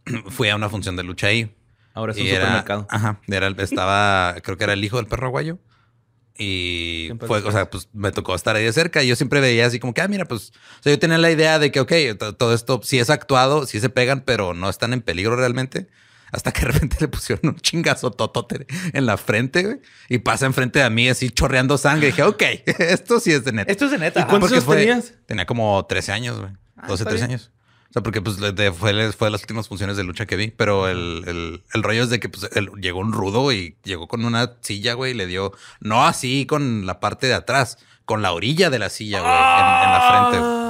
fui 0.30 0.50
a 0.50 0.56
una 0.56 0.70
función 0.70 0.96
de 0.96 1.04
lucha 1.04 1.28
ahí. 1.28 1.56
Ahora 1.94 2.14
es 2.14 2.20
un 2.20 2.28
era, 2.28 2.36
supermercado. 2.42 2.88
ajá, 2.90 3.20
era 3.28 3.48
estaba, 3.58 4.36
creo 4.44 4.58
que 4.58 4.64
era 4.64 4.74
el 4.74 4.84
hijo 4.84 4.98
del 4.98 5.08
perro 5.08 5.28
aguayo. 5.28 5.60
Y 6.38 7.04
Siempre 7.08 7.28
fue, 7.28 7.40
o 7.40 7.52
sea, 7.52 7.70
pues 7.70 7.90
me 7.92 8.14
tocó 8.14 8.34
estar 8.34 8.56
ahí 8.56 8.64
de 8.64 8.72
cerca 8.72 9.04
y 9.04 9.08
yo 9.10 9.18
siempre 9.18 9.42
veía 9.42 9.66
así 9.66 9.78
como 9.80 9.94
que, 9.94 10.00
ah, 10.02 10.08
mira, 10.08 10.24
pues, 10.24 10.52
o 10.80 10.84
sea, 10.84 10.94
yo 10.94 10.98
tenía 11.00 11.18
la 11.18 11.32
idea 11.32 11.60
de 11.60 11.70
que, 11.70 11.82
ok, 11.82 11.92
to- 12.18 12.34
todo 12.36 12.54
esto 12.54 12.80
sí 12.82 12.98
es 12.98 13.10
actuado, 13.10 13.66
sí 13.66 13.82
se 13.82 13.90
pegan, 13.90 14.22
pero 14.22 14.54
no 14.54 14.70
están 14.70 14.94
en 14.94 15.02
peligro 15.02 15.36
realmente. 15.36 15.88
Hasta 16.32 16.52
que 16.52 16.62
de 16.62 16.72
repente 16.72 16.98
le 17.00 17.08
pusieron 17.08 17.48
un 17.50 17.56
chingazo 17.58 18.12
totote 18.12 18.68
en 18.94 19.06
la 19.06 19.18
frente, 19.18 19.64
güey, 19.64 19.80
y 20.10 20.20
pasa 20.20 20.46
enfrente 20.46 20.80
de 20.80 20.90
mí 20.90 21.10
así 21.10 21.30
chorreando 21.32 21.78
sangre. 21.78 22.08
Y 22.08 22.12
dije, 22.12 22.24
ok, 22.24 22.44
esto 22.80 23.20
sí 23.20 23.32
es 23.32 23.44
de 23.46 23.52
neta. 23.54 23.72
Esto 23.72 23.86
es 23.86 23.92
de 23.92 23.98
neta. 23.98 24.20
¿Y 24.20 24.24
ajá. 24.24 24.30
cuántos 24.30 24.52
años 24.52 24.66
tenías? 24.66 25.14
Tenía 25.26 25.46
como 25.46 25.86
13 25.86 26.12
años, 26.12 26.40
güey. 26.40 26.52
Ah, 26.78 26.88
12, 26.88 27.04
está 27.04 27.10
13 27.10 27.26
bien. 27.28 27.32
años. 27.40 27.52
O 27.90 27.92
sea, 27.94 28.04
porque 28.04 28.22
pues 28.22 28.38
de- 28.38 28.72
fue, 28.72 29.12
fue 29.14 29.28
de 29.28 29.32
las 29.32 29.42
últimas 29.42 29.68
funciones 29.68 29.98
de 29.98 30.04
lucha 30.04 30.28
que 30.28 30.36
vi. 30.36 30.50
Pero 30.52 30.88
el, 30.88 31.24
el- 31.26 31.64
el 31.74 31.84
rollo 31.84 32.04
es 32.04 32.10
de 32.12 32.20
que 32.20 32.30
pues, 32.30 32.48
el- 32.56 32.70
llegó 32.80 33.00
un 33.00 33.12
rudo 33.14 33.52
y 33.52 33.78
llegó 33.84 34.08
con 34.08 34.24
una 34.26 34.54
silla, 34.62 34.94
güey, 34.94 35.12
y 35.12 35.16
le 35.16 35.26
dio, 35.26 35.54
no 35.80 36.06
así 36.06 36.46
con 36.46 36.86
la 36.86 37.00
parte 37.00 37.26
de 37.26 37.34
atrás, 37.34 37.80
con 38.06 38.22
la 38.22 38.32
orilla 38.32 38.70
de 38.70 38.78
la 38.78 38.90
silla, 38.90 39.22
güey, 39.22 39.32
en, 39.32 39.38
en 39.38 39.92
la 39.94 40.30
frente. 40.30 40.38
Ah, 40.48 40.69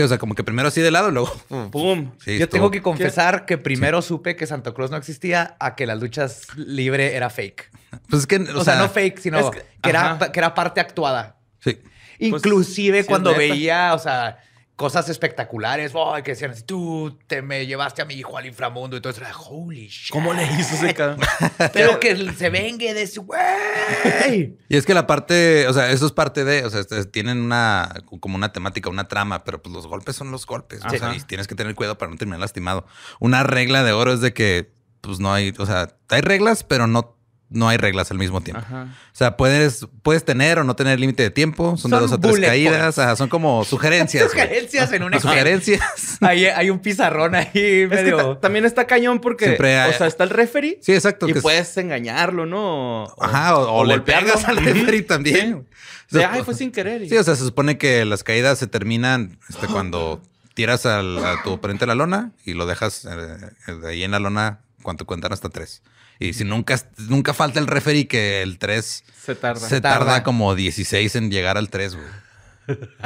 Sí, 0.00 0.04
o 0.04 0.08
sea, 0.08 0.18
como 0.18 0.34
que 0.34 0.42
primero 0.42 0.68
así 0.68 0.80
de 0.80 0.90
lado 0.90 1.10
luego. 1.10 1.30
¡Pum! 1.70 2.12
Sí, 2.24 2.38
Yo 2.38 2.44
estuvo- 2.44 2.48
tengo 2.48 2.70
que 2.70 2.80
confesar 2.80 3.44
que 3.44 3.58
primero 3.58 4.00
supe 4.00 4.34
que 4.36 4.46
Santa 4.46 4.72
Claus 4.72 4.90
no 4.90 4.96
existía 4.96 5.56
a 5.60 5.74
que 5.76 5.86
las 5.86 6.00
luchas 6.00 6.46
libre 6.56 7.16
era 7.16 7.28
fake. 7.28 7.70
Pues 8.08 8.20
es 8.22 8.26
que, 8.26 8.36
O, 8.36 8.64
sea, 8.64 8.76
no 8.76 8.88
fake, 8.88 9.18
sino 9.18 9.38
es 9.38 9.50
que, 9.50 9.62
que- 9.82 9.90
era, 9.90 10.18
que 10.32 10.38
era 10.38 10.54
parte 10.54 10.80
actuada. 10.80 11.36
Sí. 11.60 11.78
Inclusive 12.18 12.98
sí 12.98 13.00
es 13.02 13.06
cuando 13.06 13.34
veía, 13.34 13.94
o 13.94 13.98
sea, 13.98 14.38
cosas 14.80 15.10
espectaculares, 15.10 15.92
oh, 15.94 16.14
que 16.24 16.30
decían 16.30 16.52
así, 16.52 16.62
tú 16.62 17.18
te 17.26 17.42
me 17.42 17.66
llevaste 17.66 18.00
a 18.00 18.06
mi 18.06 18.14
hijo 18.14 18.38
al 18.38 18.46
inframundo 18.46 18.96
y 18.96 19.02
todo 19.02 19.10
eso. 19.10 19.20
Era, 19.20 19.36
Holy 19.36 19.88
shit. 19.88 20.10
¿Cómo 20.10 20.32
le 20.32 20.42
hizo 20.44 20.74
ese 20.74 20.94
cabrón? 20.94 21.20
Pero 21.74 22.00
que 22.00 22.32
se 22.32 22.48
vengue 22.48 22.94
de 22.94 23.02
ese 23.02 23.20
güey. 23.20 24.56
Y 24.70 24.76
es 24.78 24.86
que 24.86 24.94
la 24.94 25.06
parte, 25.06 25.68
o 25.68 25.74
sea, 25.74 25.90
eso 25.90 26.06
es 26.06 26.12
parte 26.12 26.46
de, 26.46 26.64
o 26.64 26.70
sea, 26.70 26.82
tienen 27.12 27.42
una, 27.42 27.92
como 28.20 28.36
una 28.36 28.54
temática, 28.54 28.88
una 28.88 29.06
trama, 29.06 29.44
pero 29.44 29.60
pues 29.60 29.74
los 29.74 29.86
golpes 29.86 30.16
son 30.16 30.30
los 30.30 30.46
golpes. 30.46 30.82
O 30.82 30.88
sea, 30.88 31.14
y 31.14 31.20
tienes 31.20 31.46
que 31.46 31.54
tener 31.54 31.74
cuidado 31.74 31.98
para 31.98 32.10
no 32.10 32.16
terminar 32.16 32.40
lastimado. 32.40 32.86
Una 33.18 33.42
regla 33.42 33.84
de 33.84 33.92
oro 33.92 34.14
es 34.14 34.22
de 34.22 34.32
que, 34.32 34.72
pues 35.02 35.20
no 35.20 35.34
hay, 35.34 35.52
o 35.58 35.66
sea, 35.66 35.94
hay 36.08 36.22
reglas, 36.22 36.64
pero 36.64 36.86
no, 36.86 37.18
no 37.50 37.68
hay 37.68 37.76
reglas 37.76 38.10
al 38.12 38.18
mismo 38.18 38.40
tiempo. 38.40 38.62
Ajá. 38.64 38.84
O 39.12 39.16
sea, 39.16 39.36
puedes, 39.36 39.86
puedes 40.02 40.24
tener 40.24 40.58
o 40.60 40.64
no 40.64 40.76
tener 40.76 41.00
límite 41.00 41.22
de 41.24 41.30
tiempo. 41.30 41.76
Son, 41.76 41.90
de 41.90 41.96
Son 41.98 42.06
dos 42.08 42.12
o 42.12 42.20
tres 42.20 42.40
caídas. 42.40 42.98
Ajá, 42.98 43.16
son 43.16 43.28
como 43.28 43.64
sugerencias. 43.66 44.30
Sugerencias 44.30 44.92
en 44.92 45.02
un 45.02 45.14
Excel. 45.14 45.30
Sugerencias. 45.30 45.82
Ahí 46.20 46.44
hay 46.46 46.70
un 46.70 46.78
pizarrón 46.78 47.34
ahí 47.34 47.48
Es 47.52 47.52
que 47.52 47.86
medio. 47.88 48.16
ta- 48.34 48.40
también 48.40 48.64
está 48.64 48.86
cañón 48.86 49.20
porque, 49.20 49.56
hay- 49.60 49.90
o 49.90 49.92
sea, 49.98 50.06
está 50.06 50.24
el 50.24 50.30
referee 50.30 50.78
Sí, 50.80 50.92
exacto. 50.92 51.28
y 51.28 51.32
que 51.32 51.38
es- 51.38 51.42
puedes 51.42 51.76
engañarlo, 51.76 52.46
¿no? 52.46 53.04
O- 53.04 53.22
Ajá, 53.24 53.56
o, 53.58 53.80
o 53.80 53.84
le 53.84 54.00
pegas 54.00 54.44
al 54.44 54.56
referee 54.58 55.02
también. 55.02 55.66
Sí. 56.08 56.16
De, 56.18 56.24
ay, 56.24 56.42
fue 56.44 56.54
sin 56.54 56.70
querer. 56.72 57.02
y- 57.02 57.08
Sí, 57.08 57.16
o 57.16 57.24
sea, 57.24 57.34
se 57.36 57.44
supone 57.44 57.78
que 57.78 58.04
las 58.04 58.22
caídas 58.24 58.58
se 58.58 58.66
terminan 58.66 59.38
este, 59.48 59.66
cuando 59.66 60.20
tiras 60.54 60.86
al- 60.86 61.24
a 61.24 61.42
tu 61.42 61.50
oponente 61.52 61.84
a 61.84 61.86
la 61.88 61.94
lona 61.94 62.32
y 62.44 62.54
lo 62.54 62.66
dejas 62.66 63.04
eh, 63.06 63.72
de 63.72 63.88
ahí 63.88 64.02
en 64.04 64.10
la 64.12 64.18
lona 64.20 64.60
cuando 64.82 65.04
cuentan 65.06 65.32
hasta 65.32 65.48
tres. 65.48 65.82
Y 66.20 66.34
si 66.34 66.44
nunca, 66.44 66.78
nunca 67.08 67.32
falta 67.32 67.58
el 67.58 67.66
referee 67.66 68.06
que 68.06 68.42
el 68.42 68.58
3 68.58 69.04
se 69.24 69.34
tarda. 69.34 69.68
se 69.68 69.80
tarda. 69.80 70.06
tarda. 70.06 70.22
como 70.22 70.54
16 70.54 71.16
en 71.16 71.30
llegar 71.30 71.56
al 71.56 71.70
3, 71.70 71.96
güey. 71.96 72.06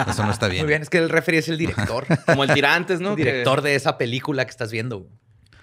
Eso 0.09 0.25
no 0.25 0.33
está 0.33 0.49
bien. 0.49 0.63
Muy 0.65 0.69
bien, 0.69 0.83
es 0.83 0.91
que 0.91 0.99
el 0.99 1.09
referee 1.09 1.39
es 1.39 1.49
el 1.49 1.57
director. 1.57 2.07
Como 2.27 2.45
el 2.45 2.53
tirantes, 2.53 3.01
¿no? 3.01 3.11
el 3.11 3.17
director 3.17 3.63
de 3.63 3.77
esa 3.77 3.97
película 3.97 4.45
que 4.45 4.51
estás 4.51 4.71
viendo. 4.71 5.09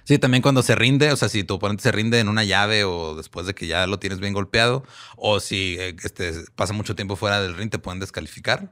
Sí, 0.05 0.17
también 0.17 0.41
cuando 0.41 0.63
se 0.63 0.75
rinde, 0.75 1.11
o 1.11 1.15
sea, 1.15 1.29
si 1.29 1.43
tu 1.43 1.55
oponente 1.55 1.83
se 1.83 1.91
rinde 1.91 2.19
en 2.19 2.27
una 2.27 2.43
llave 2.43 2.83
o 2.83 3.15
después 3.15 3.45
de 3.45 3.53
que 3.53 3.67
ya 3.67 3.85
lo 3.85 3.99
tienes 3.99 4.19
bien 4.19 4.33
golpeado, 4.33 4.83
o 5.17 5.39
si 5.39 5.77
eh, 5.79 5.95
este, 6.03 6.33
pasa 6.55 6.73
mucho 6.73 6.95
tiempo 6.95 7.15
fuera 7.15 7.41
del 7.41 7.55
ring, 7.55 7.69
te 7.69 7.79
pueden 7.79 7.99
descalificar. 7.99 8.71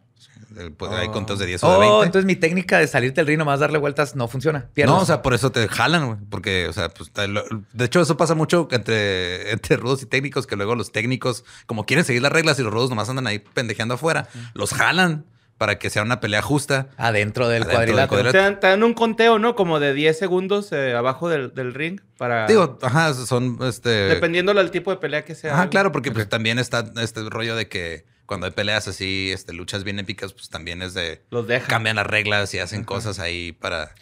Hay 0.92 1.08
Oh. 1.08 1.12
conteos 1.12 1.40
de 1.40 1.46
10 1.46 1.64
o 1.64 1.70
de 1.70 1.76
Oh, 1.76 1.80
20. 1.80 2.06
entonces 2.08 2.26
mi 2.26 2.36
técnica 2.36 2.80
de 2.80 2.88
salirte 2.88 3.22
del 3.22 3.28
ring 3.28 3.38
nomás 3.40 3.60
darle 3.60 3.78
vueltas 3.78 4.16
no 4.16 4.28
funciona. 4.28 4.68
Pierdes. 4.74 4.94
No, 4.96 5.02
o 5.02 5.06
sea, 5.06 5.22
por 5.22 5.34
eso 5.34 5.52
te 5.52 5.68
jalan, 5.68 6.06
güey. 6.08 6.18
Porque, 6.30 6.68
o 6.68 6.74
sea, 6.74 6.90
pues, 6.90 7.12
de 7.14 7.86
hecho, 7.86 8.02
eso 8.02 8.18
pasa 8.18 8.36
mucho 8.36 8.68
entre, 8.72 9.52
entre 9.52 9.78
rudos 9.78 10.02
y 10.04 10.06
técnicos, 10.06 10.48
que 10.48 10.56
luego 10.56 10.76
los 10.76 10.92
técnicos, 10.92 11.44
como 11.66 11.86
quieren 11.86 12.06
seguir 12.06 12.22
las 12.22 12.32
reglas 12.32 12.58
y 12.60 12.64
los 12.64 12.74
rudos 12.74 12.90
nomás 12.90 13.10
andan 13.10 13.28
ahí 13.28 13.40
pendejeando 13.40 13.94
afuera, 13.96 14.28
los 14.54 14.74
jalan 14.74 15.26
para 15.58 15.78
que 15.78 15.90
sea 15.90 16.04
una 16.04 16.22
pelea 16.22 16.42
justa. 16.42 16.88
adentro 16.96 17.50
del 17.50 17.64
Adentro 17.64 17.80
del 17.80 17.88
cuadrilátero. 17.98 18.08
cuadrilátero. 18.08 18.32
Te 18.32 18.38
dan, 18.38 18.60
te 18.62 18.68
dan 18.68 18.82
un 18.84 18.94
conteo, 18.94 19.40
¿no? 19.40 19.56
Como 19.56 19.82
de 19.82 19.94
10 19.94 20.18
segundos 20.18 20.72
eh, 20.72 20.94
abajo 20.96 21.28
del, 21.28 21.54
del 21.54 21.74
ring 21.74 22.00
para... 22.18 22.48
Digo, 22.48 22.80
ajá, 22.82 23.14
son 23.14 23.58
este. 23.64 23.90
dependiendo 23.90 24.54
del 24.54 24.72
tipo 24.72 24.90
de 24.90 24.98
pelea 24.98 25.26
que 25.26 25.36
sea. 25.36 25.54
Ajá, 25.56 25.70
claro, 25.70 25.92
porque 25.92 26.12
pues, 26.12 26.30
también 26.30 26.60
está 26.60 26.90
este 27.02 27.30
rollo 27.30 27.58
de 27.58 27.68
que 27.68 28.06
cuando 28.30 28.46
hay 28.46 28.52
peleas 28.54 28.88
así, 28.88 29.32
este, 29.34 29.52
luchas 29.54 29.84
bien 29.84 29.98
épicas, 30.00 30.32
pues 30.34 30.50
también 30.50 30.82
es 30.84 30.94
de 30.94 31.22
Los 31.32 31.48
dejan. 31.48 31.68
cambian 31.68 31.96
las 31.96 32.06
reglas 32.06 32.54
y 32.54 32.60
hacen 32.60 32.84
cosas 32.84 33.18
ahí 33.20 33.52
para 33.54 33.94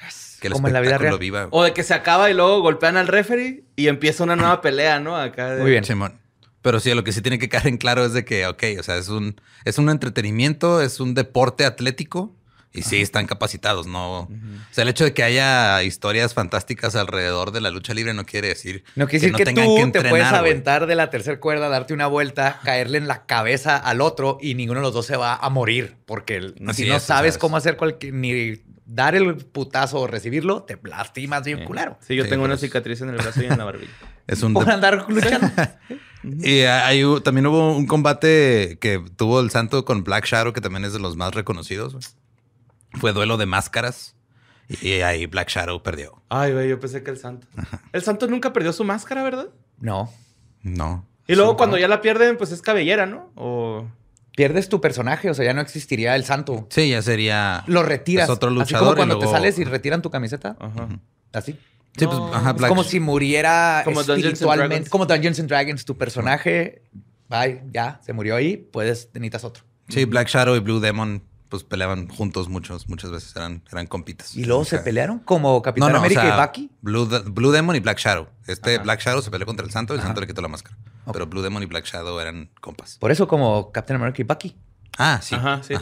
que 0.42 0.48
el 0.48 0.54
Como 0.54 0.68
en 0.68 0.74
la 0.74 0.82
vida 0.82 0.92
espectáculo 0.92 1.12
real. 1.18 1.20
viva. 1.20 1.48
O 1.52 1.64
de 1.64 1.74
que 1.74 1.82
se 1.84 1.94
acaba 1.94 2.30
y 2.30 2.34
luego 2.34 2.60
golpean 2.62 2.98
al 2.98 3.08
referee 3.08 3.64
y 3.78 3.88
empieza 3.88 4.24
una 4.26 4.36
nueva 4.36 4.60
pelea, 4.62 5.00
¿no? 5.00 5.16
Acá 5.16 5.56
de- 5.56 5.62
Muy 5.62 5.72
bien. 5.72 5.86
Simón. 5.86 6.20
Pero 6.62 6.80
sí, 6.82 6.94
lo 6.94 7.04
que 7.06 7.14
sí 7.14 7.22
tiene 7.22 7.40
que 7.40 7.48
quedar 7.48 7.68
en 7.68 7.78
claro 7.78 8.04
es 8.06 8.12
de 8.12 8.26
que, 8.26 8.46
ok, 8.46 8.64
o 8.80 8.84
sea, 8.84 8.98
es 8.98 9.08
un, 9.08 9.40
es 9.64 9.78
un 9.78 9.90
entretenimiento, 9.90 10.82
es 10.82 11.00
un 11.00 11.14
deporte 11.14 11.64
atlético 11.66 12.36
y 12.74 12.84
sí 12.84 13.02
están 13.02 13.26
capacitados, 13.26 13.88
¿no? 13.88 14.20
O 14.22 14.30
sea, 14.72 14.84
el 14.84 14.90
hecho 14.90 15.04
de 15.04 15.14
que 15.14 15.24
haya 15.24 15.82
historias 15.84 16.34
fantásticas 16.34 16.96
alrededor 16.96 17.52
de 17.52 17.62
la 17.62 17.72
lucha 17.72 17.94
libre 17.94 18.14
no 18.14 18.26
quiere 18.26 18.50
decir 18.50 18.84
No 18.96 19.08
quiere 19.08 19.22
decir 19.26 19.36
que, 19.36 19.46
tengan 19.46 19.66
tú 19.66 19.76
te 19.76 19.82
entrenar, 19.82 20.10
puedes 20.12 20.28
aventar 20.28 20.86
de 20.86 20.96
la 20.96 21.10
tercera 21.10 21.40
cuerda, 21.40 21.70
darte 21.70 21.94
una 21.94 22.08
vuelta, 22.08 22.60
caerle 22.64 22.98
en 23.00 23.08
la 23.08 23.26
cabeza 23.26 23.78
al 23.78 24.02
otro 24.02 24.38
y 24.42 24.54
ninguno 24.56 24.80
de 24.82 24.84
los 24.86 24.94
dos 24.94 25.06
se 25.08 25.18
va 25.18 25.36
a 25.36 25.50
morir. 25.50 25.96
Porque 26.06 26.36
el- 26.36 26.54
si 26.54 26.62
no 26.62 26.68
es, 26.98 27.04
sabes 27.04 27.04
sabes. 27.04 27.38
cómo 27.38 27.58
hacer 27.58 27.78
cualquier, 27.78 28.14
ni 28.14 28.62
dar 28.86 29.16
el 29.16 29.36
putazo 29.38 30.00
o 30.02 30.08
recibirlo, 30.08 30.64
te 30.64 30.78
lastimas 30.84 31.44
bien 31.44 31.66
culero. 31.66 31.98
Sí, 32.02 32.16
yo 32.16 32.24
Sí, 32.24 32.30
tengo 32.30 32.44
pero 32.44 32.46
una 32.46 32.56
es- 32.56 32.62
cicatriz 32.62 33.02
en 33.02 33.10
el 33.10 33.16
brazo 33.16 33.42
y 33.42 33.46
en 33.48 33.58
la 33.58 33.64
barbilla. 33.66 33.92
Es 34.28 34.44
un 34.44 34.54
Por 34.54 34.70
andar 34.70 35.06
luchando. 35.10 35.50
Y 36.24 36.62
hay- 36.62 37.04
también 37.24 37.48
hubo 37.48 37.76
un 37.78 37.86
combate 37.88 38.78
que 38.82 39.02
tuvo 39.16 39.40
el 39.40 39.50
santo 39.52 39.86
con 39.86 40.04
Black 40.04 40.26
Shadow, 40.26 40.52
que 40.52 40.60
también 40.62 40.84
es 40.84 40.92
de 40.94 41.00
los 41.00 41.16
más 41.16 41.34
reconocidos. 41.34 41.96
Fue 42.94 43.14
duelo 43.14 43.38
de 43.38 43.46
máscaras. 43.46 44.16
Y 44.82 44.94
ahí 45.02 45.26
Black 45.28 45.50
Shadow 45.50 45.82
perdió. 45.82 46.22
Ay, 46.30 46.52
güey, 46.54 46.68
yo 46.70 46.80
pensé 46.80 47.02
que 47.04 47.12
el 47.12 47.18
santo. 47.18 47.48
El 47.94 48.02
santo 48.02 48.28
nunca 48.28 48.52
perdió 48.52 48.74
su 48.74 48.84
máscara, 48.84 49.24
¿verdad? 49.24 49.48
No. 49.80 50.12
No. 50.62 51.06
Y 51.28 51.36
luego 51.36 51.56
cuando 51.58 51.78
ya 51.78 51.88
la 51.88 52.02
pierden, 52.02 52.38
pues 52.38 52.52
es 52.52 52.62
cabellera, 52.62 53.06
¿no? 53.06 53.32
O... 53.36 53.86
Pierdes 54.36 54.70
tu 54.70 54.80
personaje, 54.82 55.30
o 55.30 55.34
sea, 55.34 55.46
ya 55.46 55.54
no 55.54 55.62
existiría 55.62 56.16
el 56.16 56.24
santo. 56.24 56.68
Sí, 56.70 56.90
ya 56.90 57.02
sería. 57.02 57.64
Lo 57.68 57.82
retiras. 57.82 58.26
Es 58.26 58.30
otro 58.30 58.50
Así 58.50 58.58
luchador 58.60 58.90
como 58.90 58.94
y 58.94 58.96
cuando 58.98 59.16
luego- 59.16 59.32
te 59.32 59.36
sales 59.38 59.58
y 59.58 59.64
retiran 59.64 60.02
tu 60.02 60.12
camiseta. 60.12 60.56
Ajá. 60.60 60.90
Así. 61.34 61.58
Sí, 61.98 62.06
No, 62.06 62.12
pues, 62.12 62.36
ajá, 62.36 62.52
Es 62.52 62.58
Black 62.58 62.70
como 62.70 62.84
si 62.84 63.00
muriera 63.00 63.82
Como 63.84 64.04
Dungeons 64.04 64.34
espiritualmente. 64.34 64.68
Dragons. 64.76 64.90
Como 64.90 65.06
Dungeons 65.08 65.40
and 65.40 65.50
Dragons. 65.50 65.86
Tu 65.86 65.98
personaje, 65.98 66.84
bye, 67.30 67.64
ya, 67.72 68.00
se 68.06 68.14
murió 68.14 68.36
ahí. 68.36 68.58
Puedes, 68.58 69.10
necesitas 69.14 69.44
otro. 69.44 69.64
Sí, 69.90 70.06
Black 70.06 70.28
Shadow 70.28 70.56
y 70.56 70.60
Blue 70.60 70.80
Demon, 70.80 71.24
pues 71.50 71.64
peleaban 71.64 72.08
juntos 72.08 72.50
muchos, 72.50 72.90
muchas 72.90 73.12
veces. 73.12 73.36
Eran, 73.36 73.64
eran 73.72 73.88
compitas. 73.88 74.36
Y 74.36 74.46
luego 74.46 74.66
se 74.66 74.80
pelearon 74.80 75.20
como 75.20 75.62
Capitán 75.62 75.96
América 75.96 76.28
y 76.28 76.40
Bucky. 76.40 76.72
Blue, 76.82 77.08
Blue 77.26 77.52
Demon 77.52 77.76
y 77.76 77.80
Black 77.80 78.00
Shadow. 78.00 78.28
Este 78.48 78.76
Ajá. 78.76 78.84
Black 78.84 79.02
Shadow 79.02 79.22
se 79.22 79.32
peleó 79.32 79.46
contra 79.46 79.66
el 79.66 79.72
santo 79.72 79.94
y 79.94 79.96
el 79.96 80.00
Ajá. 80.00 80.10
santo 80.10 80.22
le 80.22 80.28
quitó 80.28 80.42
la 80.42 80.48
máscara. 80.48 80.78
Pero 81.12 81.28
Blue 81.28 81.42
Demon 81.42 81.64
y 81.64 81.66
Black 81.66 81.86
Shadow 81.86 82.20
eran 82.20 82.50
compas. 82.60 82.98
Por 82.98 83.12
eso 83.12 83.28
como 83.28 83.72
Captain 83.72 84.00
America 84.00 84.22
y 84.22 84.26
Bucky. 84.26 84.58
Ah, 84.98 85.20
sí. 85.22 85.36
Ajá, 85.36 85.62
sí. 85.64 85.74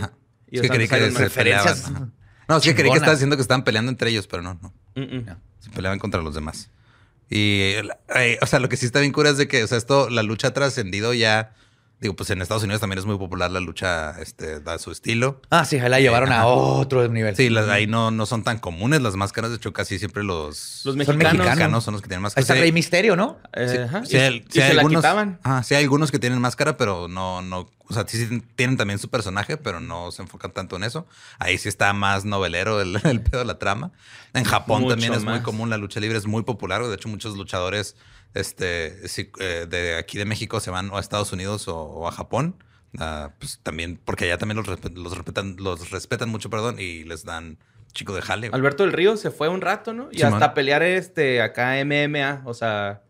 Y 0.51 0.57
Es 0.57 0.61
que 0.61 0.69
creí 0.69 0.87
que 0.87 1.11
se 1.11 1.29
peleaban. 1.29 1.65
Referencias 1.65 1.85
ajá. 1.89 2.09
No, 2.47 2.57
es 2.57 2.63
que 2.63 2.75
creí 2.75 2.91
que 2.91 2.97
estabas 2.97 3.17
diciendo 3.17 3.35
que 3.35 3.41
estaban 3.41 3.63
peleando 3.63 3.89
entre 3.91 4.09
ellos, 4.09 4.27
pero 4.27 4.43
no, 4.43 4.59
no. 4.61 4.73
Mm, 4.95 5.17
mm. 5.17 5.25
No. 5.25 5.37
Se 5.59 5.69
peleaban 5.71 5.99
contra 5.99 6.21
los 6.21 6.35
demás. 6.35 6.69
Y, 7.29 7.73
eh, 8.15 8.37
o 8.41 8.45
sea, 8.45 8.59
lo 8.59 8.69
que 8.69 8.77
sí 8.77 8.85
está 8.85 8.99
bien 8.99 9.11
cura 9.11 9.31
es 9.31 9.37
de 9.37 9.47
que, 9.47 9.63
o 9.63 9.67
sea, 9.67 9.77
esto, 9.77 10.09
la 10.09 10.21
lucha 10.21 10.49
ha 10.49 10.53
trascendido 10.53 11.13
ya. 11.13 11.55
Digo, 12.01 12.13
pues 12.15 12.29
en 12.29 12.41
Estados 12.41 12.63
Unidos 12.63 12.81
también 12.81 12.99
es 12.99 13.05
muy 13.05 13.17
popular 13.17 13.49
la 13.49 13.59
lucha, 13.61 14.19
este, 14.21 14.59
da 14.59 14.77
su 14.79 14.91
estilo. 14.91 15.41
Ah, 15.49 15.63
sí, 15.63 15.79
la 15.79 15.99
llevaron 15.99 16.31
a 16.31 16.39
Ajá. 16.39 16.47
otro 16.47 17.07
nivel. 17.07 17.35
Sí, 17.37 17.49
las- 17.49 17.69
ahí 17.69 17.87
no, 17.87 18.11
no 18.11 18.25
son 18.25 18.43
tan 18.43 18.59
comunes 18.59 19.01
las 19.01 19.15
máscaras. 19.15 19.49
De 19.51 19.57
hecho, 19.57 19.71
casi 19.71 19.97
siempre 19.97 20.23
los, 20.23 20.81
Los 20.83 20.95
Son 20.95 20.97
mexicanos. 20.97 21.45
mexicanos. 21.45 21.83
son 21.85 21.93
los 21.93 22.01
que 22.01 22.09
tienen 22.09 22.19
Ahí 22.19 22.23
máscara. 22.23 22.41
está 22.41 22.53
Sí, 22.55 22.59
Rey 22.59 22.71
Misterio, 22.73 23.15
¿no? 23.15 23.37
Eh, 23.53 23.67
sí, 23.69 23.77
ajá. 23.77 24.05
sí 24.05 24.17
y 24.17 24.19
hay- 24.19 24.35
y 24.35 24.51
sí 24.51 24.61
hay 24.61 24.67
se 24.69 24.73
la 24.73 24.83
quitaban. 24.83 25.39
ajá, 25.41 25.63
sí 25.63 25.73
hay 25.75 25.83
algunos 25.83 26.11
que 26.11 26.19
tienen 26.19 26.39
máscara, 26.41 26.75
pero 26.77 27.07
no, 27.07 27.41
no, 27.41 27.69
o 27.87 27.93
sea, 27.93 28.05
sí, 28.07 28.41
tienen 28.55 28.77
también 28.77 28.99
su 28.99 29.09
personaje, 29.09 29.57
pero 29.57 29.79
no 29.79 30.11
se 30.11 30.21
enfocan 30.21 30.51
tanto 30.51 30.75
en 30.75 30.83
eso. 30.83 31.07
Ahí 31.39 31.57
sí 31.57 31.69
está 31.69 31.93
más 31.93 32.25
novelero 32.25 32.81
el, 32.81 32.95
el 33.03 33.21
pedo 33.21 33.39
de 33.39 33.45
la 33.45 33.59
trama. 33.59 33.91
En 34.33 34.43
Japón 34.43 34.81
Mucho 34.81 34.95
también 34.95 35.13
es 35.13 35.23
muy 35.23 35.41
común, 35.41 35.69
la 35.69 35.77
lucha 35.77 35.99
libre 35.99 36.17
es 36.17 36.25
muy 36.25 36.43
popular. 36.43 36.83
De 36.83 36.95
hecho, 36.95 37.09
muchos 37.09 37.37
luchadores 37.37 37.95
este, 38.33 39.07
sí, 39.07 39.31
eh, 39.39 39.65
de 39.67 39.97
aquí 39.97 40.17
de 40.17 40.25
México 40.25 40.59
se 40.59 40.69
van 40.69 40.89
o 40.91 40.97
a 40.97 40.99
Estados 40.99 41.31
Unidos 41.31 41.67
o, 41.67 41.77
o 41.77 42.07
a 42.07 42.11
Japón. 42.11 42.55
Ah, 42.99 43.31
pues 43.39 43.59
también, 43.63 43.99
porque 44.03 44.25
allá 44.25 44.37
también 44.37 44.57
los, 44.57 44.67
los 44.67 45.17
respetan, 45.17 45.55
los 45.57 45.89
respetan 45.89 46.29
mucho, 46.29 46.49
perdón, 46.49 46.77
y 46.79 47.03
les 47.03 47.25
dan 47.25 47.57
chico 47.93 48.13
de 48.13 48.21
jale. 48.21 48.49
Alberto 48.51 48.83
del 48.83 48.93
Río 48.93 49.17
se 49.17 49.31
fue 49.31 49.47
un 49.47 49.61
rato, 49.61 49.93
¿no? 49.93 50.09
Y 50.11 50.17
Simón. 50.17 50.33
hasta 50.33 50.53
pelear 50.53 50.83
este 50.83 51.41
acá 51.41 51.73
MMA, 51.83 52.43
o 52.45 52.53
sea, 52.53 53.01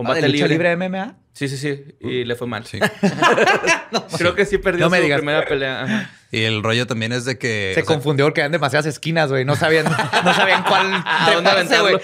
Ah, 0.00 0.06
combate 0.06 0.22
¿de 0.22 0.28
lucha 0.28 0.46
libre. 0.48 0.74
libre 0.74 0.88
MMA. 0.88 1.16
Sí, 1.32 1.48
sí, 1.48 1.56
sí. 1.56 1.84
Y 2.00 2.24
le 2.24 2.34
fue 2.36 2.46
mal. 2.46 2.66
Sí. 2.66 2.78
Creo 4.18 4.34
que 4.34 4.44
sí 4.46 4.58
perdió 4.58 4.84
No 4.84 4.90
me 4.90 4.98
su 4.98 5.04
digas. 5.04 5.18
primera 5.18 5.44
pelea. 5.46 5.82
Ajá. 5.84 6.10
Y 6.32 6.42
el 6.42 6.62
rollo 6.62 6.86
también 6.86 7.12
es 7.12 7.24
de 7.24 7.38
que. 7.38 7.72
Se 7.74 7.80
sea, 7.82 7.84
confundió 7.84 8.26
porque 8.26 8.40
eran 8.40 8.52
demasiadas 8.52 8.86
esquinas, 8.86 9.30
güey. 9.30 9.44
No 9.44 9.56
sabían, 9.56 9.84
no 9.86 10.34
sabían 10.34 10.62
cuál 10.64 10.92
¿A 11.06 11.30
dónde 11.34 11.50
aventarlo? 11.50 12.00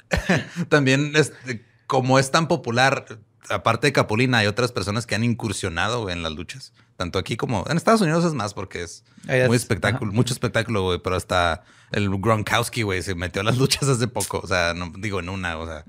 También, 0.68 1.12
este, 1.16 1.64
como 1.86 2.18
es 2.18 2.30
tan 2.30 2.48
popular, 2.48 3.04
aparte 3.48 3.88
de 3.88 3.92
Capulina, 3.92 4.38
hay 4.38 4.46
otras 4.46 4.72
personas 4.72 5.06
que 5.06 5.14
han 5.14 5.24
incursionado 5.24 6.10
en 6.10 6.22
las 6.22 6.32
luchas. 6.32 6.72
Tanto 6.96 7.18
aquí 7.18 7.36
como 7.36 7.64
en 7.68 7.76
Estados 7.76 8.00
Unidos 8.00 8.24
es 8.24 8.32
más 8.34 8.54
porque 8.54 8.82
es 8.82 9.04
Ahí 9.28 9.40
es- 9.40 9.48
muy 9.48 9.56
espectáculo, 9.56 10.12
mucho 10.12 10.32
espectáculo, 10.32 10.82
güey. 10.82 10.98
Pero 11.02 11.16
hasta 11.16 11.62
el 11.90 12.08
Gronkowski, 12.10 12.82
güey, 12.82 13.02
se 13.02 13.14
metió 13.14 13.42
a 13.42 13.44
las 13.44 13.58
luchas 13.58 13.88
hace 13.88 14.08
poco. 14.08 14.40
O 14.42 14.46
sea, 14.46 14.72
no 14.74 14.92
digo 14.98 15.20
en 15.20 15.28
una, 15.28 15.58
o 15.58 15.66
sea, 15.66 15.84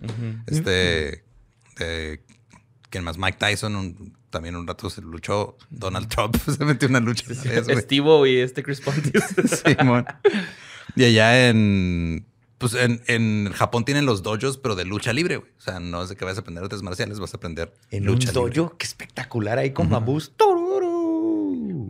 este. 0.47 1.23
Eh, 1.79 2.23
¿Quién 2.89 3.03
más? 3.03 3.17
Mike 3.17 3.37
Tyson 3.39 3.75
un- 3.75 4.17
también 4.29 4.55
un 4.55 4.67
rato 4.67 4.89
se 4.89 5.01
luchó. 5.01 5.57
Donald 5.69 6.07
Trump 6.09 6.35
se 6.57 6.63
metió 6.65 6.87
una 6.87 6.99
lucha. 6.99 7.25
Estivo 7.31 8.25
y 8.25 8.37
este 8.37 8.63
Chris 8.63 8.81
Pontius. 8.81 9.23
Simón. 9.65 10.05
Y 10.95 11.03
allá 11.05 11.49
en. 11.49 12.25
Pues 12.59 12.75
en, 12.75 13.01
en 13.07 13.51
Japón 13.53 13.83
tienen 13.83 14.05
los 14.05 14.23
dojos, 14.23 14.57
pero 14.57 14.75
de 14.75 14.85
lucha 14.85 15.11
libre, 15.11 15.37
güey. 15.37 15.51
O 15.57 15.61
sea, 15.61 15.79
no 15.81 16.01
es 16.03 16.09
de 16.09 16.15
que 16.15 16.23
vas 16.23 16.37
a 16.37 16.41
aprender 16.41 16.63
artes 16.63 16.81
marciales, 16.81 17.19
vas 17.19 17.33
a 17.33 17.37
aprender 17.37 17.73
En 17.91 18.05
lucha 18.05 18.29
un 18.29 18.35
libre. 18.45 18.55
dojo, 18.61 18.77
qué 18.77 18.85
espectacular 18.85 19.57
ahí 19.57 19.71
con 19.71 19.89
bambús. 19.89 20.31
Tururú. 20.37 21.89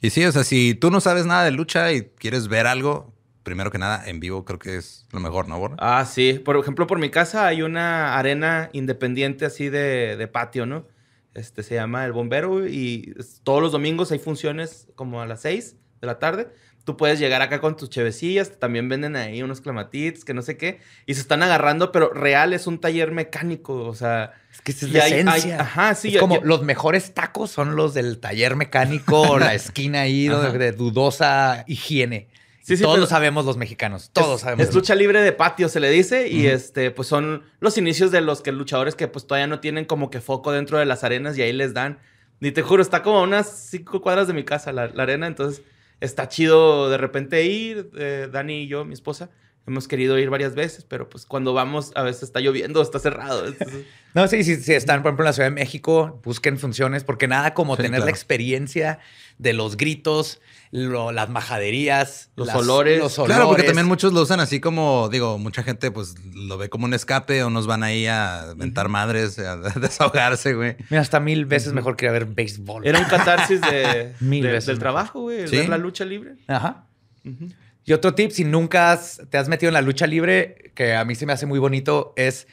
Y 0.00 0.10
sí, 0.10 0.24
o 0.24 0.32
sea, 0.32 0.44
si 0.44 0.74
tú 0.74 0.90
no 0.90 1.00
sabes 1.00 1.26
nada 1.26 1.44
de 1.44 1.50
lucha 1.50 1.92
y 1.92 2.02
quieres 2.18 2.48
ver 2.48 2.66
algo, 2.66 3.12
primero 3.46 3.70
que 3.70 3.78
nada, 3.78 4.02
en 4.06 4.18
vivo 4.18 4.44
creo 4.44 4.58
que 4.58 4.76
es 4.76 5.06
lo 5.12 5.20
mejor, 5.20 5.46
¿no, 5.48 5.56
Borra? 5.58 5.76
Ah, 5.78 6.04
sí. 6.04 6.34
Por 6.44 6.56
ejemplo, 6.58 6.88
por 6.88 6.98
mi 6.98 7.10
casa 7.10 7.46
hay 7.46 7.62
una 7.62 8.18
arena 8.18 8.70
independiente 8.72 9.46
así 9.46 9.68
de, 9.68 10.16
de 10.16 10.26
patio, 10.28 10.66
¿no? 10.66 10.88
Este 11.32 11.62
se 11.62 11.76
llama 11.76 12.04
El 12.04 12.12
Bombero 12.12 12.66
y 12.66 13.14
todos 13.44 13.62
los 13.62 13.70
domingos 13.70 14.10
hay 14.10 14.18
funciones 14.18 14.88
como 14.96 15.22
a 15.22 15.26
las 15.26 15.42
6 15.42 15.76
de 16.00 16.06
la 16.08 16.18
tarde. 16.18 16.48
Tú 16.84 16.96
puedes 16.96 17.20
llegar 17.20 17.40
acá 17.40 17.60
con 17.60 17.76
tus 17.76 17.88
chevecillas, 17.88 18.58
también 18.58 18.88
venden 18.88 19.14
ahí 19.14 19.42
unos 19.42 19.60
clamatitos, 19.60 20.24
que 20.24 20.34
no 20.34 20.42
sé 20.42 20.56
qué, 20.56 20.80
y 21.06 21.14
se 21.14 21.20
están 21.20 21.42
agarrando, 21.44 21.92
pero 21.92 22.10
real 22.12 22.52
es 22.52 22.66
un 22.66 22.80
taller 22.80 23.12
mecánico, 23.12 23.84
o 23.84 23.94
sea, 23.94 24.32
Es 24.52 24.60
que 24.60 24.72
esa 24.72 24.86
es 24.86 24.92
la 24.92 25.04
hay- 25.04 25.12
hay- 25.12 25.20
esencia. 25.20 25.60
ajá, 25.60 25.94
sí, 25.94 26.08
Es 26.08 26.14
ya- 26.14 26.20
como 26.20 26.36
ya- 26.36 26.44
los 26.44 26.62
mejores 26.62 27.12
tacos 27.14 27.50
son 27.50 27.76
los 27.76 27.92
del 27.94 28.18
taller 28.18 28.56
mecánico, 28.56 29.38
la 29.38 29.54
esquina 29.54 30.00
ahí 30.02 30.26
de 30.28 30.72
dudosa 30.72 31.64
higiene. 31.68 32.28
Sí, 32.66 32.76
sí, 32.76 32.82
todos 32.82 32.96
pero- 32.96 33.06
sabemos 33.06 33.44
los 33.44 33.56
mexicanos. 33.56 34.10
Todos 34.12 34.36
es, 34.36 34.40
sabemos. 34.40 34.66
Es 34.68 34.74
lucha 34.74 34.94
libre 34.96 35.20
de 35.20 35.30
patio, 35.32 35.68
se 35.68 35.78
le 35.78 35.88
dice. 35.90 36.28
Y 36.28 36.46
este, 36.46 36.90
pues 36.90 37.06
son 37.06 37.44
los 37.60 37.78
inicios 37.78 38.10
de 38.10 38.20
los 38.20 38.42
que 38.42 38.50
luchadores 38.50 38.94
que 38.96 39.06
pues 39.06 39.26
todavía 39.26 39.46
no 39.46 39.60
tienen 39.60 39.84
como 39.84 40.10
que 40.10 40.20
foco 40.20 40.50
dentro 40.50 40.78
de 40.78 40.84
las 40.84 41.04
arenas 41.04 41.38
y 41.38 41.42
ahí 41.42 41.52
les 41.52 41.74
dan. 41.74 41.98
Ni 42.40 42.50
te 42.50 42.62
juro, 42.62 42.82
está 42.82 43.02
como 43.02 43.18
a 43.20 43.22
unas 43.22 43.48
cinco 43.70 44.00
cuadras 44.02 44.26
de 44.26 44.32
mi 44.34 44.42
casa 44.44 44.72
la, 44.72 44.88
la 44.88 45.04
arena. 45.04 45.26
Entonces 45.28 45.62
está 46.00 46.28
chido 46.28 46.90
de 46.90 46.98
repente 46.98 47.44
ir. 47.44 47.90
eh, 47.96 48.28
Dani 48.32 48.62
y 48.62 48.66
yo, 48.66 48.84
mi 48.84 48.94
esposa, 48.94 49.30
hemos 49.66 49.88
querido 49.88 50.18
ir 50.18 50.30
varias 50.30 50.54
veces, 50.54 50.84
pero 50.84 51.08
pues 51.08 51.26
cuando 51.26 51.52
vamos 51.54 51.92
a 51.96 52.02
veces 52.02 52.24
está 52.24 52.40
lloviendo, 52.40 52.80
está 52.82 52.98
cerrado. 52.98 53.46
Entonces, 53.46 53.84
No, 54.14 54.26
sí, 54.28 54.44
sí, 54.44 54.56
sí, 54.56 54.72
están, 54.72 55.02
por 55.02 55.10
ejemplo, 55.10 55.24
en 55.24 55.26
la 55.26 55.32
Ciudad 55.34 55.48
de 55.50 55.54
México, 55.54 56.20
busquen 56.24 56.58
funciones, 56.58 57.04
porque 57.04 57.28
nada 57.28 57.52
como 57.52 57.76
Sí, 57.76 57.82
tener 57.82 58.00
la 58.00 58.10
experiencia 58.10 58.98
de 59.36 59.52
los 59.52 59.76
gritos, 59.76 60.40
lo- 60.70 61.12
las 61.12 61.28
majaderías, 61.28 62.30
Los 62.34 62.46
las- 62.46 62.56
olores. 62.56 62.98
Los 62.98 63.14
Claro, 63.16 63.48
porque 63.48 63.64
también 63.64 63.86
muchos 63.86 64.14
lo 64.14 64.22
usan 64.22 64.40
así 64.40 64.58
como, 64.58 65.10
digo, 65.10 65.36
mucha 65.38 65.62
gente 65.62 65.90
pues 65.90 66.14
lo 66.34 66.56
ve 66.56 66.70
como 66.70 66.86
un 66.86 66.94
escape 66.94 67.42
o 67.42 67.50
nos 67.50 67.66
van 67.66 67.82
ahí 67.82 68.06
a 68.06 68.54
mentar 68.56 68.88
madres, 68.88 69.38
a 69.38 69.56
desahogarse, 69.78 70.54
güey. 70.54 70.76
Mira, 70.88 71.02
hasta 71.02 71.20
mil 71.20 71.44
veces 71.44 71.74
mejor 71.74 71.96
que 71.96 72.06
ir 72.06 72.08
a 72.08 72.12
ver 72.12 72.24
béisbol. 72.24 72.86
era 72.86 72.98
un 72.98 73.04
catarsis 73.04 73.60
de, 73.60 74.14
Mil 74.20 74.42
de- 74.44 74.52
veces 74.52 74.66
del 74.68 74.76
mejor. 74.76 74.82
trabajo, 74.82 75.20
güey. 75.22 75.40
el 75.40 75.48
Sí. 75.50 75.56
Ver 75.58 75.68
la 75.68 75.78
lucha 75.78 76.06
libre. 76.06 76.36
Ajá. 76.46 76.86
Ujú. 77.24 77.48
Y 77.86 77.92
otro 77.92 78.14
tip, 78.14 78.32
si 78.32 78.44
nunca 78.44 78.92
has- 78.92 79.22
te 79.30 79.38
has 79.38 79.48
metido 79.48 79.68
en 79.70 79.74
la 79.74 79.80
lucha 79.80 80.06
libre, 80.06 80.72
que 80.74 80.94
a 80.94 81.04
mí 81.04 81.14
se 81.14 81.24
me 81.24 81.32
hace 81.32 81.46
muy 81.46 81.58
bonito, 81.58 82.12
es 82.16 82.46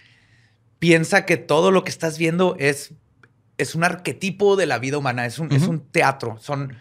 piensa 0.80 1.26
que 1.26 1.38
todo 1.38 1.72
lo 1.72 1.84
que 1.84 1.90
estás 1.90 2.18
viendo 2.18 2.56
es, 2.60 2.94
es 3.58 3.74
un 3.76 3.84
arquetipo 3.84 4.56
de 4.56 4.66
la 4.68 4.80
vida 4.80 4.98
humana, 4.98 5.26
es 5.26 5.40
un, 5.40 5.52
es 5.52 5.64
un 5.68 5.80
teatro, 5.92 6.38
son 6.40 6.76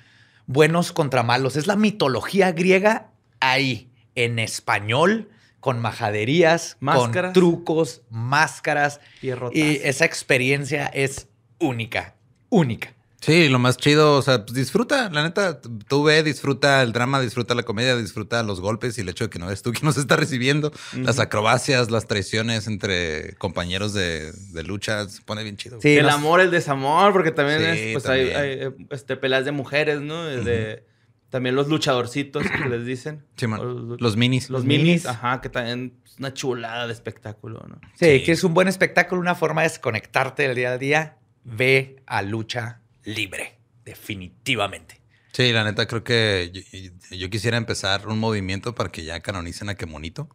buenos 0.46 0.92
contra 0.92 1.22
malos, 1.22 1.56
es 1.56 1.66
la 1.66 1.76
mitología 1.76 2.52
griega 2.52 3.10
ahí, 3.40 3.90
en 4.14 4.38
español, 4.38 5.30
con 5.60 5.78
majaderías, 5.80 6.76
Máscaras. 6.80 7.28
con 7.28 7.32
trucos, 7.32 8.02
máscaras, 8.10 9.00
Pierrotas. 9.20 9.56
y 9.56 9.80
esa 9.84 10.04
experiencia 10.04 10.86
es 10.86 11.28
única, 11.60 12.16
única. 12.50 12.92
Sí, 13.24 13.48
lo 13.48 13.60
más 13.60 13.76
chido, 13.76 14.16
o 14.16 14.22
sea, 14.22 14.44
pues 14.44 14.52
disfruta, 14.54 15.08
la 15.08 15.22
neta, 15.22 15.60
tú 15.60 16.02
ve, 16.02 16.24
disfruta 16.24 16.82
el 16.82 16.92
drama, 16.92 17.20
disfruta 17.20 17.54
la 17.54 17.62
comedia, 17.62 17.96
disfruta 17.96 18.42
los 18.42 18.60
golpes 18.60 18.98
y 18.98 19.02
el 19.02 19.08
hecho 19.08 19.24
de 19.24 19.30
que 19.30 19.38
no 19.38 19.46
eres 19.46 19.62
tú 19.62 19.70
quien 19.72 19.84
nos 19.84 19.96
está 19.96 20.16
recibiendo, 20.16 20.72
las 20.96 21.20
acrobacias, 21.20 21.90
las 21.92 22.08
traiciones 22.08 22.66
entre 22.66 23.34
compañeros 23.36 23.94
de, 23.94 24.32
de 24.32 24.62
lucha, 24.64 25.08
se 25.08 25.22
pone 25.22 25.44
bien 25.44 25.56
chido. 25.56 25.80
Sí, 25.80 25.96
el 25.96 26.06
nos- 26.06 26.14
amor, 26.14 26.40
el 26.40 26.50
desamor, 26.50 27.12
porque 27.12 27.30
también 27.30 27.60
Sí, 27.60 27.66
es, 27.80 27.92
pues 27.92 28.04
también. 28.04 28.36
hay, 28.36 28.50
hay, 28.60 28.74
este, 28.90 29.16
peleas 29.16 29.44
de 29.44 29.52
mujeres, 29.52 30.00
¿no? 30.00 30.24
De, 30.24 30.84
También 31.30 31.54
los 31.54 31.68
luchadorcitos 31.68 32.42
que 32.42 32.68
les 32.68 32.84
dicen. 32.84 33.24
Sí, 33.36 33.46
man. 33.46 33.88
Los, 33.88 34.00
Los 34.00 34.16
minis. 34.16 34.50
los 34.50 34.60
los 34.62 34.64
minis, 34.66 34.84
minis. 34.84 35.06
ajá, 35.06 35.40
que 35.40 35.48
también 35.48 35.94
es 36.04 36.18
una 36.18 36.34
chulada 36.34 36.86
de 36.88 36.92
espectáculo, 36.92 37.64
¿no? 37.68 37.80
Sí, 37.94 38.18
Sí. 38.18 38.24
que 38.24 38.32
es 38.32 38.42
un 38.44 38.52
buen 38.52 38.66
espectáculo, 38.68 39.20
una 39.20 39.34
forma 39.36 39.62
de 39.62 39.68
desconectarte 39.68 40.42
del 40.42 40.56
día 40.56 40.72
a 40.72 40.78
día. 40.78 41.16
Ve 41.44 42.02
a 42.06 42.20
lucha 42.22 42.81
libre, 43.04 43.58
definitivamente. 43.84 45.00
Sí, 45.32 45.50
la 45.52 45.64
neta 45.64 45.86
creo 45.86 46.04
que 46.04 46.50
yo, 46.52 47.16
yo 47.16 47.30
quisiera 47.30 47.56
empezar 47.56 48.06
un 48.06 48.18
movimiento 48.18 48.74
para 48.74 48.90
que 48.90 49.04
ya 49.04 49.20
canonicen 49.20 49.68
a 49.70 49.74
Quemonito. 49.74 50.28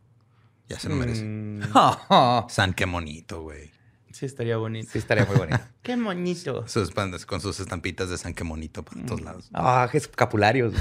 Ya 0.67 0.79
se 0.79 0.89
lo 0.89 0.95
merece. 0.95 1.23
Mm, 1.23 1.61
San 2.49 2.73
Quemonito, 2.73 3.41
güey. 3.43 3.71
sí, 4.11 4.25
estaría 4.25 4.57
bonito. 4.57 4.89
sí, 4.91 4.97
estaría 4.97 5.25
muy 5.25 5.37
bonito. 5.37 5.59
Qué 5.83 5.95
moñito. 5.95 6.67
Sus 6.67 6.91
pandas 6.91 7.25
con 7.25 7.39
sus 7.39 7.59
estampitas 7.59 8.09
de 8.09 8.17
San 8.17 8.33
Quemonito 8.33 8.83
por 8.83 8.99
todos 9.05 9.21
lados. 9.21 9.49
Ah, 9.53 9.87
qué 9.91 9.99
escapularios. 9.99 10.73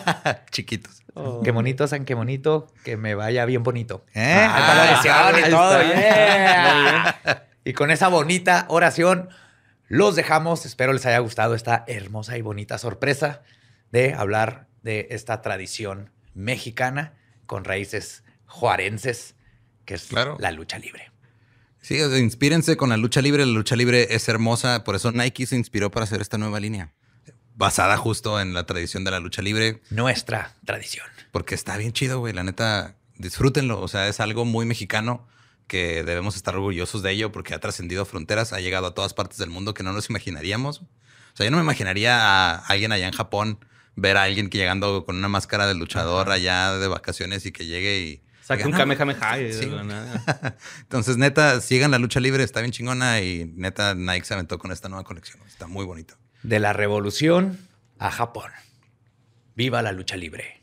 Chiquitos. 0.52 1.02
Oh. 1.14 1.40
Qué 1.42 1.50
bonito, 1.50 1.88
San, 1.88 2.04
qué 2.04 2.14
bonito. 2.14 2.72
Que 2.84 2.96
me 2.96 3.14
vaya 3.14 3.44
bien 3.46 3.62
bonito. 3.64 4.04
¿Eh? 4.14 4.46
Ah, 4.48 5.00
oración 5.02 5.40
y 5.46 5.50
todo. 5.50 5.82
yeah. 5.82 7.48
Y 7.64 7.72
con 7.72 7.90
esa 7.90 8.08
bonita 8.08 8.66
oración 8.68 9.28
los 9.92 10.16
dejamos. 10.16 10.64
Espero 10.64 10.94
les 10.94 11.04
haya 11.04 11.18
gustado 11.18 11.54
esta 11.54 11.84
hermosa 11.86 12.38
y 12.38 12.40
bonita 12.40 12.78
sorpresa 12.78 13.42
de 13.90 14.14
hablar 14.14 14.66
de 14.82 15.08
esta 15.10 15.42
tradición 15.42 16.10
mexicana 16.34 17.12
con 17.44 17.64
raíces 17.64 18.24
juarenses, 18.46 19.34
que 19.84 19.92
es 19.94 20.04
Claro. 20.04 20.38
la 20.40 20.50
lucha 20.50 20.78
libre. 20.78 21.10
Sí, 21.82 21.98
inspírense 22.00 22.78
con 22.78 22.88
la 22.88 22.96
lucha 22.96 23.20
libre. 23.20 23.44
La 23.44 23.52
lucha 23.52 23.76
libre 23.76 24.14
es 24.14 24.26
hermosa. 24.30 24.82
Por 24.82 24.94
eso 24.96 25.12
Nike 25.12 25.44
se 25.44 25.56
inspiró 25.56 25.90
para 25.90 26.04
hacer 26.04 26.22
esta 26.22 26.38
nueva 26.38 26.58
línea. 26.58 26.94
Basada 27.54 27.98
justo 27.98 28.40
en 28.40 28.54
la 28.54 28.64
tradición 28.64 29.04
de 29.04 29.10
la 29.10 29.20
lucha 29.20 29.42
libre. 29.42 29.82
Nuestra 29.90 30.54
tradición. 30.64 31.04
Porque 31.32 31.54
está 31.54 31.76
bien 31.76 31.92
chido, 31.92 32.18
güey. 32.20 32.32
La 32.32 32.44
neta, 32.44 32.96
disfrútenlo. 33.18 33.78
O 33.82 33.88
sea, 33.88 34.08
es 34.08 34.20
algo 34.20 34.46
muy 34.46 34.64
mexicano 34.64 35.28
que 35.72 36.04
debemos 36.04 36.36
estar 36.36 36.54
orgullosos 36.54 37.02
de 37.02 37.12
ello 37.12 37.32
porque 37.32 37.54
ha 37.54 37.58
trascendido 37.58 38.04
fronteras, 38.04 38.52
ha 38.52 38.60
llegado 38.60 38.88
a 38.88 38.94
todas 38.94 39.14
partes 39.14 39.38
del 39.38 39.48
mundo 39.48 39.72
que 39.72 39.82
no 39.82 39.94
nos 39.94 40.10
imaginaríamos. 40.10 40.82
O 40.82 40.86
sea, 41.32 41.46
yo 41.46 41.50
no 41.50 41.56
me 41.56 41.62
imaginaría 41.62 42.18
a 42.20 42.58
alguien 42.66 42.92
allá 42.92 43.06
en 43.06 43.14
Japón 43.14 43.58
ver 43.96 44.18
a 44.18 44.24
alguien 44.24 44.50
que 44.50 44.58
llegando 44.58 45.06
con 45.06 45.16
una 45.16 45.28
máscara 45.28 45.66
de 45.66 45.72
luchador 45.72 46.30
allá 46.30 46.76
de 46.76 46.88
vacaciones 46.88 47.46
y 47.46 47.52
que 47.52 47.64
llegue 47.64 48.00
y... 48.00 48.22
Saca 48.42 48.66
un 48.66 48.72
no, 48.72 48.76
Kamehameha 48.76 49.50
Sí. 49.50 49.72
Entonces, 50.82 51.16
neta, 51.16 51.58
sigan 51.62 51.90
la 51.90 51.98
lucha 51.98 52.20
libre, 52.20 52.44
está 52.44 52.60
bien 52.60 52.72
chingona 52.72 53.22
y 53.22 53.50
neta, 53.56 53.94
Nike 53.94 54.26
se 54.26 54.34
aventó 54.34 54.58
con 54.58 54.72
esta 54.72 54.90
nueva 54.90 55.04
colección. 55.04 55.40
Está 55.46 55.68
muy 55.68 55.86
bonito. 55.86 56.18
De 56.42 56.60
la 56.60 56.74
revolución 56.74 57.56
a 57.98 58.10
Japón. 58.10 58.50
Viva 59.56 59.80
la 59.80 59.92
lucha 59.92 60.16
libre. 60.16 60.61